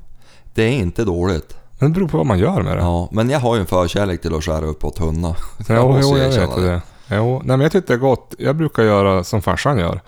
Det 0.54 0.62
är 0.62 0.70
inte 0.72 1.04
dåligt. 1.04 1.55
Men 1.78 1.92
det 1.92 1.94
beror 1.94 2.08
på 2.08 2.16
vad 2.16 2.26
man 2.26 2.38
gör 2.38 2.62
med 2.62 2.76
det. 2.76 2.82
Ja, 2.82 3.08
men 3.12 3.30
jag 3.30 3.40
har 3.40 3.54
ju 3.54 3.60
en 3.60 3.66
förkärlek 3.66 4.22
till 4.22 4.34
att 4.34 4.44
skära 4.44 4.64
upp 4.66 4.78
på 4.80 4.90
tunna. 4.90 5.36
Jo, 5.68 5.98
jo, 6.02 6.18
jag 6.18 6.28
vet 6.28 6.56
det. 6.56 6.80
Jo, 7.10 7.38
nej 7.38 7.56
men 7.56 7.60
jag 7.60 7.72
tycker 7.72 7.88
det 7.88 7.94
är 7.94 7.98
gott. 7.98 8.34
Jag 8.38 8.56
brukar 8.56 8.82
göra 8.82 9.24
som 9.24 9.42
farsan 9.42 9.78
gör. 9.78 10.00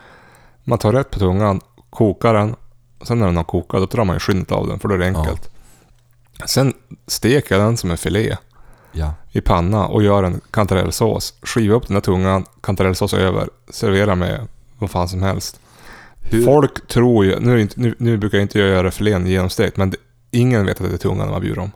Man 0.64 0.78
tar 0.78 0.92
rätt 0.92 1.10
på 1.10 1.18
tungan, 1.18 1.60
kokar 1.90 2.34
den. 2.34 2.56
Sen 3.02 3.18
när 3.18 3.26
den 3.26 3.36
har 3.36 3.44
kokat, 3.44 3.80
då 3.80 3.86
drar 3.86 4.04
man 4.04 4.16
ju 4.16 4.20
skinnet 4.20 4.52
av 4.52 4.66
den, 4.68 4.78
för 4.78 4.88
då 4.88 4.94
är 4.94 4.98
det 4.98 5.06
enkelt. 5.06 5.50
Sen 6.46 6.72
steker 7.06 7.54
jag 7.58 7.64
den 7.66 7.76
som 7.76 7.90
en 7.90 7.98
filé 7.98 8.36
Ja. 8.92 9.14
i 9.32 9.40
panna 9.40 9.86
och 9.86 10.02
gör 10.02 10.22
en 10.22 10.40
kantarellsås. 10.50 11.34
Skiva 11.42 11.74
upp 11.74 11.86
den 11.86 11.96
här 11.96 12.00
tungan, 12.00 12.44
kantarellsås 12.60 13.14
över, 13.14 13.48
servera 13.70 14.14
med 14.14 14.46
vad 14.78 14.90
fan 14.90 15.08
som 15.08 15.22
helst. 15.22 15.60
Hur- 16.20 16.44
Folk 16.44 16.86
tror 16.88 17.24
ju, 17.24 17.40
nu, 17.40 17.64
det 17.64 17.76
nu, 17.76 17.94
nu 17.98 18.16
brukar 18.16 18.38
jag 18.38 18.44
inte 18.44 18.58
göra 18.58 18.90
filén 18.90 19.26
genomstekt, 19.26 19.76
men 19.76 19.90
det, 19.90 19.96
ingen 20.38 20.66
vet 20.66 20.80
att 20.80 20.88
det 20.88 20.94
är 20.94 20.98
tungan 20.98 21.18
när 21.26 21.32
man 21.32 21.40
bjuder 21.40 21.56
dem. 21.56 21.70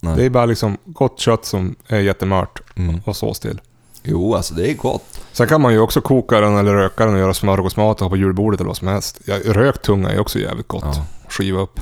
Nej. 0.00 0.16
Det 0.16 0.24
är 0.24 0.30
bara 0.30 0.46
liksom 0.46 0.76
gott 0.84 1.18
kött 1.20 1.44
som 1.44 1.74
är 1.88 1.98
jättemört 2.00 2.60
Mm. 2.76 3.00
och 3.04 3.16
sås 3.16 3.40
till. 3.40 3.60
Jo, 4.02 4.34
alltså 4.34 4.54
det 4.54 4.70
är 4.70 4.74
gott. 4.74 5.20
Sen 5.32 5.46
kan 5.48 5.60
man 5.60 5.72
ju 5.72 5.78
också 5.80 6.00
koka 6.00 6.40
den 6.40 6.56
eller 6.56 6.74
röka 6.74 7.04
den 7.04 7.14
och 7.14 7.20
göra 7.20 7.34
smörgåsmat 7.34 7.96
och 8.00 8.04
ha 8.04 8.10
på 8.10 8.16
julbordet 8.16 8.60
eller 8.60 8.68
vad 8.68 8.76
som 8.76 8.88
helst. 8.88 9.20
Ja, 9.24 9.36
rökt 9.44 9.82
tunga 9.82 10.10
är 10.10 10.18
också 10.20 10.38
jävligt 10.38 10.68
gott. 10.68 10.84
Ja. 10.84 11.04
Skiva 11.28 11.60
upp. 11.60 11.80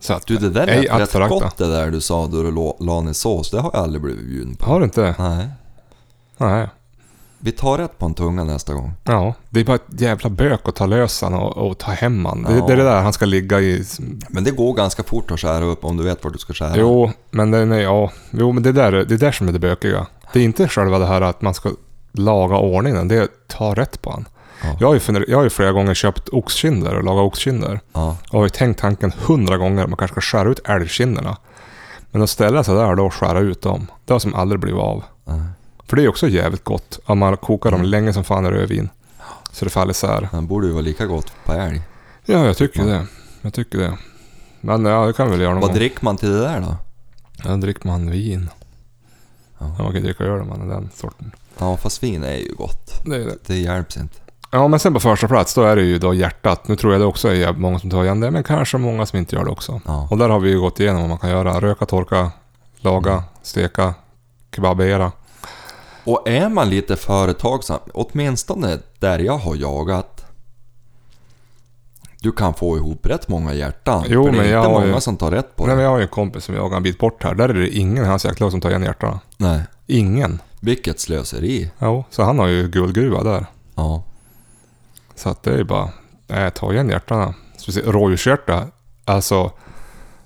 Så 0.00 0.12
att, 0.14 0.26
Du, 0.26 0.36
det 0.36 0.50
där 0.50 0.92
att 0.92 1.00
rätt 1.00 1.10
förakta. 1.10 1.34
gott 1.34 1.56
det 1.56 1.70
där 1.70 1.90
du 1.90 2.00
sa 2.00 2.26
då 2.26 2.42
du 2.42 2.50
la- 2.50 2.76
la 2.80 3.00
ner 3.00 3.12
sås. 3.12 3.50
Det 3.50 3.60
har 3.60 3.70
jag 3.72 3.82
aldrig 3.82 4.02
blivit 4.02 4.26
bjuden 4.26 4.56
på. 4.56 4.66
Har 4.66 4.78
du 4.78 4.84
inte? 4.84 5.14
Nej. 5.18 5.48
Nej. 6.36 6.68
Vi 7.38 7.52
tar 7.52 7.78
rätt 7.78 7.98
på 7.98 8.06
en 8.06 8.14
tunga 8.14 8.44
nästa 8.44 8.74
gång. 8.74 8.92
Ja, 9.04 9.34
det 9.50 9.60
är 9.60 9.64
bara 9.64 9.74
ett 9.76 10.00
jävla 10.00 10.30
bök 10.30 10.68
att 10.68 10.74
ta 10.74 10.86
lös 10.86 11.22
han 11.22 11.34
och, 11.34 11.56
och 11.56 11.78
ta 11.78 11.90
hem 11.90 12.24
han. 12.24 12.42
Det, 12.42 12.56
Ja. 12.56 12.66
det 12.66 12.72
är 12.72 12.76
det 12.76 12.82
där 12.84 13.00
han 13.02 13.12
ska 13.12 13.24
ligga 13.24 13.60
i. 13.60 13.84
Men 14.28 14.44
det 14.44 14.50
går 14.50 14.74
ganska 14.74 15.02
fort 15.02 15.30
att 15.30 15.40
skära 15.40 15.64
upp 15.64 15.84
om 15.84 15.96
du 15.96 16.04
vet 16.04 16.24
vart 16.24 16.32
du 16.32 16.38
ska 16.38 16.52
skära. 16.52 16.76
Jo, 16.76 17.10
men 17.30 17.50
det, 17.50 17.64
nej, 17.64 17.82
ja. 17.82 18.10
jo, 18.30 18.52
men 18.52 18.62
det 18.62 18.72
där, 18.72 18.92
det 18.92 19.14
är 19.14 19.18
där 19.18 19.32
som 19.32 19.48
är 19.48 19.52
det 19.52 19.58
bökiga. 19.58 20.06
Det 20.32 20.40
är 20.40 20.44
inte 20.44 20.68
själva 20.68 20.98
det 20.98 21.06
här 21.06 21.20
att 21.20 21.42
man 21.42 21.54
ska 21.54 21.70
laga 22.12 22.56
ordningen. 22.56 23.08
Det 23.08 23.16
är 23.16 23.22
att 23.22 23.30
ta 23.46 23.74
rätt 23.74 24.02
på 24.02 24.10
han. 24.10 24.28
Ja. 24.62 24.76
Jag, 24.80 24.86
har 24.88 24.94
ju 24.94 25.00
funder, 25.00 25.24
jag 25.28 25.36
har 25.36 25.44
ju 25.44 25.50
flera 25.50 25.72
gånger 25.72 25.94
köpt 25.94 26.28
oxkinder 26.28 26.96
och 26.96 27.04
lagat 27.04 27.22
oxkinder. 27.24 27.80
Ja. 27.92 28.16
Och 28.30 28.38
har 28.38 28.46
ju 28.46 28.50
tänkt 28.50 28.80
tanken 28.80 29.12
hundra 29.26 29.56
gånger 29.56 29.82
att 29.82 29.90
man 29.90 29.96
kanske 29.96 30.20
ska 30.20 30.38
skära 30.38 30.48
ut 30.48 30.60
älgkinderna. 30.68 31.36
Men 32.10 32.22
att 32.22 32.30
ställa 32.30 32.64
sig 32.64 32.74
där 32.74 32.94
då 32.94 33.06
och 33.06 33.14
skära 33.14 33.38
ut 33.38 33.62
dem, 33.62 33.86
det 34.04 34.12
har 34.12 34.20
som 34.20 34.34
aldrig 34.34 34.60
blivit 34.60 34.80
av. 34.80 35.04
Nej. 35.24 35.40
För 35.88 35.96
det 35.96 36.02
är 36.04 36.08
också 36.08 36.28
jävligt 36.28 36.64
gott. 36.64 36.98
Om 37.04 37.18
man 37.18 37.36
kokar 37.36 37.70
dem 37.70 37.80
Mm. 37.80 37.90
länge 37.90 38.12
som 38.12 38.24
fan 38.24 38.46
i 38.46 38.50
rödvin. 38.50 38.88
Så 39.52 39.64
det 39.64 39.70
faller 39.70 39.90
isär. 39.90 40.28
Den 40.32 40.46
borde 40.46 40.66
ju 40.66 40.72
vara 40.72 40.82
lika 40.82 41.06
gott 41.06 41.32
på 41.44 41.52
älg. 41.52 41.82
Ja, 42.24 42.44
jag 42.46 42.56
tycker 42.56 42.80
Ja. 42.80 42.86
det. 42.86 43.06
Jag 43.42 43.54
tycker 43.54 43.78
det. 43.78 43.98
Men 44.60 44.84
ja, 44.84 45.06
det 45.06 45.12
kan 45.12 45.26
vi 45.26 45.30
väl 45.32 45.40
göra 45.40 45.50
någon 45.52 45.60
Vad 45.60 45.70
gång. 45.70 45.78
dricker 45.78 46.04
man 46.04 46.16
till 46.16 46.28
det 46.32 46.38
där 46.40 46.60
då? 46.60 46.76
Ja, 47.44 47.56
dricker 47.56 47.86
man 47.88 48.10
vin. 48.10 48.48
Ja. 49.58 49.66
Man 49.78 49.92
kan 49.92 50.02
dricka 50.02 50.24
öl 50.24 50.40
om 50.40 50.48
man 50.48 50.70
är 50.70 50.74
den 50.74 50.90
sorten. 50.96 51.30
Ja, 51.58 51.76
fast 51.76 52.02
vin 52.02 52.24
är 52.24 52.36
ju 52.36 52.54
gott. 52.54 53.02
Det 53.04 53.16
är 53.16 53.20
det. 53.20 53.36
Det 53.46 53.56
hjälps 53.58 53.96
inte. 53.96 54.14
Ja, 54.50 54.68
men 54.68 54.80
sen 54.80 54.94
på 54.94 55.00
första 55.00 55.28
plats 55.28 55.54
då 55.54 55.62
är 55.62 55.76
det 55.76 55.82
ju 55.82 55.98
då 55.98 56.14
hjärtat. 56.14 56.68
Nu 56.68 56.76
tror 56.76 56.92
jag 56.92 57.00
det 57.02 57.06
också 57.06 57.34
är 57.34 57.52
många 57.52 57.78
som 57.78 57.90
tar 57.90 58.04
igen 58.04 58.20
det, 58.20 58.30
men 58.30 58.42
kanske 58.42 58.78
många 58.78 59.06
som 59.06 59.18
inte 59.18 59.36
gör 59.36 59.44
det 59.44 59.50
också. 59.50 59.80
Ja. 59.86 60.08
Och 60.10 60.18
där 60.18 60.28
har 60.28 60.40
vi 60.40 60.50
ju 60.50 60.60
gått 60.60 60.80
igenom 60.80 61.00
vad 61.00 61.08
man 61.08 61.18
kan 61.18 61.30
göra. 61.30 61.60
Röka, 61.60 61.86
torka, 61.86 62.30
laga, 62.80 63.24
steka, 63.42 63.94
kebabera. 64.54 65.12
Och 66.08 66.28
är 66.28 66.48
man 66.48 66.70
lite 66.70 66.96
företagsam, 66.96 67.78
åtminstone 67.94 68.78
där 68.98 69.18
jag 69.18 69.38
har 69.38 69.56
jagat. 69.56 70.24
Du 72.20 72.32
kan 72.32 72.54
få 72.54 72.76
ihop 72.76 73.06
rätt 73.06 73.28
många 73.28 73.54
hjärtan. 73.54 74.04
Jo, 74.08 74.24
för 74.24 74.32
det 74.32 74.38
är 74.38 74.42
men 74.42 74.58
inte 74.58 74.68
många 74.80 74.94
ju- 74.94 75.00
som 75.00 75.16
tar 75.16 75.30
rätt 75.30 75.56
på 75.56 75.62
Nej, 75.66 75.70
det. 75.70 75.76
men 75.76 75.84
jag 75.84 75.90
har 75.90 75.98
ju 75.98 76.02
en 76.02 76.08
kompis 76.08 76.44
som 76.44 76.54
jagar 76.54 76.76
en 76.76 76.82
bit 76.82 76.98
bort 76.98 77.22
här. 77.24 77.34
Där 77.34 77.48
är 77.48 77.54
det 77.54 77.68
ingen 77.68 78.04
i 78.04 78.06
hans 78.06 78.24
jaktlag 78.24 78.50
som 78.50 78.60
tar 78.60 78.70
igen 78.70 78.82
hjärtarna. 78.82 79.20
Nej. 79.36 79.60
Ingen. 79.86 80.40
Vilket 80.60 81.00
slöseri. 81.00 81.70
Jo, 81.78 82.04
så 82.10 82.22
han 82.22 82.38
har 82.38 82.46
ju 82.46 82.68
guldgruva 82.68 83.22
där. 83.22 83.46
Ja. 83.74 84.02
Så 85.14 85.28
att 85.28 85.42
det 85.42 85.50
är 85.52 85.58
ju 85.58 85.64
bara, 85.64 85.88
nej, 86.26 86.50
ta 86.50 86.72
igen. 86.72 87.00
Speciellt 87.56 87.88
rådjurshjärta. 87.88 88.66
Alltså, 89.04 89.52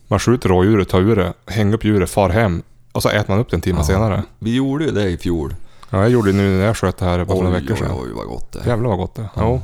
man 0.08 0.18
skjuter 0.18 0.48
rådjuret, 0.48 0.88
tar 0.88 1.00
ur 1.00 1.16
det, 1.16 1.32
hänger 1.46 1.74
upp 1.74 1.84
djuret, 1.84 2.10
far 2.10 2.28
hem 2.30 2.62
och 2.92 3.02
så 3.02 3.08
äter 3.08 3.28
man 3.30 3.38
upp 3.38 3.50
det 3.50 3.56
en 3.56 3.60
timme 3.60 3.78
Ja. 3.78 3.84
senare. 3.84 4.22
Vi 4.38 4.54
gjorde 4.54 4.84
ju 4.84 4.90
det 4.90 5.10
i 5.10 5.18
fjol. 5.18 5.54
Ja, 5.92 5.98
jag 5.98 6.10
gjorde 6.10 6.32
det 6.32 6.36
nu 6.38 6.58
när 6.58 6.64
jag 6.64 6.76
sköt 6.76 6.96
det 6.96 7.04
här 7.04 7.24
bara 7.24 7.36
för 7.36 7.44
några 7.44 7.60
veckor 7.60 7.76
sedan. 7.76 7.90
oj, 7.92 7.98
oj, 8.02 8.12
vad 8.14 8.26
gott 8.26 8.52
det 8.52 8.60
är. 8.60 8.66
Jävlar 8.66 8.88
vad 8.88 8.98
gott 8.98 9.14
det 9.14 9.22
är. 9.22 9.28
Ja. 9.34 9.42
Jo, 9.42 9.60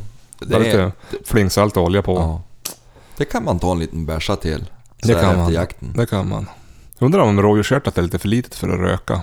Det, 0.47 0.55
är, 0.55 0.61
lite 0.61 0.93
flingsalt 1.25 1.77
och 1.77 1.83
olja 1.83 2.03
på. 2.03 2.15
ja. 2.15 2.43
det 3.17 3.25
kan 3.25 3.45
man 3.45 3.59
ta 3.59 3.73
en 3.73 3.79
liten 3.79 4.07
bärsa 4.07 4.37
till. 4.37 4.71
Så 5.03 5.09
Det 5.09 5.15
kan 5.15 5.25
efter 5.25 5.37
man. 5.43 5.53
jakten. 5.53 5.93
Det 5.97 6.07
kan 6.07 6.29
man. 6.29 6.47
Undrar 6.99 7.21
om 7.21 7.43
rådjurshjärtat 7.43 7.99
är 7.99 8.03
lite 8.03 8.19
för 8.19 8.29
litet 8.29 8.55
för 8.55 8.69
att 8.69 8.81
röka. 8.81 9.23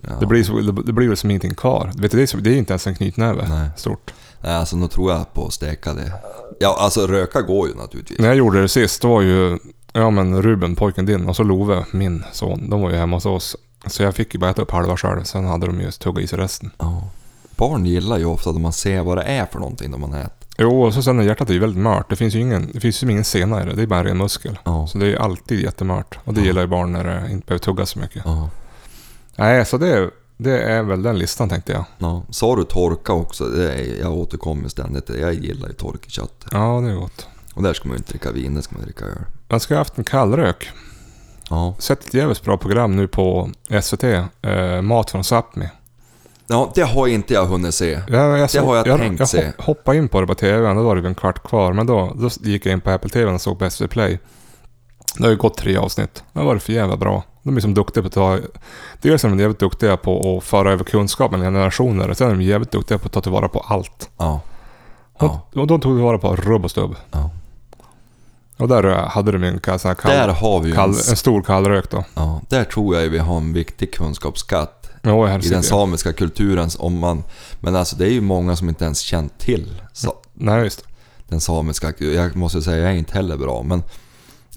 Ja. 0.00 0.10
Det, 0.20 0.26
blir 0.26 0.44
så, 0.44 0.60
det, 0.60 0.92
blir 0.92 1.08
väl 1.08 1.16
som 1.16 1.30
ingenting 1.30 1.54
kvar. 1.54 1.92
Vet 1.94 2.10
du, 2.10 2.16
det, 2.18 2.34
är, 2.34 2.48
är 2.48 2.56
inte 2.56 2.72
ens 2.72 2.86
en 2.86 2.94
knytnäve 2.94 3.48
Nej. 3.48 3.68
stort. 3.76 4.14
Nej, 4.40 4.54
alltså 4.54 4.76
nu 4.76 4.88
tror 4.88 5.12
jag 5.12 5.34
på 5.34 5.46
att 5.46 5.52
steka 5.52 5.94
det. 5.94 6.12
Ja, 6.60 6.76
alltså 6.80 7.06
röka 7.06 7.42
går 7.42 7.68
ju 7.68 7.74
naturligtvis. 7.74 8.18
När 8.18 8.26
jag 8.26 8.36
gjorde 8.36 8.60
det 8.60 8.68
sist, 8.68 9.02
då 9.02 9.08
var 9.08 9.22
ju 9.22 9.58
ja, 9.92 10.10
men 10.10 10.42
Ruben, 10.42 10.76
pojken 10.76 11.06
din, 11.06 11.28
och 11.28 11.36
så 11.36 11.42
Love, 11.42 11.84
min 11.90 12.24
son, 12.32 12.70
de 12.70 12.82
var 12.82 12.90
ju 12.90 12.96
hemma 12.96 13.16
hos 13.16 13.26
oss. 13.26 13.56
Så 13.86 14.02
jag 14.02 14.14
fick 14.14 14.34
ju 14.34 14.40
bara 14.40 14.50
äta 14.50 14.62
upp 14.62 14.70
halva 14.70 14.96
själv, 14.96 15.24
sen 15.24 15.44
hade 15.44 15.66
de 15.66 15.80
ju 15.80 15.90
tuggat 15.90 16.24
i 16.24 16.26
sig 16.26 16.38
resten. 16.38 16.70
Ja. 16.78 17.02
Barn 17.56 17.86
gillar 17.86 18.18
ju 18.18 18.24
ofta 18.24 18.52
när 18.52 18.60
man 18.60 18.72
ser 18.72 19.02
vad 19.02 19.18
det 19.18 19.22
är 19.22 19.46
för 19.46 19.58
någonting 19.58 19.90
när 19.90 19.98
man 19.98 20.14
äter. 20.14 20.30
Jo, 20.58 20.82
och 20.82 20.94
så 20.94 21.02
sen 21.02 21.18
är 21.18 21.22
hjärtat 21.22 21.48
är 21.50 21.54
ju 21.54 21.58
väldigt 21.60 21.82
mört. 21.82 22.10
Det 22.10 22.16
finns 22.16 22.34
ju 22.34 22.40
ingen, 22.40 22.70
det 22.72 22.80
finns 22.80 23.02
ju 23.04 23.10
ingen 23.10 23.24
sena 23.24 23.62
i 23.62 23.66
det, 23.66 23.74
det 23.74 23.82
är 23.82 23.86
bara 23.86 23.98
en 24.00 24.04
ren 24.06 24.18
muskel. 24.18 24.58
Ja. 24.64 24.86
Så 24.86 24.98
det 24.98 25.04
är 25.06 25.08
ju 25.08 25.16
alltid 25.18 25.60
jättemört. 25.60 26.18
Och 26.24 26.34
det 26.34 26.40
Ja. 26.40 26.46
gillar 26.46 26.62
ju 26.62 26.68
barn 26.68 26.92
när 26.92 27.04
det 27.04 27.32
inte 27.32 27.46
behöver 27.46 27.58
tugga 27.64 27.86
så 27.86 27.98
mycket. 27.98 28.22
Ja. 28.24 28.50
Nej, 29.36 29.64
så 29.66 29.78
det, 29.78 30.10
det 30.36 30.62
är 30.62 30.82
väl 30.82 31.02
den 31.02 31.18
listan 31.18 31.48
tänkte 31.48 31.72
jag. 31.72 31.84
ja. 31.98 32.22
Sa 32.30 32.56
du 32.56 32.64
torka 32.64 33.12
också? 33.12 33.44
Det 33.44 33.72
är, 33.74 34.00
jag 34.00 34.12
återkommer 34.12 34.68
ständigt. 34.68 35.08
Jag 35.20 35.34
gillar 35.34 35.68
ju 35.68 35.74
torkkött. 35.74 36.44
Ja, 36.52 36.80
det 36.84 36.90
är 36.90 36.94
gott. 36.94 37.26
Och 37.54 37.62
där 37.62 37.72
ska 37.74 37.88
man 37.88 37.94
ju 37.94 37.98
inte 37.98 38.10
dricka 38.12 38.32
vin, 38.32 38.54
där 38.54 38.62
ska 38.62 38.74
man 38.74 38.84
dricka 38.84 39.04
öl. 39.04 39.18
Jag 39.48 39.60
ska 39.62 39.74
ha 39.74 39.78
haft 39.80 39.98
en 39.98 40.04
kallrök. 40.04 40.70
Ja. 41.52 41.74
Sett 41.78 42.06
ett 42.06 42.14
jävligt 42.14 42.42
bra 42.44 42.56
program 42.56 42.96
nu 42.96 43.08
på 43.08 43.50
SVT. 43.82 44.04
Eh, 44.04 44.82
Mat 44.82 45.10
från 45.10 45.22
Sápmi. 45.22 45.68
ja, 46.46 46.72
det 46.74 46.82
har 46.82 47.06
inte 47.06 47.34
jag 47.34 47.46
hunnit 47.46 47.74
se. 47.74 47.90
Jag, 47.90 48.38
jag, 48.54 48.62
har 48.62 48.76
jag 48.86 48.98
tänkt 48.98 49.18
jag, 49.18 49.28
se. 49.28 49.46
hopp- 49.46 49.60
hoppade 49.64 49.98
in 49.98 50.08
på 50.08 50.20
det 50.20 50.26
på 50.26 50.34
TVn, 50.34 50.76
då 50.76 50.82
var 50.82 50.96
det 50.96 51.08
en 51.08 51.14
kvart 51.14 51.42
kvar. 51.42 51.72
Men 51.72 51.86
då, 51.86 52.12
då 52.16 52.28
gick 52.40 52.66
jag 52.66 52.72
in 52.72 52.80
på 52.80 52.90
Apple 52.90 53.10
TV 53.10 53.32
och 53.32 53.40
såg 53.40 53.58
på 53.58 53.70
SVT 53.70 53.90
Play. 53.90 54.18
Det 55.18 55.22
har 55.24 55.30
ju 55.30 55.36
gått 55.36 55.56
tre 55.56 55.76
avsnitt. 55.76 56.24
Det 56.32 56.38
har 56.38 56.46
varit 56.46 56.62
för 56.62 56.72
jävla 56.72 56.96
bra. 56.96 57.22
De 57.42 57.56
är 57.56 57.60
som 57.60 57.74
duktiga 57.74 58.02
på 58.02 58.06
att 58.06 58.12
ta... 58.12 58.38
Dels 59.02 59.24
är 59.24 59.28
de 59.28 59.38
jävligt 59.40 59.58
duktiga 59.58 59.96
på 59.96 60.36
att 60.38 60.44
föra 60.44 60.72
över 60.72 60.84
kunskap 60.84 61.30
mellan 61.30 61.46
generationer. 61.46 62.10
och 62.10 62.16
Sen 62.16 62.26
är 62.30 62.34
de 62.34 62.42
jävligt 62.42 62.70
duktiga 62.70 62.98
på 62.98 63.06
att 63.06 63.12
ta 63.12 63.20
tillvara 63.20 63.48
på 63.48 63.60
allt. 63.60 64.10
Ja. 64.18 64.40
Och, 65.14 65.22
Ja. 65.22 65.60
och 65.60 65.66
de 65.66 65.80
tog 65.80 65.96
tillvara 65.96 66.18
på 66.18 66.36
rubb 66.36 66.64
och 66.64 66.70
stubb. 66.70 66.96
ja. 67.10 67.30
Och 68.56 68.68
där 68.68 68.82
hade 68.92 69.32
de 69.32 69.42
en, 69.44 69.60
kall, 69.60 69.78
Där 70.02 70.28
har 70.28 70.60
vi 70.60 70.72
kall, 70.72 70.90
en, 70.90 70.94
en 70.94 71.16
stor 71.16 71.42
kallrök 71.42 71.90
då. 71.90 72.04
ja, 72.14 72.40
Där 72.48 72.64
tror 72.64 72.96
jag 72.96 73.10
vi 73.10 73.18
har 73.18 73.36
en 73.36 73.52
viktig 73.52 73.94
kunskapsskatt. 73.94 74.90
Här 75.02 75.46
I 75.46 75.48
den 75.48 75.62
samiska 75.62 76.12
kulturen. 76.12 76.70
Om 76.78 76.98
man, 76.98 77.24
men 77.60 77.76
alltså 77.76 77.96
det 77.96 78.04
är 78.06 78.10
ju 78.10 78.20
många 78.20 78.56
som 78.56 78.68
inte 78.68 78.84
ens 78.84 78.98
känt 78.98 79.38
till 79.38 79.82
sa, 79.92 80.14
Nej, 80.32 80.64
just 80.64 80.84
den 81.28 81.40
samiska. 81.40 81.92
Jag 81.98 82.36
måste 82.36 82.62
säga, 82.62 82.76
jag 82.76 82.90
är 82.90 82.96
inte 82.96 83.14
heller 83.14 83.36
bra. 83.36 83.62
Men 83.62 83.82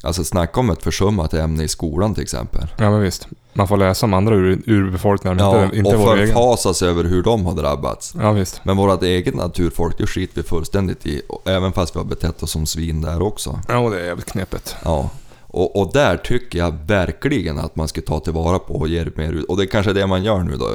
alltså 0.04 0.24
snacka 0.24 0.60
om 0.60 0.70
ett 0.70 0.84
försummat 0.84 1.34
ämne 1.34 1.64
i 1.64 1.68
skolan 1.68 2.14
till 2.14 2.24
exempel. 2.24 2.68
Ja, 2.78 2.92
men 2.92 3.02
visst. 3.02 3.28
Man 3.54 3.68
får 3.68 3.78
läsa 3.78 4.06
om 4.06 4.14
andra 4.14 4.36
ur, 4.36 4.62
urbefolkningar, 4.66 5.38
Ja, 5.40 5.64
inte, 5.64 5.78
inte 5.78 5.96
och 5.96 6.02
vår 6.02 6.16
egen. 6.18 6.28
förfasas 6.28 6.82
över 6.82 7.04
hur 7.04 7.24
de 7.24 7.46
har 7.46 7.54
drabbats. 7.54 8.14
Ja, 8.22 8.32
visst. 8.32 8.62
Men 8.66 8.78
vårt 8.78 9.04
eget 9.04 9.36
naturfolk, 9.36 9.98
det 9.98 10.08
skiter 10.08 10.36
vi 10.36 10.44
fullständigt 10.44 11.06
i. 11.06 11.22
och 11.30 11.50
Även 11.50 11.74
fast 11.74 11.96
vi 11.96 12.00
har 12.00 12.06
betett 12.06 12.44
oss 12.44 12.52
som 12.52 12.66
svin 12.66 13.02
där 13.02 13.22
också. 13.22 13.60
Ja, 13.68 13.78
och 13.78 13.92
det 13.92 14.02
är 14.02 14.06
jävligt 14.06 14.32
knepigt. 14.32 14.76
Ja. 14.84 15.10
Och, 15.48 15.76
och 15.82 15.94
där 15.94 16.18
tycker 16.18 16.60
jag 16.60 16.72
verkligen 16.88 17.60
att 17.60 17.76
man 17.76 17.88
ska 17.88 18.02
ta 18.02 18.20
tillvara 18.20 18.60
på 18.60 18.74
och 18.76 18.88
ge 18.88 19.04
det 19.04 19.18
mer 19.18 19.32
ut. 19.34 19.46
Och 19.46 19.58
det 19.58 19.64
är 19.64 19.68
kanske 19.68 19.94
det 19.94 20.08
man 20.08 20.24
gör 20.24 20.40
nu 20.40 20.56
då. 20.58 20.70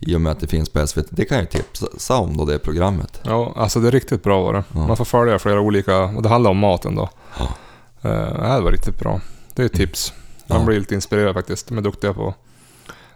I 0.00 0.16
och 0.16 0.20
med 0.20 0.32
att 0.32 0.40
det 0.40 0.46
finns 0.46 0.68
på 0.68 0.86
SVT. 0.86 1.06
Det 1.10 1.24
kan 1.24 1.38
jag 1.38 1.50
tipsa 1.50 2.16
om 2.16 2.36
då, 2.36 2.44
det 2.44 2.58
programmet. 2.58 3.20
Ja, 3.22 3.52
alltså 3.56 3.80
det 3.80 3.88
är 3.88 3.92
riktigt 3.92 4.22
bra 4.22 4.42
var 4.42 4.52
det. 4.52 4.64
Ja. 4.74 4.86
Man 4.86 4.96
får 4.96 5.04
följa 5.04 5.38
flera 5.38 5.60
olika, 5.60 5.98
och 5.98 6.22
det 6.22 6.28
handlar 6.28 6.50
om 6.50 6.58
maten 6.58 6.94
då. 6.94 7.08
Ja. 7.38 7.48
Uh, 8.06 8.56
det 8.56 8.60
var 8.60 8.72
riktigt 8.72 8.98
bra. 8.98 9.20
Det 9.54 9.62
är 9.62 9.66
ett 9.66 9.72
tips. 9.72 10.12
Man 10.46 10.58
Ja. 10.60 10.64
blir 10.66 10.78
lite 10.78 10.94
inspirerad 10.94 11.34
faktiskt. 11.34 11.68
De 11.68 11.78
är 11.78 11.82
duktiga 11.82 12.12
på 12.14 12.28
att 12.28 12.34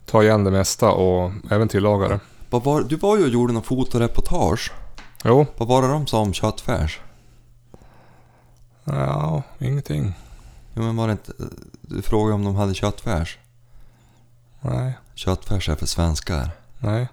ta 0.07 0.22
igen 0.22 0.44
det 0.44 0.50
mesta 0.50 0.90
och 0.90 1.33
även 1.50 1.68
tillaga 1.68 2.09
det. 2.09 2.20
Var, 2.50 2.83
du 2.83 2.96
var 2.96 3.16
ju 3.16 3.22
och 3.22 3.29
gjorde 3.29 3.53
någon 3.53 3.62
fotoreportage. 3.62 4.72
Jo, 5.24 5.46
Vad 5.57 5.68
var 5.68 5.83
det 5.83 5.88
de 5.88 6.07
sa 6.07 6.18
om 6.20 6.33
köttfärs? 6.33 7.00
ja, 8.85 9.42
ingenting. 9.59 10.12
Jo 10.74 10.83
men 10.83 10.96
var 10.96 11.07
det 11.07 11.12
inte... 11.12 11.33
Du 11.83 12.03
frågade 12.03 12.35
om 12.35 12.44
de 12.44 12.55
hade 12.57 12.74
köttfärs. 12.74 13.38
Nej, 14.61 14.98
Köttfärs 15.14 15.68
är 15.68 15.74
för 15.76 15.87
svenskar. 15.87 16.50
nej. 16.79 17.09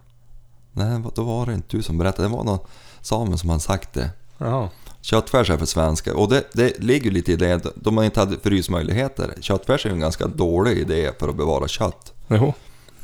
Nej, 0.71 1.03
då 1.15 1.23
var 1.23 1.45
det 1.45 1.53
inte 1.53 1.77
du 1.77 1.83
som 1.83 1.97
berättade. 1.97 2.27
Det 2.27 2.35
var 2.35 2.43
någon 2.43 2.59
same 3.01 3.37
som 3.37 3.49
hade 3.49 3.61
sagt 3.61 3.93
det. 3.93 4.09
Jaha. 4.37 4.69
Köttfärs 5.09 5.49
är 5.49 5.57
för 5.57 5.65
svenskar. 5.65 6.13
Och 6.13 6.29
det, 6.29 6.43
det 6.53 6.79
ligger 6.79 7.11
lite 7.11 7.31
i 7.31 7.35
det, 7.35 7.61
de 7.75 7.95
man 7.95 8.05
inte 8.05 8.19
hade 8.19 8.37
frysmöjligheter. 8.43 9.33
Köttfärs 9.39 9.85
är 9.85 9.89
ju 9.89 9.93
en 9.93 9.99
ganska 9.99 10.25
dålig 10.27 10.77
idé 10.77 11.11
för 11.19 11.27
att 11.29 11.35
bevara 11.35 11.67
kött. 11.67 12.13
Jo, 12.27 12.53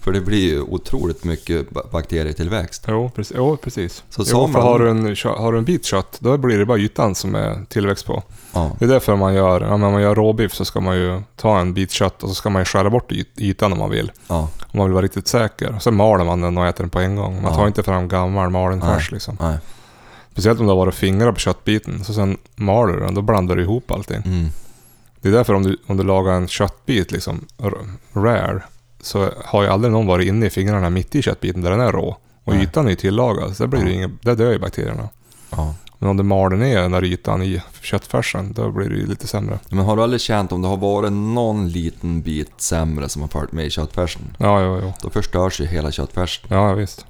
För 0.01 0.11
det 0.11 0.21
blir 0.21 0.41
ju 0.53 0.61
otroligt 0.61 1.23
mycket 1.23 1.69
ba- 1.69 1.81
bakterietillväxt. 1.91 2.85
jo, 2.87 3.11
precis. 3.15 3.33
Jo, 3.37 3.57
precis. 3.57 4.03
Så 4.09 4.23
jo, 4.25 4.47
man- 4.47 4.61
har 4.61 4.79
du, 4.79 4.89
en, 4.89 5.15
har 5.37 5.51
du 5.51 5.57
en 5.57 5.65
bit 5.65 5.85
kött, 5.85 6.17
då 6.19 6.37
blir 6.37 6.57
det 6.59 6.65
bara 6.65 6.77
ytan 6.77 7.15
som 7.15 7.35
är 7.35 7.65
tillväxt 7.69 8.05
på. 8.05 8.23
Ja, 8.53 8.71
Det 8.79 8.85
är 8.85 8.89
därför 8.89 9.15
man 9.15 9.33
gör, 9.33 9.59
när 9.59 9.77
man 9.77 10.01
gör 10.01 10.15
råbiff 10.15 10.53
så 10.53 10.65
ska 10.65 10.79
man 10.79 10.95
ju 10.97 11.21
ta 11.35 11.59
en 11.59 11.73
bit 11.73 11.91
kött 11.91 12.23
och 12.23 12.29
så 12.29 12.35
ska 12.35 12.49
man 12.49 12.61
ju 12.61 12.65
skära 12.65 12.89
bort 12.89 13.11
yt- 13.11 13.27
ytan 13.39 13.73
om 13.73 13.79
man 13.79 13.89
vill. 13.89 14.11
ja, 14.27 14.49
Om 14.71 14.77
man 14.77 14.85
vill 14.87 14.93
vara 14.93 15.03
riktigt 15.05 15.27
säker. 15.27 15.79
Sen 15.79 15.95
maler 15.95 16.25
man 16.25 16.41
den 16.41 16.57
och 16.57 16.67
äter 16.67 16.83
den 16.83 16.89
på 16.89 16.99
en 16.99 17.15
gång. 17.15 17.41
Man 17.41 17.51
Ja. 17.51 17.57
tar 17.57 17.67
inte 17.67 17.83
fram 17.83 18.07
gammal 18.07 18.49
malen 18.49 18.81
färs 18.81 19.11
liksom. 19.11 19.37
nej. 19.41 19.57
Speciellt 20.33 20.59
om 20.59 20.65
du 20.65 20.71
har 20.71 20.77
varit 20.77 20.95
fingrar 20.95 21.31
på 21.31 21.39
köttbiten. 21.39 22.03
Så 22.03 22.13
sen 22.13 22.37
maler 22.55 22.93
du 22.93 22.99
den, 22.99 23.13
då 23.15 23.21
blandar 23.21 23.55
du 23.55 23.61
ihop 23.61 23.91
allting. 23.91 24.21
Mm. 24.25 24.47
Det 25.21 25.27
är 25.29 25.31
därför 25.31 25.53
om 25.53 25.63
du, 25.63 25.77
om 25.87 25.97
du 25.97 26.03
lagar 26.03 26.33
en 26.33 26.47
köttbit 26.47 27.11
liksom 27.11 27.45
rare. 28.13 28.63
så 29.01 29.29
har 29.45 29.63
ju 29.63 29.69
aldrig 29.69 29.91
någon 29.91 30.07
varit 30.07 30.27
inne 30.27 30.45
i 30.45 30.49
fingrarna 30.49 30.89
mitt 30.89 31.15
i 31.15 31.21
köttbiten 31.21 31.61
där 31.61 31.71
den 31.71 31.79
är 31.79 31.91
rå. 31.91 32.17
Och 32.43 32.53
Nej. 32.53 32.63
ytan 32.63 32.85
är 32.85 32.89
ju 32.89 32.95
tillagad, 32.95 33.55
så 33.57 33.63
där, 33.63 33.67
blir 33.67 33.81
det 33.83 33.89
Ja. 33.89 33.95
inget, 33.95 34.21
där 34.21 34.35
dör 34.35 34.51
ju 34.51 34.59
bakterierna. 34.59 35.09
Ja. 35.49 35.75
Men 35.99 36.09
om 36.09 36.17
du 36.17 36.23
maler 36.23 36.57
ner 36.57 36.81
den 36.81 36.91
där 36.91 37.03
ytan 37.03 37.41
i 37.43 37.61
köttfärsen, 37.81 38.53
då 38.53 38.71
blir 38.71 38.89
det 38.89 38.95
ju 38.95 39.07
lite 39.07 39.27
sämre. 39.27 39.59
Men 39.69 39.79
har 39.85 39.95
du 39.97 40.03
aldrig 40.03 40.21
känt 40.21 40.51
om 40.51 40.61
det 40.61 40.67
har 40.67 40.77
varit 40.77 41.11
någon 41.11 41.69
liten 41.69 42.21
bit 42.21 42.51
sämre 42.57 43.09
som 43.09 43.21
har 43.21 43.29
följt 43.29 43.51
med 43.51 43.65
i 43.65 43.69
köttfärsen? 43.69 44.21
Ja, 44.39 44.61
jo, 44.63 44.79
jo. 44.83 44.93
Då 45.01 45.09
förstörs 45.09 45.61
ju 45.61 45.65
hela 45.65 45.91
köttfärsen 45.91 46.47
Ja, 46.49 46.69
ja, 46.69 46.73
visst. 46.73 47.05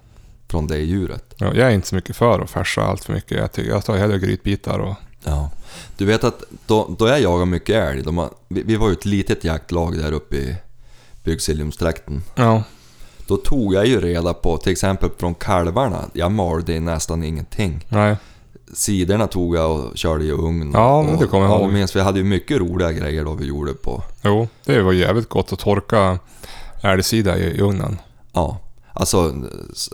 Från 0.54 0.68
det 0.68 0.78
djuret. 0.78 1.34
Ja, 1.38 1.45
jag 1.45 1.68
är 1.68 1.72
inte 1.72 1.88
så 1.88 1.95
mycket 1.95 2.16
för 2.16 2.39
att 2.39 2.49
färsa 2.49 2.82
allt 2.82 3.04
för 3.04 3.14
mycket. 3.14 3.38
Jag, 3.38 3.51
tycker, 3.51 3.70
jag 3.70 3.86
tar 3.86 3.97
hellre 3.97 4.20
grytbitar 4.20 4.80
och... 4.80 4.95
Ja. 5.24 5.49
Du 5.97 6.06
vet 6.06 6.24
att 6.24 6.43
då, 6.66 6.95
då 6.99 7.08
jag 7.08 7.22
jagar 7.22 7.45
mycket 7.45 7.76
älg, 7.76 8.01
de 8.04 8.18
har, 8.18 8.30
vi, 8.47 8.64
vi 8.64 8.76
var 8.76 8.88
ju 8.88 8.93
ett 8.93 9.06
litet 9.06 9.43
jaktlag 9.43 9.97
där 9.97 10.12
uppe 10.12 10.36
i 10.36 10.56
Bygdsiljumstrakten. 11.24 12.24
Ja, 12.36 12.64
Då 13.28 13.38
tog 13.38 13.74
jag 13.74 13.86
ju 13.88 14.01
reda 14.01 14.34
på, 14.34 14.58
till 14.58 14.72
exempel 14.72 15.10
från 15.18 15.36
kalvarna, 15.36 16.06
jag 16.14 16.32
malde 16.32 16.80
nästan 16.80 17.24
ingenting. 17.24 17.86
nej. 17.89 18.16
Sidorna 18.74 19.28
tog 19.28 19.56
jag 19.56 19.72
och 19.72 19.97
körde 19.97 20.24
i 20.24 20.32
ugn. 20.32 20.72
Ja, 20.74 21.01
men 21.04 21.20
det 21.20 21.28
kommer 21.28 21.45
jag 21.45 21.62
ihåg. 21.62 21.74
minns, 21.74 21.95
vi 21.95 21.99
hade 22.01 22.18
ju 22.20 22.24
mycket 22.26 22.58
roliga 22.60 22.91
grejer 22.91 23.26
då 23.26 23.34
vi 23.34 23.45
gjorde 23.45 23.74
på, 23.74 24.04
Jo, 24.22 24.47
det 24.66 24.82
var 24.82 24.93
jävligt 24.93 25.30
gott 25.30 25.54
att 25.54 25.60
torka 25.60 26.20
älgsida 26.82 27.38
i, 27.38 27.43
i 27.43 27.62
ugnen. 27.62 27.97
ja, 28.34 28.58
alltså 28.94 29.34
s- 29.74 29.89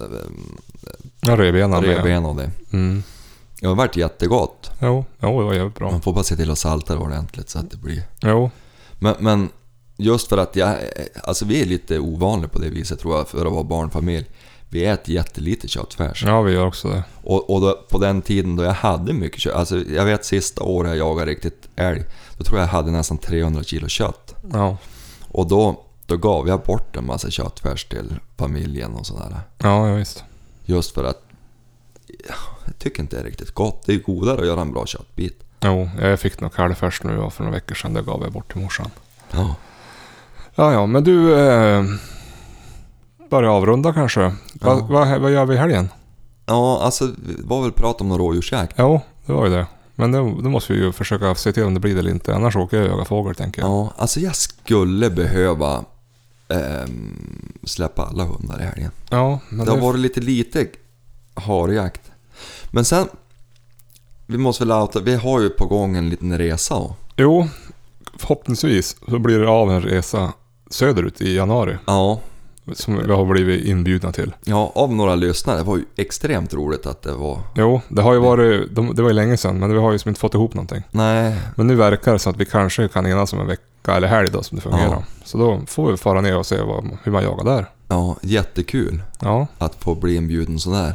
Ja, 1.21 1.37
revben 1.37 2.25
och 2.25 2.35
det. 2.35 2.51
Mm. 2.73 3.03
Det 3.61 3.67
har 3.67 3.75
varit 3.75 3.95
jättegott. 3.95 4.71
Jo, 4.81 5.05
jo, 5.21 5.39
det 5.39 5.45
var 5.45 5.53
jävligt 5.53 5.75
bra. 5.75 5.91
Man 5.91 6.01
får 6.01 6.13
bara 6.13 6.23
se 6.23 6.35
till 6.35 6.51
att 6.51 6.57
salta 6.59 6.93
det 6.95 6.99
ordentligt 6.99 7.49
så 7.49 7.59
att 7.59 7.71
det 7.71 7.77
blir... 7.77 8.03
Jo, 8.21 8.51
Men, 8.99 9.15
men 9.19 9.49
just 9.97 10.27
för 10.27 10.37
att 10.37 10.55
jag, 10.55 10.75
alltså 11.23 11.45
vi 11.45 11.61
är 11.61 11.65
lite 11.65 11.99
ovanliga 11.99 12.49
på 12.49 12.59
det 12.59 12.69
viset 12.69 12.99
tror 12.99 13.17
jag 13.17 13.27
för 13.27 13.45
att 13.45 13.51
vara 13.53 13.63
barnfamilj. 13.63 14.25
Vi 14.71 14.85
äter 14.85 15.15
jättelite 15.15 15.67
köttfärs. 15.67 16.23
ja 16.25 16.41
vi 16.41 16.51
gör 16.53 16.65
också 16.65 16.87
det. 16.89 17.03
Och, 17.23 17.49
och 17.49 17.61
då, 17.61 17.79
på 17.89 17.97
den 17.97 18.21
tiden 18.21 18.55
då 18.55 18.63
jag 18.63 18.73
hade 18.73 19.13
mycket 19.13 19.39
kött, 19.41 19.53
alltså 19.55 19.77
jag 19.77 20.05
vet 20.05 20.25
sista 20.25 20.63
året 20.63 20.89
jag 20.89 20.97
jagade 20.97 21.31
riktigt 21.31 21.69
älg, 21.75 22.03
då 22.37 22.43
tror 22.43 22.59
jag 22.59 22.67
jag 22.67 22.71
hade 22.71 22.91
nästan 22.91 23.17
300 23.17 23.63
kilo 23.63 23.87
kött. 23.87 24.35
Ja, 24.53 24.77
Och 25.31 25.47
då, 25.47 25.85
då 26.09 26.17
gav 26.17 26.47
jag 26.47 26.61
bort 26.61 26.95
en 26.97 27.05
massa 27.05 27.29
köttfärs 27.29 27.85
till 27.85 28.19
familjen 28.37 28.93
och 28.95 29.05
sådär. 29.05 29.39
ja, 29.57 29.87
ja 29.89 29.95
visst. 29.95 30.23
Just 30.65 30.91
för 30.93 31.03
att 31.03 31.21
ja, 32.07 32.35
jag 32.65 32.79
tycker 32.79 33.01
inte 33.01 33.15
det 33.15 33.19
är 33.21 33.25
riktigt 33.25 33.51
gott. 33.51 33.83
Det 33.85 33.93
är 33.93 33.99
godare 33.99 34.41
att 34.41 34.47
göra 34.47 34.61
en 34.61 34.71
bra 34.73 34.85
köttbit. 34.85 35.43
Jo, 35.61 35.89
jag 36.01 36.19
fick 36.19 36.41
nog 36.41 36.53
kalvfärs 36.53 37.03
nu 37.03 37.29
för 37.31 37.43
några 37.43 37.55
veckor 37.55 37.75
sedan. 37.75 37.93
Det 37.93 38.01
gav 38.01 38.21
jag 38.23 38.31
bort 38.31 38.51
till 38.51 38.61
morsan. 38.61 38.89
Ja. 39.31 39.55
Ja, 40.55 40.73
ja, 40.73 40.85
men 40.85 41.03
du... 41.03 41.39
Eh, 41.39 41.83
börja 43.29 43.51
avrunda 43.51 43.93
kanske. 43.93 44.21
Va, 44.21 44.33
Ja. 44.61 44.75
va, 44.89 45.17
vad 45.19 45.31
gör 45.31 45.45
vi 45.45 45.55
i 45.55 45.57
helgen? 45.57 45.89
ja, 46.45 46.81
alltså 46.83 47.07
det 47.07 47.43
var 47.43 47.61
väl 47.61 47.71
prat 47.71 48.01
om 48.01 48.09
någon 48.09 48.17
rådjursjakt. 48.17 48.75
Jo, 48.77 49.01
det 49.25 49.33
var 49.33 49.45
ju 49.45 49.51
det. 49.53 49.65
Men 49.95 50.11
då, 50.11 50.19
då 50.43 50.49
måste 50.49 50.73
vi 50.73 50.79
ju 50.79 50.91
försöka 50.91 51.35
se 51.35 51.51
till 51.53 51.63
om 51.63 51.73
det 51.73 51.79
blir 51.79 51.93
det 51.93 51.99
eller 51.99 52.11
inte. 52.11 52.35
Annars 52.35 52.55
åker 52.55 52.77
jag 52.77 52.85
och 52.85 52.91
jagar 52.91 53.05
fågel, 53.05 53.35
tänker 53.35 53.61
jag. 53.61 53.69
Ja, 53.71 53.93
alltså 53.97 54.19
jag 54.19 54.35
skulle 54.35 55.09
behöva 55.09 55.85
ehm, 56.49 57.51
släppa 57.63 58.03
alla 58.05 58.23
hundar 58.23 58.59
i 58.61 58.63
helgen. 58.63 58.91
Ja, 59.09 59.39
men 59.49 59.65
det 59.65 59.71
har 59.71 59.77
det, 59.77 59.83
varit 59.83 59.99
lite 59.99 60.19
lite 60.21 60.67
harjakt. 61.33 62.01
Men 62.71 62.85
sen, 62.85 63.07
vi 64.25 64.37
måste 64.37 64.65
väl 64.65 64.71
outa, 64.81 64.99
vi 64.99 65.15
har 65.15 65.41
ju 65.41 65.49
på 65.49 65.65
gång 65.65 65.97
en 65.97 66.09
liten 66.09 66.37
resa. 66.37 66.75
då. 66.75 66.95
Jo, 67.17 67.47
förhoppningsvis 68.17 68.95
så 69.09 69.19
blir 69.19 69.39
det 69.39 69.49
av 69.49 69.71
en 69.71 69.81
resa 69.81 70.33
söderut 70.69 71.21
i 71.21 71.35
januari. 71.35 71.77
Ja, 71.87 72.19
Som 72.73 72.97
vi 73.07 73.13
har 73.13 73.25
blivit 73.25 73.65
inbjudna 73.65 74.11
till. 74.11 74.35
ja, 74.43 74.71
av 74.75 74.93
några 74.93 75.15
lyssnare. 75.15 75.57
Det 75.57 75.63
var 75.63 75.77
ju 75.77 75.85
extremt 75.95 76.53
roligt 76.53 76.85
att 76.85 77.01
det 77.01 77.13
var... 77.13 77.39
Jo, 77.55 77.81
det 77.89 78.01
har 78.01 78.13
ju 78.13 78.19
varit... 78.19 78.75
De, 78.75 78.95
det 78.95 79.01
var 79.01 79.09
ju 79.09 79.13
länge 79.15 79.37
sedan, 79.37 79.59
men 79.59 79.71
vi 79.73 79.79
har 79.79 79.91
ju 79.91 79.99
som 79.99 80.09
inte 80.09 80.19
fått 80.21 80.33
ihop 80.33 80.53
någonting. 80.53 80.83
Nej, 80.91 81.35
Men 81.55 81.67
nu 81.67 81.75
verkar 81.75 82.13
det 82.13 82.19
så 82.19 82.29
att 82.29 82.37
vi 82.37 82.45
kanske 82.45 82.87
kan 82.87 83.05
enas 83.05 83.33
om 83.33 83.39
en 83.39 83.47
vecka 83.89 83.97
eller 83.97 84.07
helg 84.07 84.29
då 84.31 84.43
som 84.43 84.55
det 84.55 84.61
fungerar. 84.61 84.91
Ja. 84.91 85.03
Så 85.23 85.37
då 85.37 85.61
får 85.67 85.91
vi 85.91 85.97
fara 85.97 86.21
ner 86.21 86.37
och 86.37 86.45
se 86.45 86.61
vad, 86.61 86.89
hur 87.03 87.11
man 87.11 87.23
jagar 87.23 87.43
där. 87.43 87.65
ja, 87.87 88.15
jättekul 88.21 89.01
Ja, 89.21 89.47
att 89.57 89.75
få 89.75 89.95
bli 89.95 90.15
inbjuden 90.15 90.59
sådär. 90.59 90.93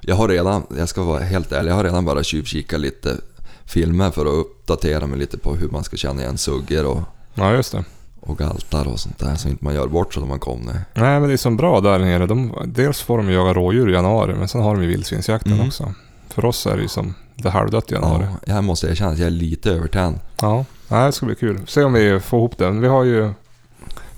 Jag 0.00 0.14
har 0.16 0.28
redan, 0.28 0.62
jag 0.78 0.88
ska 0.88 1.02
vara 1.02 1.20
helt 1.20 1.52
ärlig, 1.52 1.70
jag 1.70 1.76
har 1.76 1.84
redan 1.84 2.04
bara 2.04 2.22
tjuvkikat 2.22 2.80
lite 2.80 3.16
filmer 3.64 4.10
för 4.10 4.26
att 4.26 4.32
uppdatera 4.34 5.06
mig 5.06 5.18
lite 5.18 5.38
på 5.38 5.54
hur 5.54 5.68
man 5.68 5.84
ska 5.84 5.96
känna 5.96 6.22
igen 6.22 6.38
suggor 6.38 6.84
och, 6.86 7.00
ja 7.34 7.52
just 7.52 7.72
det. 7.72 7.84
och 8.20 8.38
galtar 8.38 8.88
och 8.88 9.00
sånt 9.00 9.18
där 9.18 9.34
så 9.36 9.48
inte 9.48 9.64
man 9.64 9.74
gör 9.74 9.86
bort 9.86 10.14
sig 10.14 10.20
när 10.22 10.28
man 10.28 10.38
kommer. 10.38 10.74
Nej 10.94 11.20
men 11.20 11.28
det 11.28 11.32
är 11.32 11.36
så 11.36 11.50
bra 11.50 11.80
där 11.80 11.98
nere. 11.98 12.26
De, 12.26 12.52
dels 12.66 13.00
får 13.00 13.16
de 13.18 13.30
jaga 13.30 13.52
rådjur 13.54 13.90
i 13.90 13.92
januari, 13.92 14.34
men 14.38 14.48
sen 14.48 14.60
har 14.62 14.74
de 14.74 14.82
ju 14.82 14.88
vildsvinsjakten 14.88 15.52
Mm. 15.52 15.66
också. 15.66 15.94
För 16.34 16.44
oss 16.44 16.66
är 16.66 16.76
det 16.76 16.82
ju 16.82 16.88
som 16.88 17.14
det 17.36 17.50
halvdött 17.50 17.90
i 17.90 17.94
januari. 17.94 18.26
Ja, 18.46 18.54
jag 18.54 18.64
måste 18.64 18.86
erkänna 18.86 19.10
att 19.12 19.18
jag 19.18 19.26
är 19.26 19.30
lite 19.30 19.70
övertänd. 19.70 20.18
Ja, 20.42 20.64
Nej, 20.88 21.06
det 21.06 21.12
ska 21.12 21.26
bli 21.26 21.34
kul. 21.34 21.60
Se 21.66 21.82
om 21.84 21.92
vi 21.92 22.20
får 22.20 22.38
ihop 22.38 22.58
det. 22.58 22.70
Vi 22.70 22.88
har 22.88 23.04
ju 23.04 23.30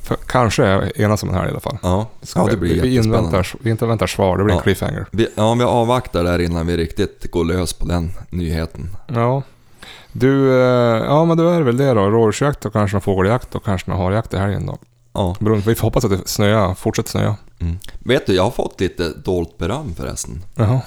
för, 0.02 0.16
kanske 0.26 0.90
enas 0.96 1.22
om 1.22 1.28
en 1.28 1.34
helg 1.34 1.46
i 1.48 1.50
alla 1.50 1.60
fall. 1.60 1.78
Ja, 1.82 2.06
Ska 2.22 2.40
ja 2.40 2.44
vi, 2.44 2.50
det 2.50 2.56
blir 2.56 2.68
vi, 2.82 2.88
jättespännande. 2.88 3.26
inväntar, 3.28 3.54
vi 3.62 3.70
inväntar 3.70 4.06
svar. 4.06 4.38
Det 4.38 4.44
blir 4.44 4.52
en 4.54 4.58
Ja. 4.58 4.62
cliffhanger. 4.62 5.06
Vi, 5.12 5.28
ja, 5.34 5.54
vi 5.54 5.64
avvaktar 5.64 6.24
där 6.24 6.38
innan 6.38 6.66
vi 6.66 6.76
riktigt 6.76 7.30
går 7.30 7.44
lös 7.44 7.72
på 7.72 7.84
den 7.86 8.12
nyheten. 8.30 8.96
Ja. 9.06 9.42
Du, 10.12 10.52
eh, 10.52 11.04
ja 11.04 11.24
men 11.24 11.36
då 11.36 11.48
är 11.48 11.58
det 11.58 11.64
väl 11.64 11.76
det 11.76 11.94
då. 11.94 12.10
Rådjursjakt 12.10 12.64
och 12.64 12.72
kanske 12.72 12.94
någon 12.94 13.00
fågeljakt 13.02 13.54
och 13.54 13.64
kanske 13.64 13.90
någon 13.90 14.00
harjakt 14.00 14.34
i 14.34 14.36
helgen 14.36 14.66
då. 14.66 14.78
Ja. 15.12 15.36
Vi 15.66 15.74
får 15.74 15.82
hoppas 15.82 16.04
att 16.04 16.10
det 16.10 16.18
snöar, 16.28 16.74
fortsätter 16.74 17.10
snöa. 17.10 17.36
Mm. 17.58 17.76
Vet 17.98 18.26
du, 18.26 18.34
jag 18.34 18.42
har 18.42 18.50
fått 18.50 18.80
lite 18.80 19.08
dolt 19.08 19.58
beröm 19.58 19.94
förresten. 19.96 20.42
Jaha. 20.54 20.80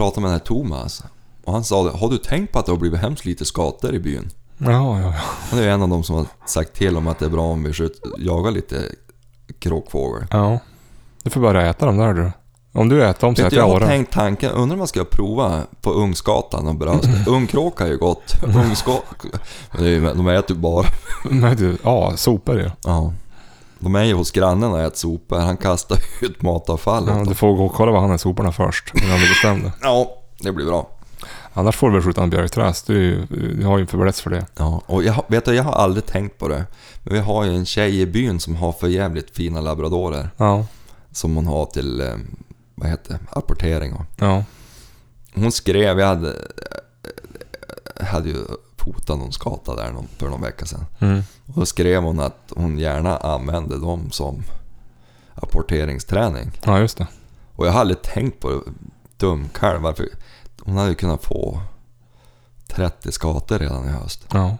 Pratade 0.00 0.20
med 0.20 0.28
den 0.30 0.38
här 0.38 0.46
Thomas. 0.46 1.02
Och 1.44 1.52
han 1.52 1.64
sa 1.64 1.84
det, 1.84 1.90
har 1.98 2.08
du 2.10 2.18
tänkt 2.18 2.52
på 2.52 2.58
att 2.58 2.66
det 2.66 2.72
har 2.72 2.76
blivit 2.78 3.00
hemskt 3.00 3.24
lite 3.24 3.44
skator 3.44 3.94
i 3.94 3.98
byn? 3.98 4.30
Ja, 4.58 4.70
ja, 4.70 5.00
ja. 5.00 5.14
Han 5.50 5.58
är 5.58 5.62
ju 5.62 5.68
en 5.70 5.82
av 5.82 5.88
de 5.88 6.02
som 6.04 6.16
har 6.16 6.26
sagt 6.46 6.72
till 6.74 6.96
om 6.96 7.06
att 7.08 7.18
det 7.18 7.24
är 7.24 7.30
bra 7.30 7.42
om 7.42 7.62
vi 7.64 7.72
jagar 8.18 8.50
lite 8.50 8.82
kråkfågel. 9.58 10.26
ja. 10.30 10.58
Du 11.22 11.30
får 11.30 11.40
börja 11.40 11.66
äta 11.70 11.86
dem 11.86 11.96
där 11.98 12.14
du. 12.14 12.32
Om 12.72 12.88
du 12.88 13.04
äter 13.04 13.26
dem 13.26 13.36
så 13.36 13.46
äter 13.46 13.58
jag 13.58 13.68
jag 13.68 13.72
har 13.72 13.80
tänkt 13.86 14.12
tanken, 14.12 14.50
undrar 14.50 14.74
om 14.74 14.78
man 14.78 14.88
ska 14.88 15.04
prova 15.04 15.62
på 15.80 15.90
Ungsgatan 15.90 16.66
och 16.68 16.74
bröst. 16.74 17.08
Ungkråka 17.26 17.84
är 17.84 17.88
ju 17.90 17.96
gott. 17.98 18.34
Ungskåk... 18.56 19.04
Men 19.72 19.82
det 19.82 19.88
är 19.88 19.92
ju- 19.92 20.14
De 20.14 20.28
äter 20.28 20.56
ju 20.56 20.62
bara... 20.62 20.84
Nej 21.30 21.56
du, 21.56 21.76
ja, 21.84 22.12
sopor 22.16 22.58
ju. 22.60 22.70
Ja. 22.84 23.12
De 23.80 23.94
är 23.94 24.04
ju 24.04 24.14
hos 24.14 24.30
grannen 24.30 24.72
och 24.72 24.80
äter 24.80 24.96
sopor. 24.96 25.38
Han 25.38 25.56
kastar 25.56 25.98
ut 26.20 26.42
matavfall 26.42 27.02
åt 27.02 27.16
Ja, 27.16 27.24
du 27.24 27.34
får 27.34 27.56
gå 27.56 27.66
och 27.66 27.72
kolla 27.74 27.92
vad 27.92 28.00
han 28.02 28.10
är 28.10 28.16
soporna 28.16 28.52
först 28.52 28.92
innan 29.04 29.20
du 29.20 29.28
bestämde. 29.28 29.72
Ja, 29.82 30.14
det 30.40 30.52
blir 30.52 30.66
bra. 30.66 30.90
Annars 31.52 31.76
får 31.76 31.86
du 31.88 31.92
väl 31.94 32.02
skjuta 32.02 32.22
en 32.22 32.30
björkträs. 32.30 32.82
Du, 32.82 33.26
du 33.26 33.64
har 33.66 33.78
ju 33.78 33.82
en 33.82 33.86
fäbless 33.86 34.20
för 34.20 34.30
det. 34.30 34.46
Ja, 34.58 34.82
och 34.86 35.02
jag, 35.04 35.24
vet 35.28 35.44
du, 35.44 35.54
jag 35.54 35.62
har 35.64 35.72
aldrig 35.72 36.06
tänkt 36.06 36.38
på 36.38 36.48
det. 36.48 36.66
Men 37.02 37.14
vi 37.14 37.20
har 37.20 37.44
ju 37.44 37.54
en 37.56 37.66
tjej 37.66 38.00
i 38.00 38.06
byn 38.06 38.40
som 38.40 38.56
har 38.56 38.72
för 38.72 38.88
jävligt 38.88 39.36
fina 39.36 39.60
labradorer. 39.60 40.30
Ja, 40.36 40.66
Som 41.12 41.36
hon 41.36 41.46
har 41.46 41.66
till, 41.66 42.00
eh, 42.00 42.06
vad 42.74 42.88
heter 42.88 43.12
det, 43.12 43.18
apportering. 43.38 43.92
Och 43.92 44.04
ja, 44.18 44.44
hon 45.34 45.52
skrev, 45.52 46.00
jag 46.00 46.06
hade, 46.06 46.34
hade 48.00 48.28
ju 48.28 48.36
fotat 48.84 49.18
någon 49.18 49.32
skata 49.32 49.76
där 49.76 49.92
någon, 49.92 50.08
för 50.18 50.28
någon 50.28 50.40
vecka 50.42 50.66
sedan. 50.66 50.84
mm. 50.98 51.22
Och 51.46 51.54
då 51.54 51.66
skrev 51.66 52.02
hon 52.02 52.20
att 52.20 52.52
hon 52.56 52.78
gärna 52.78 53.16
använde 53.16 53.78
dem 53.78 54.10
som 54.10 54.42
apporteringsträning. 55.34 56.50
ja 56.64 56.78
just 56.78 56.98
det. 56.98 57.06
Och 57.56 57.66
jag 57.66 57.72
har 57.72 57.80
aldrig 57.80 58.02
tänkt 58.02 58.40
på 58.40 58.50
det. 58.50 58.60
Dumkalv, 59.16 59.80
varför? 59.82 60.06
Hon 60.62 60.76
hade 60.76 60.88
ju 60.88 60.94
kunnat 60.94 61.24
få 61.24 61.60
30 62.68 63.12
skator 63.12 63.58
redan 63.58 63.84
i 63.84 63.88
höst. 63.88 64.26
Ja, 64.32 64.56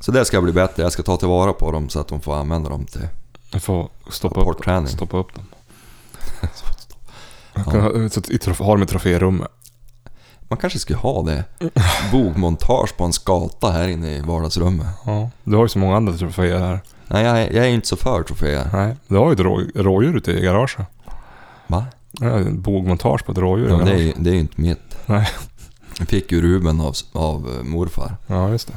Så 0.00 0.12
det 0.12 0.24
ska 0.24 0.40
bli 0.40 0.52
bättre. 0.52 0.82
Jag 0.82 0.92
ska 0.92 1.02
ta 1.02 1.16
tillvara 1.16 1.52
på 1.52 1.72
dem 1.72 1.88
så 1.88 2.00
att 2.00 2.08
de 2.08 2.20
får 2.20 2.34
använda 2.36 2.70
dem 2.70 2.84
till 2.86 3.08
du 3.52 3.60
får 3.60 3.88
stoppa 4.10 4.40
upp, 4.40 4.64
stoppa 4.88 5.16
upp 5.16 5.34
dem. 5.34 5.44
Ja. 7.54 8.08
Så 8.10 8.20
att 8.20 8.30
i 8.30 8.36
trof- 8.38 8.64
har 8.64 8.76
de 8.76 8.82
i 8.82 8.86
troférummet. 8.86 9.48
Man 10.48 10.56
kanske 10.58 10.78
skulle 10.78 10.98
ha 10.98 11.22
det. 11.22 11.44
Bogmontage 12.12 12.96
på 12.96 13.04
en 13.04 13.12
skata 13.12 13.70
här 13.70 13.88
inne 13.88 14.16
i 14.16 14.20
vardagsrummet. 14.20 14.86
Ja, 15.06 15.30
du 15.44 15.56
har 15.56 15.62
ju 15.64 15.68
så 15.68 15.78
många 15.78 15.96
andra 15.96 16.12
troféer 16.12 16.58
här. 16.58 16.80
Nej, 17.06 17.24
jag, 17.24 17.42
är- 17.42 17.52
jag 17.52 17.64
är 17.66 17.68
inte 17.70 17.88
så 17.88 17.96
för 17.96 18.22
troféer. 18.22 18.68
Nej, 18.72 18.96
du 19.08 19.16
har 19.16 19.26
ju 19.26 19.32
ett 19.32 19.40
rå, 19.40 19.60
rådjur 19.74 20.16
ute 20.16 20.32
i 20.32 20.40
garaget. 20.40 20.86
Va? 21.66 21.84
Ja, 22.20 22.38
bogmontage 22.50 23.24
på 23.26 23.32
ett 23.32 23.38
rådjur 23.38 23.66
i 23.66 23.70
Ja, 23.70 23.76
men 23.76 23.86
det, 23.86 23.92
är, 23.92 23.96
garaget. 23.96 24.18
ju- 24.18 24.22
det 24.24 24.30
är 24.30 24.34
ju 24.34 24.40
inte 24.40 24.60
mitt. 24.60 24.96
Nej. 25.06 25.28
Jag 25.98 26.08
fick 26.08 26.32
ju 26.32 26.40
Ruben 26.42 26.80
av, 26.80 26.94
av 27.12 27.48
eh, 27.58 27.64
morfar. 27.64 28.16
Ja, 28.26 28.50
just 28.50 28.68
det. 28.68 28.74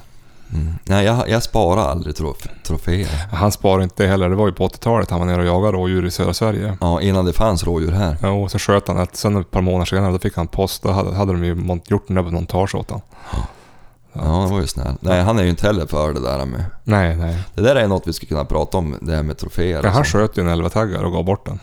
Mm. 0.54 0.74
Nej, 0.86 1.06
jag, 1.06 1.30
jag 1.30 1.44
sparar 1.44 1.82
aldrig 1.82 2.16
trof, 2.16 2.38
troféer. 2.64 3.28
Han 3.32 3.52
sparar 3.52 3.84
inte 3.84 4.08
heller. 4.08 4.30
Det 4.30 4.36
var 4.36 4.48
ju 4.48 4.54
på 4.54 4.68
80-talet 4.68 5.10
han 5.10 5.20
var 5.20 5.28
nere 5.28 5.42
och 5.42 5.48
jagade 5.48 5.78
rådjur 5.78 6.06
i 6.06 6.12
södra 6.12 6.34
Sverige. 6.34 6.78
Ja, 6.82 7.02
innan 7.02 7.26
det 7.26 7.34
fanns 7.34 7.64
rådjur 7.64 7.92
här. 7.92 8.18
Ja, 8.22 8.30
och 8.32 8.52
så 8.52 8.60
sköt 8.60 8.88
han 8.88 8.98
ett. 8.98 9.16
Sen 9.16 9.38
ett 9.38 9.52
par 9.52 9.62
månader 9.62 9.86
senare 9.86 10.12
då 10.12 10.20
fick 10.20 10.36
han 10.36 10.48
post. 10.48 10.84
Då 10.84 10.92
hade, 10.92 11.16
hade 11.16 11.32
de 11.34 11.44
ju 11.44 11.80
gjort 11.88 12.08
på 12.08 12.14
montage 12.14 12.76
åt 12.76 12.90
honom. 12.90 13.06
Ja, 14.14 14.22
det 14.22 14.54
var 14.54 14.62
ju 14.62 14.68
snäll. 14.68 14.96
Nej, 15.00 15.22
han 15.22 15.40
är 15.40 15.44
ju 15.44 15.50
inte 15.50 15.68
heller 15.68 15.86
för 15.86 16.14
det 16.14 16.20
där 16.20 16.46
med... 16.46 16.66
Nej, 16.84 17.16
nej. 17.16 17.38
Det 17.54 17.62
där 17.62 17.76
är 17.76 17.88
något 17.88 18.08
vi 18.08 18.14
skulle 18.14 18.30
kunna 18.30 18.46
prata 18.46 18.78
om, 18.78 18.98
det 19.02 19.16
här 19.16 19.24
med 19.24 19.38
troféer 19.38 19.84
Ja, 19.84 19.90
han 19.90 20.04
sköt 20.04 20.38
ju 20.38 20.42
en 20.42 20.50
11-taggare 20.50 21.06
och 21.06 21.12
gav 21.12 21.26
bort 21.26 21.46
den. 21.46 21.60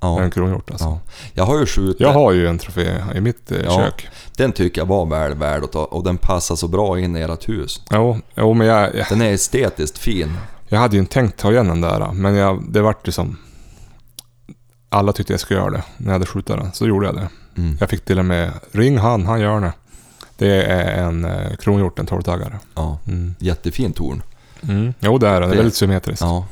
Ja. 0.00 0.22
En 0.22 0.30
kronhjort 0.30 0.70
alltså. 0.70 0.84
ja. 0.86 1.00
Jag 1.34 1.44
har 1.44 1.58
ju 1.60 1.66
skjutit, 1.66 2.00
Jag 2.00 2.12
har 2.12 2.32
ju 2.32 2.48
en 2.48 2.58
trofé 2.58 2.94
i 3.14 3.20
mitt 3.20 3.52
eh, 3.52 3.58
Ja. 3.64 3.70
kök. 3.76 4.08
den 4.36 4.52
tycker 4.52 4.80
jag 4.80 4.86
var 4.86 5.06
väl 5.06 5.34
värd 5.34 5.64
att 5.64 5.72
ta 5.72 5.84
och 5.84 6.04
den 6.04 6.16
passar 6.18 6.56
så 6.56 6.68
bra 6.68 6.98
in 7.00 7.16
i 7.16 7.20
ert 7.20 7.48
hus. 7.48 7.82
Jo, 7.90 8.18
jo 8.34 8.54
men 8.54 8.66
jag, 8.66 8.90
Den 9.08 9.20
är 9.22 9.32
estetiskt 9.32 9.98
fin. 9.98 10.36
jag 10.68 10.78
hade 10.78 10.96
ju 10.96 11.00
inte 11.00 11.12
tänkt 11.14 11.38
ta 11.38 11.52
igen 11.52 11.68
den 11.68 11.80
där. 11.80 12.12
Men 12.12 12.34
jag, 12.34 12.64
det 12.68 12.80
vart 12.82 13.08
ju 13.08 13.12
som... 13.12 13.36
Alla 14.88 15.12
tyckte 15.12 15.32
jag 15.32 15.40
skulle 15.40 15.60
göra 15.60 15.70
det 15.70 15.82
när 15.96 16.06
jag 16.06 16.12
hade 16.12 16.26
skjutit 16.26 16.56
den. 16.56 16.72
Så 16.72 16.86
gjorde 16.86 17.06
jag 17.06 17.14
det. 17.14 17.28
Mm. 17.56 17.76
Jag 17.80 17.90
fick 17.90 18.04
till 18.04 18.18
och 18.18 18.24
med 18.24 18.50
ring 18.72 18.98
han, 18.98 19.26
han 19.26 19.40
gör 19.40 19.60
det. 19.60 19.72
Det 20.36 20.62
är 20.64 21.02
en 21.04 21.24
eh, 21.24 21.56
kronhjort, 21.56 21.98
en 21.98 22.06
12-taggare. 22.06 22.58
Ja, 22.74 22.98
Mm. 23.06 23.34
jättefin 23.38 23.92
torn. 23.92 24.22
Mm. 24.62 24.94
Jo, 25.00 25.18
det 25.18 25.28
är 25.28 25.40
det. 25.40 25.46
Det 25.46 25.52
är 25.52 25.56
väldigt 25.56 25.74
symmetriskt 25.74 26.22
Ja. 26.22 26.46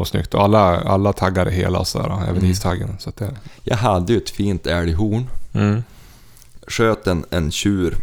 Och 0.00 0.08
snyggt. 0.08 0.34
Och 0.34 0.42
alla, 0.42 0.80
alla 0.80 1.12
taggar 1.12 1.46
är 1.46 1.50
hela 1.50 1.78
och 1.78 1.86
sådär. 1.86 2.22
Även 2.22 2.36
Mm. 2.36 2.50
istaggen. 2.50 2.96
Så 2.98 3.08
att 3.08 3.16
det... 3.16 3.36
Jag 3.64 3.76
hade 3.76 4.12
ju 4.12 4.18
ett 4.18 4.30
fint 4.30 4.66
älghorn. 4.66 5.26
Mm. 5.52 5.82
Sköt 6.66 7.06
en, 7.06 7.24
en 7.30 7.50
tjur. 7.50 7.96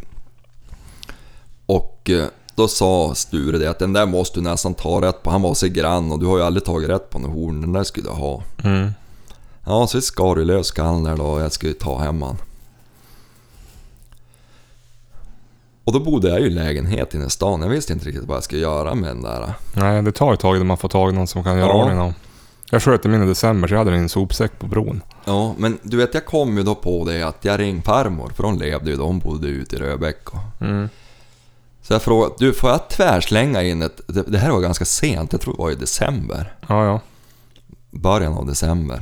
Och 1.65 2.09
eh, 2.09 2.25
då 2.55 2.67
sa 2.67 3.15
Sture 3.15 3.57
det 3.57 3.69
att 3.69 3.79
den 3.79 3.93
där 3.93 4.05
måste 4.05 4.39
du 4.39 4.43
nästan 4.43 4.73
ta 4.73 5.01
rätt 5.01 5.23
på. 5.23 5.29
Han 5.29 5.41
var 5.41 5.53
så 5.53 5.67
grann 5.67 6.11
och 6.11 6.19
du 6.19 6.25
har 6.25 6.37
ju 6.37 6.43
aldrig 6.43 6.65
tagit 6.65 6.89
rätt 6.89 7.09
på 7.09 7.19
någon 7.19 7.31
horn. 7.31 7.61
Den 7.61 7.73
där 7.73 7.83
skulle 7.83 8.07
du 8.09 8.13
ha. 8.13 8.43
Mm. 8.63 8.91
Ja, 9.65 9.87
så 9.87 9.97
vi 9.97 10.01
skar 10.01 10.37
ju 10.37 10.45
lös 10.45 10.67
skallen 10.67 11.03
där 11.03 11.17
då 11.17 11.23
och 11.23 11.41
jag 11.41 11.51
skulle 11.51 11.73
ta 11.73 11.99
hem 11.99 12.21
han. 12.21 12.37
Och 15.87 15.93
då 15.93 15.99
bodde 15.99 16.29
jag 16.29 16.39
ju 16.39 16.45
i 16.45 16.49
lägenhet 16.49 17.13
inne 17.13 17.25
i 17.25 17.29
stan. 17.29 17.61
Jag 17.61 17.69
visste 17.69 17.93
inte 17.93 18.05
riktigt 18.05 18.25
vad 18.25 18.37
jag 18.37 18.43
skulle 18.43 18.61
göra 18.61 18.95
med 18.95 19.09
den 19.09 19.21
där. 19.21 19.53
Nej, 19.73 20.01
det 20.01 20.11
tar 20.11 20.33
ett 20.33 20.39
tag 20.39 20.55
innan 20.55 20.67
man 20.67 20.77
får 20.77 20.89
tag 20.89 21.09
i 21.13 21.15
någon 21.15 21.27
som 21.27 21.43
kan 21.43 21.57
göra 21.57 21.67
Ja. 21.69 21.83
ordning. 21.83 22.13
Jag 22.71 22.83
sköt 22.83 23.03
min 23.03 23.23
i 23.23 23.25
december 23.27 23.67
så 23.67 23.73
jag 23.73 23.79
hade 23.79 23.91
en 23.95 24.09
sopsäck 24.09 24.59
på 24.59 24.67
bron. 24.67 25.01
Ja, 25.25 25.55
men 25.57 25.77
du 25.83 25.97
vet 25.97 26.13
jag 26.13 26.25
kom 26.25 26.57
ju 26.57 26.63
då 26.63 26.75
på 26.75 27.05
det 27.05 27.23
att 27.23 27.45
jag 27.45 27.59
ringde 27.59 27.81
farmor, 27.83 28.31
för 28.35 28.43
hon 28.43 28.57
levde 28.57 28.91
ju 28.91 28.95
då, 28.97 29.03
hon 29.05 29.19
bodde 29.19 29.47
ute 29.47 29.75
i 29.75 29.79
Röbäck. 29.79 30.29
Och... 30.33 30.61
Mm. 30.61 30.89
Så 31.81 31.93
jag 31.93 32.01
frågade, 32.01 32.33
du 32.39 32.53
får 32.53 32.69
jag 32.69 32.89
tvärslänga 32.89 33.63
in 33.63 33.81
ett... 33.81 34.01
Det, 34.07 34.23
det 34.27 34.37
här 34.37 34.51
var 34.51 34.59
ganska 34.61 34.85
sent, 34.85 35.31
jag 35.31 35.41
tror 35.41 35.53
det 35.53 35.59
var 35.61 35.71
i 35.71 35.75
december. 35.75 36.53
Ja, 36.67 36.85
ja. 36.85 36.99
Början 37.91 38.33
av 38.33 38.45
december. 38.45 39.01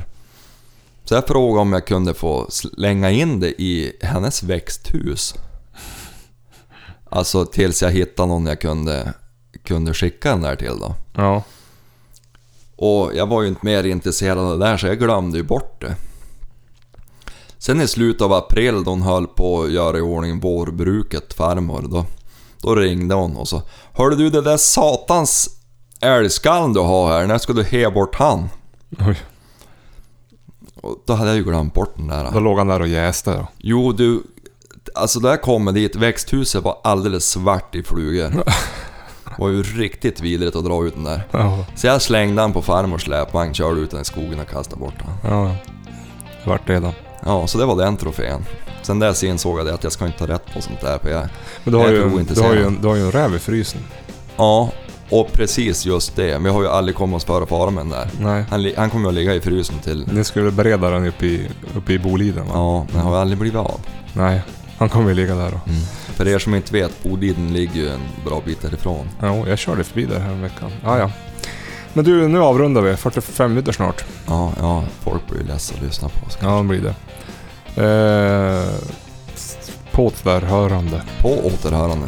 Så 1.04 1.14
jag 1.14 1.26
frågade 1.26 1.60
om 1.60 1.72
jag 1.72 1.86
kunde 1.86 2.14
få 2.14 2.46
slänga 2.50 3.10
in 3.10 3.40
det 3.40 3.62
i 3.62 3.92
hennes 4.00 4.42
växthus. 4.42 5.34
Alltså 7.08 7.44
tills 7.44 7.82
jag 7.82 7.90
hittade 7.90 8.28
någon 8.28 8.46
jag 8.46 8.60
kunde, 8.60 9.12
kunde 9.64 9.94
skicka 9.94 10.30
den 10.30 10.40
där 10.40 10.56
till 10.56 10.78
då. 10.80 10.94
Ja. 11.14 11.42
Och 12.76 13.14
jag 13.14 13.26
var 13.26 13.42
ju 13.42 13.48
inte 13.48 13.66
mer 13.66 13.84
intresserad 13.84 14.38
av 14.38 14.58
det 14.58 14.66
där 14.66 14.76
så 14.76 14.86
jag 14.86 14.98
glömde 14.98 15.38
ju 15.38 15.44
bort 15.44 15.80
det. 15.80 15.96
Sen 17.58 17.80
i 17.80 17.88
slutet 17.88 18.22
av 18.22 18.32
april 18.32 18.84
då 18.84 18.90
hon 18.90 19.02
höll 19.02 19.26
på 19.26 19.62
att 19.62 19.70
göra 19.70 19.98
i 19.98 20.00
ordning 20.00 20.40
vårbruket, 20.40 21.34
farmor, 21.34 21.82
då, 21.90 22.06
då 22.60 22.74
ringde 22.74 23.14
hon 23.14 23.36
och 23.36 23.48
så 23.48 23.62
Hörde 23.92 24.16
du 24.16 24.30
det 24.30 24.40
där 24.40 24.56
satans 24.56 25.50
älgskallen 26.00 26.72
du 26.72 26.80
har 26.80 27.08
här, 27.08 27.26
när 27.26 27.38
ska 27.38 27.52
du 27.52 27.62
he 27.62 27.90
bort 27.90 28.14
han? 28.14 28.48
Oj. 28.98 29.16
Och 30.80 31.02
då 31.06 31.12
hade 31.12 31.30
jag 31.30 31.36
ju 31.36 31.44
glömt 31.44 31.74
bort 31.74 31.96
den 31.96 32.06
där. 32.06 32.30
Då 32.32 32.40
låg 32.40 32.58
han 32.58 32.66
där 32.66 32.80
och 32.80 32.88
jäste 32.88 33.30
då. 33.30 33.46
Jo 33.58 33.92
du, 33.92 34.22
alltså 34.94 35.20
där 35.20 35.36
kommer 35.36 35.72
dit, 35.72 35.96
växthuset 35.96 36.62
var 36.64 36.76
alldeles 36.84 37.30
svart 37.30 37.74
i 37.74 37.82
flugor. 37.82 38.30
Det 38.30 38.44
var 39.38 39.48
ju 39.48 39.62
riktigt 39.62 40.20
vidrigt 40.20 40.56
att 40.56 40.64
dra 40.64 40.86
ut 40.86 40.94
den 40.94 41.04
där. 41.04 41.22
Ja. 41.30 41.64
Så 41.74 41.86
jag 41.86 42.02
slängde 42.02 42.42
den 42.42 42.52
på 42.52 42.62
farmors 42.62 43.02
släpvagn, 43.04 43.54
körde 43.54 43.80
ut 43.80 43.90
den 43.90 44.00
i 44.00 44.04
skogen 44.04 44.40
och 44.40 44.48
kastade 44.48 44.80
bort 44.80 44.94
den. 44.98 45.32
Ja. 45.32 45.56
Det 46.44 46.50
vart 46.50 46.66
det 46.66 46.80
då. 46.80 46.92
Ja, 47.24 47.46
så 47.46 47.58
det 47.58 47.64
var 47.66 47.76
den 47.76 47.96
trofén. 47.96 48.44
Sen 48.82 48.98
dess 48.98 49.24
insåg 49.24 49.58
jag 49.58 49.66
det 49.66 49.74
att 49.74 49.82
jag 49.84 49.92
ska 49.92 50.06
inte 50.06 50.18
ta 50.18 50.26
rätt 50.26 50.54
på 50.54 50.62
sånt 50.62 50.80
där. 50.80 50.98
För 50.98 51.10
jag, 51.10 51.26
Men 51.64 51.72
du 51.72 51.78
har, 51.78 51.84
Jag 51.84 51.94
ju, 51.94 52.24
för 52.24 52.34
du, 52.34 52.40
har 52.42 52.54
ju, 52.54 52.64
en- 52.64 52.78
du 52.82 52.88
har 52.88 52.94
ju 52.96 53.02
en 53.02 53.12
räv 53.12 53.34
i 53.34 53.38
frysen. 53.38 53.80
ja, 54.36 54.70
och 55.10 55.32
precis 55.32 55.86
just 55.86 56.16
det. 56.16 56.32
Men 56.38 56.44
jag 56.44 56.52
har 56.52 56.62
ju 56.62 56.68
aldrig 56.68 56.96
kommit 56.96 57.16
oss 57.16 57.24
före 57.24 57.46
fara 57.46 57.70
med 57.70 57.80
den 57.84 57.90
där. 57.90 58.10
Nej. 58.20 58.44
Han, 58.50 58.70
han 58.76 58.90
kommer 58.90 59.08
att 59.08 59.14
ligga 59.14 59.34
i 59.34 59.40
frysen 59.40 59.78
till... 59.78 60.06
Ni 60.12 60.24
skulle 60.24 60.50
bereda 60.50 60.90
den 60.90 61.06
uppe 61.06 61.26
i, 61.26 61.48
uppe 61.76 61.92
i 61.92 61.98
Boliden 61.98 62.44
va? 62.46 62.50
Ja, 62.54 62.86
men 62.92 63.02
har 63.02 63.10
ju 63.12 63.16
aldrig 63.20 63.38
blivit 63.38 63.58
av. 63.58 63.80
Nej. 64.12 64.42
Han 64.78 64.88
kommer 64.88 65.08
ju 65.08 65.14
ligga 65.14 65.34
där 65.34 65.50
då. 65.50 65.60
Mm. 65.70 65.82
För 66.14 66.28
er 66.28 66.38
som 66.38 66.54
inte 66.54 66.72
vet, 66.72 67.02
Boliden 67.02 67.52
ligger 67.52 67.74
ju 67.74 67.88
en 67.88 68.00
bra 68.24 68.42
bit 68.44 68.62
därifrån. 68.62 69.08
Ja, 69.20 69.48
jag 69.48 69.58
körde 69.58 69.84
förbi 69.84 70.04
där 70.04 70.20
här 70.20 70.34
veckan. 70.34 70.70
Ja, 70.84 70.98
ja. 70.98 71.10
Men 71.92 72.04
du, 72.04 72.28
nu 72.28 72.42
avrundar 72.42 72.82
vi. 72.82 72.96
45 72.96 73.50
minuter 73.50 73.72
snart. 73.72 74.04
Ja, 74.26 74.52
ja, 74.58 74.84
folk 75.00 75.26
blir 75.26 75.40
ju 75.40 75.46
ledsna 75.46 75.76
att 75.78 75.84
lyssna 75.84 76.08
på 76.08 76.26
oss. 76.26 76.38
Ja, 76.42 76.58
det 76.58 76.64
blir 76.64 76.80
det. 76.80 76.94
Eh, 77.82 78.64
på 79.92 80.12
där 80.22 80.40
hörande. 80.40 81.02
På 81.20 81.28
återhörande. 81.28 82.06